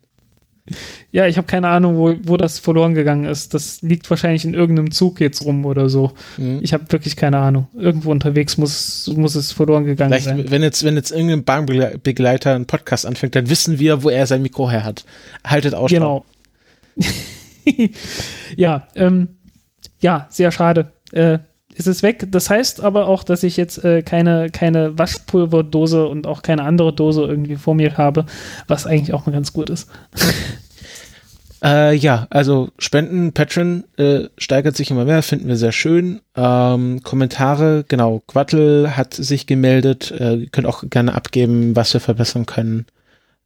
[1.13, 3.53] Ja, ich habe keine Ahnung, wo, wo das verloren gegangen ist.
[3.53, 6.13] Das liegt wahrscheinlich in irgendeinem Zug jetzt rum oder so.
[6.39, 6.61] Mhm.
[6.63, 7.69] Ich habe wirklich keine Ahnung.
[7.77, 10.51] Irgendwo unterwegs muss, muss es verloren gegangen Vielleicht, sein.
[10.51, 14.41] wenn jetzt, wenn jetzt irgendein Bahnbegleiter einen Podcast anfängt, dann wissen wir, wo er sein
[14.41, 15.05] Mikro her hat.
[15.45, 16.25] Haltet Ausschau.
[16.97, 17.15] Genau.
[18.57, 19.29] ja, ähm,
[20.01, 20.93] ja, sehr schade.
[21.13, 21.41] Äh,
[21.75, 22.27] ist es weg.
[22.31, 26.93] Das heißt aber auch, dass ich jetzt äh, keine, keine Waschpulverdose und auch keine andere
[26.93, 28.27] Dose irgendwie vor mir habe,
[28.69, 29.89] was eigentlich auch mal ganz gut ist.
[31.63, 36.21] Äh, ja, also Spenden, Patreon äh, steigert sich immer mehr, finden wir sehr schön.
[36.37, 40.11] Ähm, Kommentare, genau, Quattel hat sich gemeldet.
[40.11, 42.85] Äh, ihr könnt auch gerne abgeben, was wir verbessern können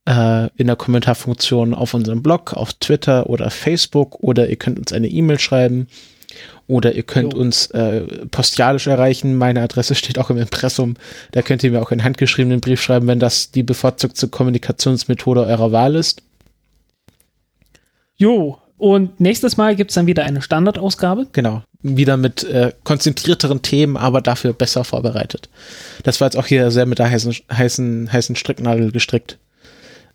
[0.08, 4.92] äh, in der Kommentarfunktion auf unserem Blog, auf Twitter oder Facebook oder ihr könnt uns
[4.92, 5.86] eine E-Mail schreiben
[6.69, 7.41] oder ihr könnt Jo.
[7.41, 9.37] uns äh, postialisch erreichen.
[9.37, 10.95] Meine Adresse steht auch im Impressum.
[11.33, 15.73] Da könnt ihr mir auch einen handgeschriebenen Brief schreiben, wenn das die bevorzugte Kommunikationsmethode eurer
[15.73, 16.23] Wahl ist.
[18.17, 21.27] Jo, und nächstes Mal gibt es dann wieder eine Standardausgabe.
[21.33, 21.63] Genau.
[21.83, 25.49] Wieder mit äh, konzentrierteren Themen, aber dafür besser vorbereitet.
[26.05, 29.39] Das war jetzt auch hier sehr mit der heißen, heißen, heißen Stricknadel gestrickt.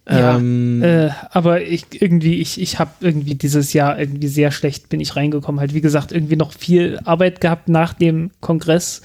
[0.10, 4.90] Ja, ähm, Äh, aber ich irgendwie, ich, ich habe irgendwie dieses Jahr irgendwie sehr schlecht
[4.90, 5.62] bin ich reingekommen.
[5.62, 9.02] Halt, wie gesagt, irgendwie noch viel Arbeit gehabt nach dem Kongress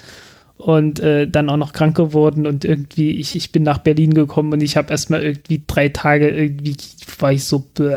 [0.57, 4.53] und äh, dann auch noch krank geworden und irgendwie, ich, ich bin nach Berlin gekommen
[4.53, 6.77] und ich habe erstmal irgendwie drei Tage irgendwie
[7.21, 7.97] war ich so, bäh.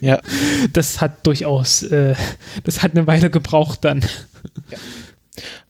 [0.00, 0.20] Ja.
[0.72, 2.14] Das hat durchaus, äh,
[2.64, 4.04] das hat eine Weile gebraucht dann.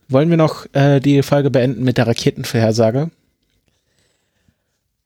[0.08, 3.10] Wollen wir noch äh, die Folge beenden mit der Raketenvorhersage?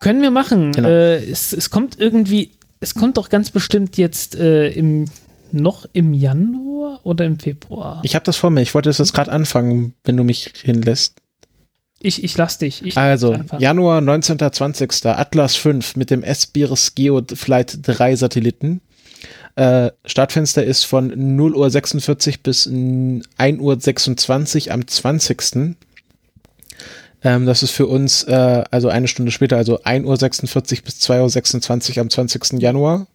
[0.01, 0.73] Können wir machen.
[0.73, 0.89] Genau.
[0.89, 5.05] Äh, es, es kommt irgendwie, es kommt doch ganz bestimmt jetzt äh, im
[5.53, 8.01] noch im Januar oder im Februar?
[8.05, 8.63] Ich habe das vor mir.
[8.63, 11.17] Ich wollte das jetzt gerade anfangen, wenn du mich hinlässt.
[12.01, 12.85] Ich, ich lass dich.
[12.85, 13.37] Ich Also.
[13.59, 14.39] Januar 19.
[14.39, 15.07] 20.
[15.07, 18.81] Atlas 5 mit dem S-Biris Geo Flight 3 Satelliten.
[19.57, 25.77] Äh, Startfenster ist von 0 Uhr 46 bis n- 1 Uhr 26 am 20.
[27.23, 30.99] Ähm, das ist für uns, äh, also eine Stunde später, also 1 Uhr 46 bis
[31.01, 32.61] 2 Uhr 26 am 20.
[32.61, 33.07] Januar.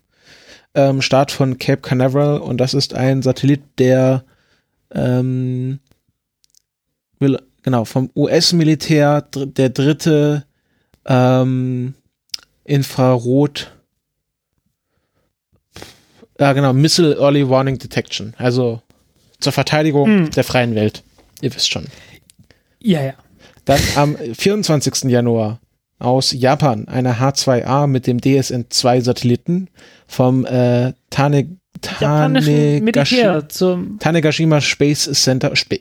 [0.74, 4.24] Ähm, Start von Cape Canaveral und das ist ein Satellit, der
[4.92, 5.80] ähm,
[7.19, 10.45] will, genau, vom US-Militär dr der dritte
[11.06, 11.93] ähm,
[12.66, 13.72] Infrarot
[16.40, 18.82] ja genau, Missile Early Warning Detection, also
[19.40, 20.32] zur Verteidigung Hm.
[20.32, 21.03] der freien Welt.
[21.42, 21.85] Ihr wisst schon.
[22.80, 23.14] Ja, ja.
[23.66, 25.06] Dann am 24.
[25.06, 25.60] Januar
[26.00, 29.69] aus Japan eine H2A mit dem DSN-2 Satelliten
[30.08, 35.80] vom äh, Tane, Tanegashi, Militär zum Tanegashima Space Center, Spe,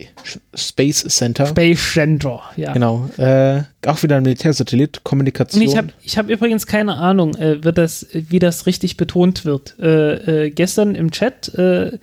[0.54, 1.46] Space Center.
[1.46, 2.72] Space Center, ja.
[2.72, 3.08] Genau.
[3.16, 5.62] Äh, auch wieder ein Militärsatellit, Kommunikation.
[5.62, 9.44] Und ich habe ich hab übrigens keine Ahnung, äh, wird das, wie das richtig betont
[9.44, 9.76] wird.
[9.78, 11.98] Äh, äh, gestern im Chat äh,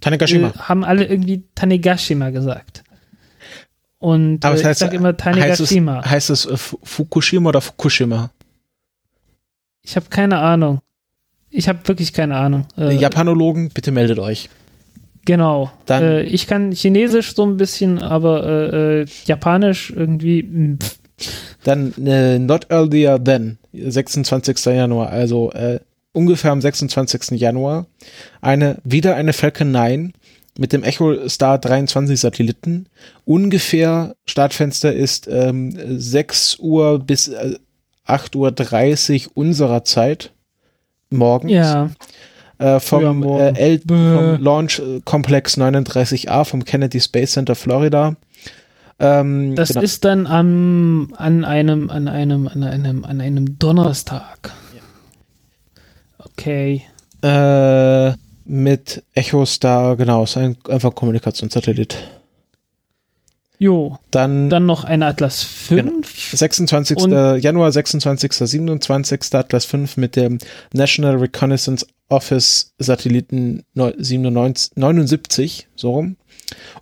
[0.00, 0.52] Tanegashima.
[0.58, 2.82] haben alle irgendwie Tanegashima gesagt.
[4.02, 6.04] Und Aber äh, heißt, ich sag immer heißt es, Tanegashima.
[6.04, 8.30] heißt es äh, Fu- Fukushima oder Fukushima?
[9.82, 10.80] Ich habe keine Ahnung.
[11.50, 12.66] Ich habe wirklich keine Ahnung.
[12.76, 14.48] Äh, Japanologen, bitte meldet euch.
[15.24, 15.70] Genau.
[15.86, 20.42] Dann- äh, ich kann Chinesisch so ein bisschen, aber äh, äh, Japanisch irgendwie.
[20.42, 20.98] mh, pff.
[21.62, 24.64] Dann äh, Not Earlier Than, 26.
[24.66, 25.78] Januar, also äh,
[26.12, 27.38] ungefähr am 26.
[27.40, 27.86] Januar,
[28.40, 30.12] eine, wieder eine Falcon 9
[30.58, 32.86] mit dem Echo Star 23 Satelliten.
[33.24, 37.56] Ungefähr Startfenster ist ähm, 6 Uhr bis äh,
[38.06, 40.32] 8.30 Uhr unserer Zeit
[41.10, 41.52] morgens.
[41.52, 41.90] Ja.
[42.58, 43.56] äh, vom, morgen.
[43.56, 48.16] äh, vom Launch äh, Komplex 39A vom Kennedy Space Center Florida.
[48.98, 49.80] Ähm, Das genau.
[49.80, 54.52] ist dann am, an einem, an einem, an einem, an einem Donnerstag.
[56.18, 56.82] Okay.
[57.22, 58.12] Äh,
[58.44, 61.96] mit Echostar, genau, ist ein, einfach Kommunikationssatellit.
[63.58, 63.98] Jo.
[64.10, 66.32] Dann, Dann noch ein Atlas 5.
[66.36, 66.96] 26.
[66.98, 68.32] und- Januar, 26.
[68.32, 69.20] 27.
[69.34, 70.38] Atlas 5 mit dem
[70.72, 76.16] National Reconnaissance Office Satelliten neu- 97, 79, so rum.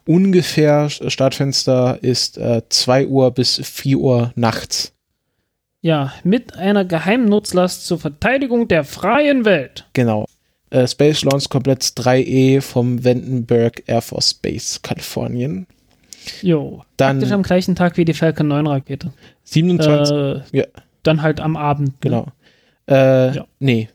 [0.07, 4.93] Ungefähr Startfenster ist äh, 2 Uhr bis 4 Uhr nachts.
[5.83, 9.87] Ja, mit einer Geheimnutzlast zur Verteidigung der freien Welt.
[9.93, 10.27] Genau.
[10.71, 15.67] Äh, Space Launch Complex 3E vom Vandenberg Air Force Base, Kalifornien.
[16.43, 16.85] Jo.
[16.97, 19.13] Dann Praktisch am gleichen Tag wie die Falcon 9 Rakete.
[19.45, 20.15] 27,
[20.53, 20.65] Äh, ja.
[21.03, 21.89] Dann halt am Abend.
[21.89, 21.95] ne?
[22.01, 22.27] genau.
[22.89, 23.47] Äh, Ja.
[23.59, 23.89] Nee,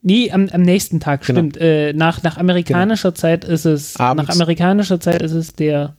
[0.00, 1.38] Nee, am, am nächsten Tag, Genau.
[1.40, 1.56] stimmt.
[1.58, 4.28] Äh, nach, nach amerikanischer Zeit ist es, Abends.
[4.28, 5.96] nach amerikanischer Zeit ist es der,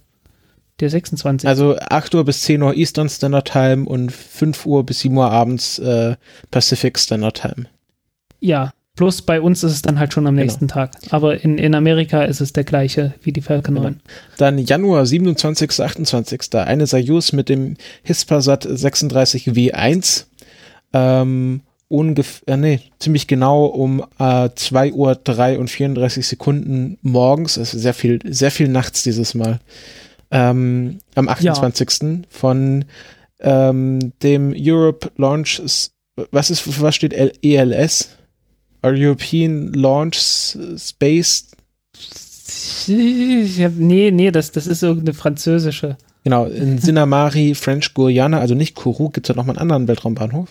[0.80, 1.48] der 26.
[1.48, 5.30] also 8 Uhr bis 10 Uhr Eastern Standard Time und 5 Uhr bis 7 Uhr
[5.30, 6.16] abends äh,
[6.50, 7.66] Pacific Standard Time.
[8.40, 10.44] ja, plus bei uns ist es dann halt schon am Genau.
[10.44, 10.92] nächsten Tag.
[11.10, 13.88] Aber in, in Amerika ist es der gleiche wie die Falcon Genau.
[13.88, 14.00] 9.
[14.38, 15.80] Dann Januar 27.
[15.80, 16.54] 28.
[16.56, 20.26] Eine Soyuz mit dem Hispasat 36W1.
[20.92, 27.78] Ähm, ungefähr, nee, ziemlich genau um äh, 2 Uhr 3 und 34 Sekunden morgens, also
[27.78, 29.62] sehr viel, sehr viel nachts dieses Mal,
[30.30, 32.26] ähm, am 28.
[32.30, 32.84] von
[33.40, 35.62] ähm, dem Europe Launch,
[36.32, 38.10] was ist, was steht ELS?
[38.84, 40.18] European Launch
[40.78, 41.48] Space
[42.88, 45.98] hab, nee, nee, das, das ist irgendeine französische.
[46.24, 50.50] Genau, in Sinnamari, French Guiana, also nicht Kourou, gibt es da nochmal einen anderen Weltraumbahnhof?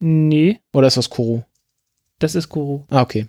[0.00, 1.42] Nee, Oder ist das Kourou?
[2.18, 2.84] das ist Kourou.
[2.90, 3.26] Ah, okay.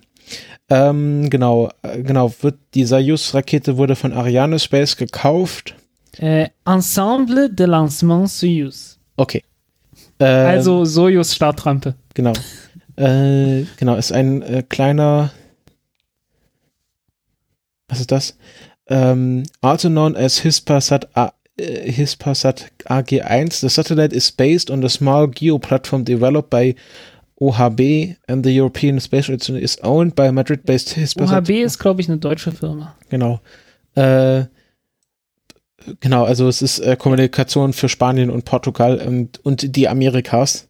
[0.70, 5.76] Ähm, genau, äh, genau, wird, die Soyuz-Rakete wurde von Ariane Space gekauft.
[6.18, 9.00] Äh, Ensemble de Lancement Soyuz.
[9.16, 9.44] Okay.
[10.20, 11.96] Ähm, Also Soyuz Startrampe.
[12.14, 12.34] Genau.
[13.02, 15.32] Äh, genau, ist ein äh, kleiner.
[17.88, 18.38] Was ist das?
[18.88, 23.60] Ähm, also known as Hispasat, A, äh, Hispasat AG1.
[23.60, 26.76] The satellite is based on the small geo platform developed by
[27.40, 31.50] OHB and the European Space Agency is owned by Madrid-based Hispasat.
[31.50, 32.96] OHB ist, glaube ich, eine deutsche Firma.
[33.10, 33.42] Genau.
[33.96, 34.46] Äh,
[36.00, 40.68] genau, also es ist äh, Kommunikation für Spanien und Portugal und, und die Amerikas.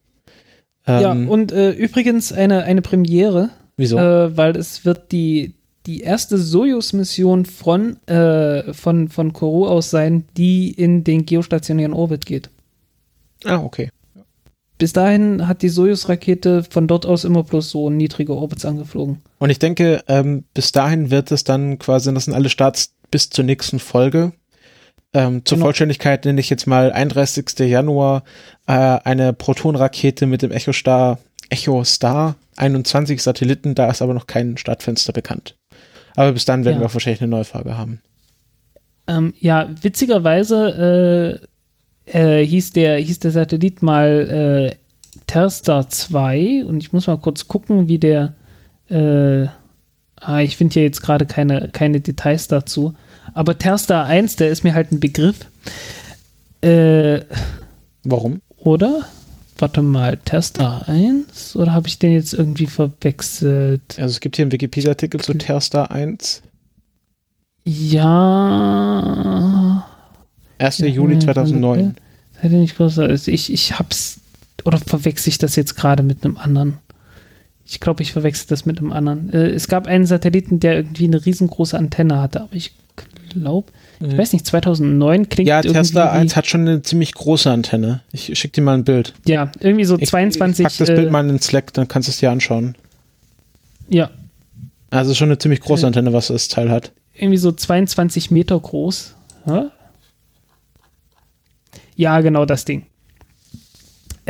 [0.88, 3.98] Ja, Ähm, und äh, übrigens eine, eine Premiere, wieso?
[3.98, 5.54] äh, weil es wird die,
[5.86, 12.26] die erste Soyuz-Mission von, äh, von, von Kourou aus sein, die in den geostationären Orbit
[12.26, 12.50] geht.
[13.46, 13.90] ah, okay.
[14.78, 19.20] Bis dahin hat die Soyuz-Rakete von dort aus immer bloß so niedrige Orbits angeflogen.
[19.38, 23.30] Und ich denke, ähm, bis dahin wird es dann quasi, das sind alle Starts bis
[23.30, 24.32] zur nächsten Folge.
[25.14, 25.66] Ähm, zur Genau.
[25.68, 27.60] Vollständigkeit nenne ich jetzt mal 31.
[27.60, 28.24] Januar
[28.68, 34.28] äh, eine Protonrakete mit dem Echo Star, Echo Star 21 Satelliten, da ist aber noch
[34.28, 35.56] kein Startfenster bekannt.
[36.16, 36.88] Aber bis dann werden Ja.
[36.88, 38.02] wir wahrscheinlich eine neue Frage haben.
[39.08, 41.40] Ähm, ja, witzigerweise
[42.08, 44.76] äh, äh, hieß, der, hieß der Satellit mal äh,
[45.28, 48.34] Terstar 2 und ich muss mal kurz gucken, wie der.
[48.90, 49.48] Äh,
[50.20, 52.94] ah, ich finde hier jetzt gerade keine, keine Details dazu.
[53.34, 55.38] Aber Terstar 1, der ist mir halt ein Begriff.
[56.62, 57.22] Äh,
[58.04, 58.42] Warum?
[58.58, 59.06] oder?
[59.58, 61.56] Warte mal, Terstar 1?
[61.56, 63.82] Oder habe ich den jetzt irgendwie verwechselt?
[63.98, 66.42] Also es gibt hier einen Wikipedia-Artikel zu Terstar 1.
[67.64, 68.18] Ja.
[70.58, 70.80] 1.
[70.80, 71.96] Juli 2009.
[72.38, 73.04] Hätte nicht größer.
[73.04, 74.20] Also ich, ich hab's.
[74.66, 76.80] Oder verwechsel ich das jetzt gerade mit einem anderen?
[77.66, 79.32] Ich glaube, ich verwechsel das mit einem anderen.
[79.32, 82.74] Äh, es gab einen Satelliten, der irgendwie eine riesengroße Antenne hatte, aber ich
[83.32, 85.62] glaube, ich weiß nicht, 2009 klingt Ja.
[85.62, 88.02] Tesla wie- 1 hat schon eine ziemlich große Antenne.
[88.12, 89.14] Ich schick dir mal ein Bild.
[89.26, 90.66] Ja, irgendwie so Ich, 22.
[90.66, 92.76] Ich pack das äh, Bild mal in den Slack, dann kannst du es dir anschauen.
[93.90, 94.10] Ja,
[94.90, 95.88] Also schon eine ziemlich große Äh.
[95.88, 96.92] Antenne, was das Teil hat.
[97.14, 99.16] irgendwie so 22 Meter groß.
[99.46, 99.64] Hä?
[101.96, 102.86] Ja, genau das Ding.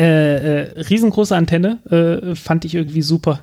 [0.01, 3.41] Äh, äh, riesengroße Antenne, äh, fand ich irgendwie super.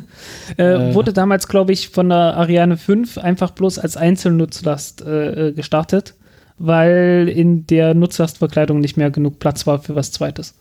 [0.56, 0.94] äh.
[0.94, 6.14] Wurde damals, glaube ich, von der Ariane 5 einfach bloß als Einzelnutzlast äh, gestartet,
[6.56, 10.54] weil in der Nutzlastverkleidung nicht mehr genug Platz war für was Zweites.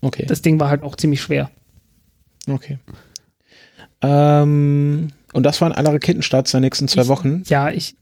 [0.00, 0.24] Okay.
[0.26, 1.50] Das Ding war halt auch ziemlich schwer.
[2.48, 2.78] okay.
[4.00, 7.44] Ähm, und das waren alle Raketenstarts der nächsten zwei Ich- Wochen.
[7.46, 7.94] Ja, ich,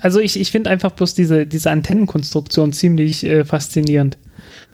[0.00, 4.18] also ich, ich finde einfach bloß diese, diese Antennenkonstruktion ziemlich faszinierend.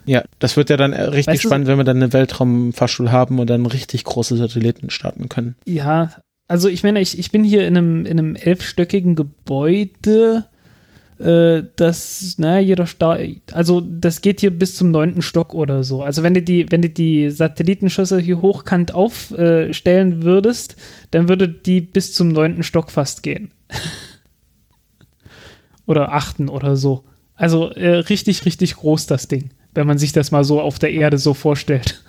[0.04, 3.38] Ja, das wird ja dann äh, richtig Weißt spannend, wenn wir dann eine Weltraumfahrstuhl haben
[3.38, 5.56] und dann richtig große Satelliten starten können.
[5.64, 6.10] Ja,
[6.48, 10.46] also ich meine, ich, ich bin hier in einem, in einem elfstöckigen Gebäude,
[11.18, 13.18] äh, das, na, jeder Star,
[13.52, 16.02] also das geht hier bis zum neunten Stock oder so.
[16.02, 20.76] Also wenn du die, wenn du die Satellitenschüssel hier hochkant aufstellen würdest,
[21.12, 23.52] dann würde die bis zum neunten Stock fast gehen.
[25.86, 27.04] oder achten oder so.
[27.34, 30.92] Also äh, richtig, richtig groß das Ding, wenn man sich das mal so auf der
[30.92, 32.02] Erde so vorstellt.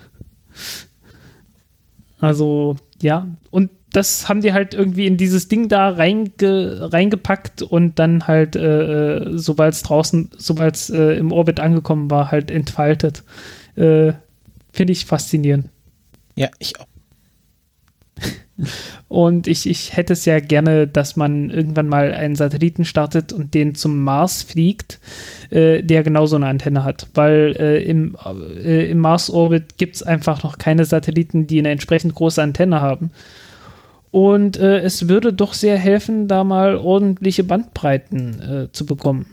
[2.19, 3.27] Also, ja.
[3.51, 8.55] Und das haben die halt irgendwie in dieses Ding da reinge reingepackt und dann halt,
[8.55, 13.23] äh, äh, sobald es draußen, sobald es äh, im Orbit angekommen war, halt entfaltet.
[13.75, 14.13] Äh,
[14.71, 15.69] Finde ich faszinierend.
[16.35, 16.87] Ja, ich auch.
[19.07, 23.53] Und ich, ich hätte es ja gerne, dass man irgendwann mal einen Satelliten startet und
[23.53, 24.99] den zum Mars fliegt,
[25.49, 27.07] äh, der genauso eine Antenne hat.
[27.13, 28.15] Weil äh, im,
[28.63, 33.11] äh, im Mars-Orbit gibt es einfach noch keine Satelliten, die eine entsprechend große Antenne haben.
[34.11, 39.25] Und äh, es würde doch sehr helfen, da mal ordentliche Bandbreiten äh, zu bekommen.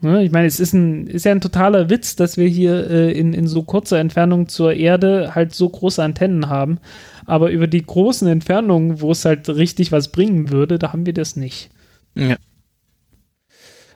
[0.00, 3.12] Ne, Ich meine, es ist, ein, ist ja ein totaler Witz, dass wir hier äh,
[3.12, 6.78] in, in so kurzer Entfernung zur Erde halt so große Antennen haben.
[7.26, 11.12] Aber über die großen Entfernungen, wo es halt richtig was bringen würde, da haben wir
[11.12, 11.70] das nicht.
[12.14, 12.36] Ja.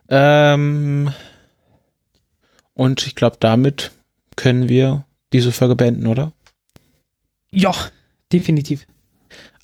[0.09, 1.13] Ähm,
[2.75, 3.93] und ich glaube, damit
[4.37, 6.33] können wir diese Folge beenden, oder?
[7.53, 7.75] Ja,
[8.33, 8.87] definitiv.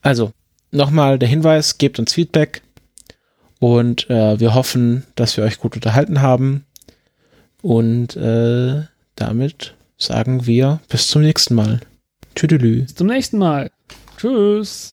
[0.00, 0.32] Also,
[0.70, 2.62] nochmal der Hinweis, gebt uns Feedback
[3.58, 6.64] und äh, wir hoffen, dass wir euch gut unterhalten haben.
[7.62, 8.82] Und äh,
[9.16, 11.80] damit sagen wir bis zum nächsten Mal.
[12.36, 12.82] Tüdelü.
[12.82, 13.70] Bis zum nächsten Mal.
[14.18, 14.84] Tschüss.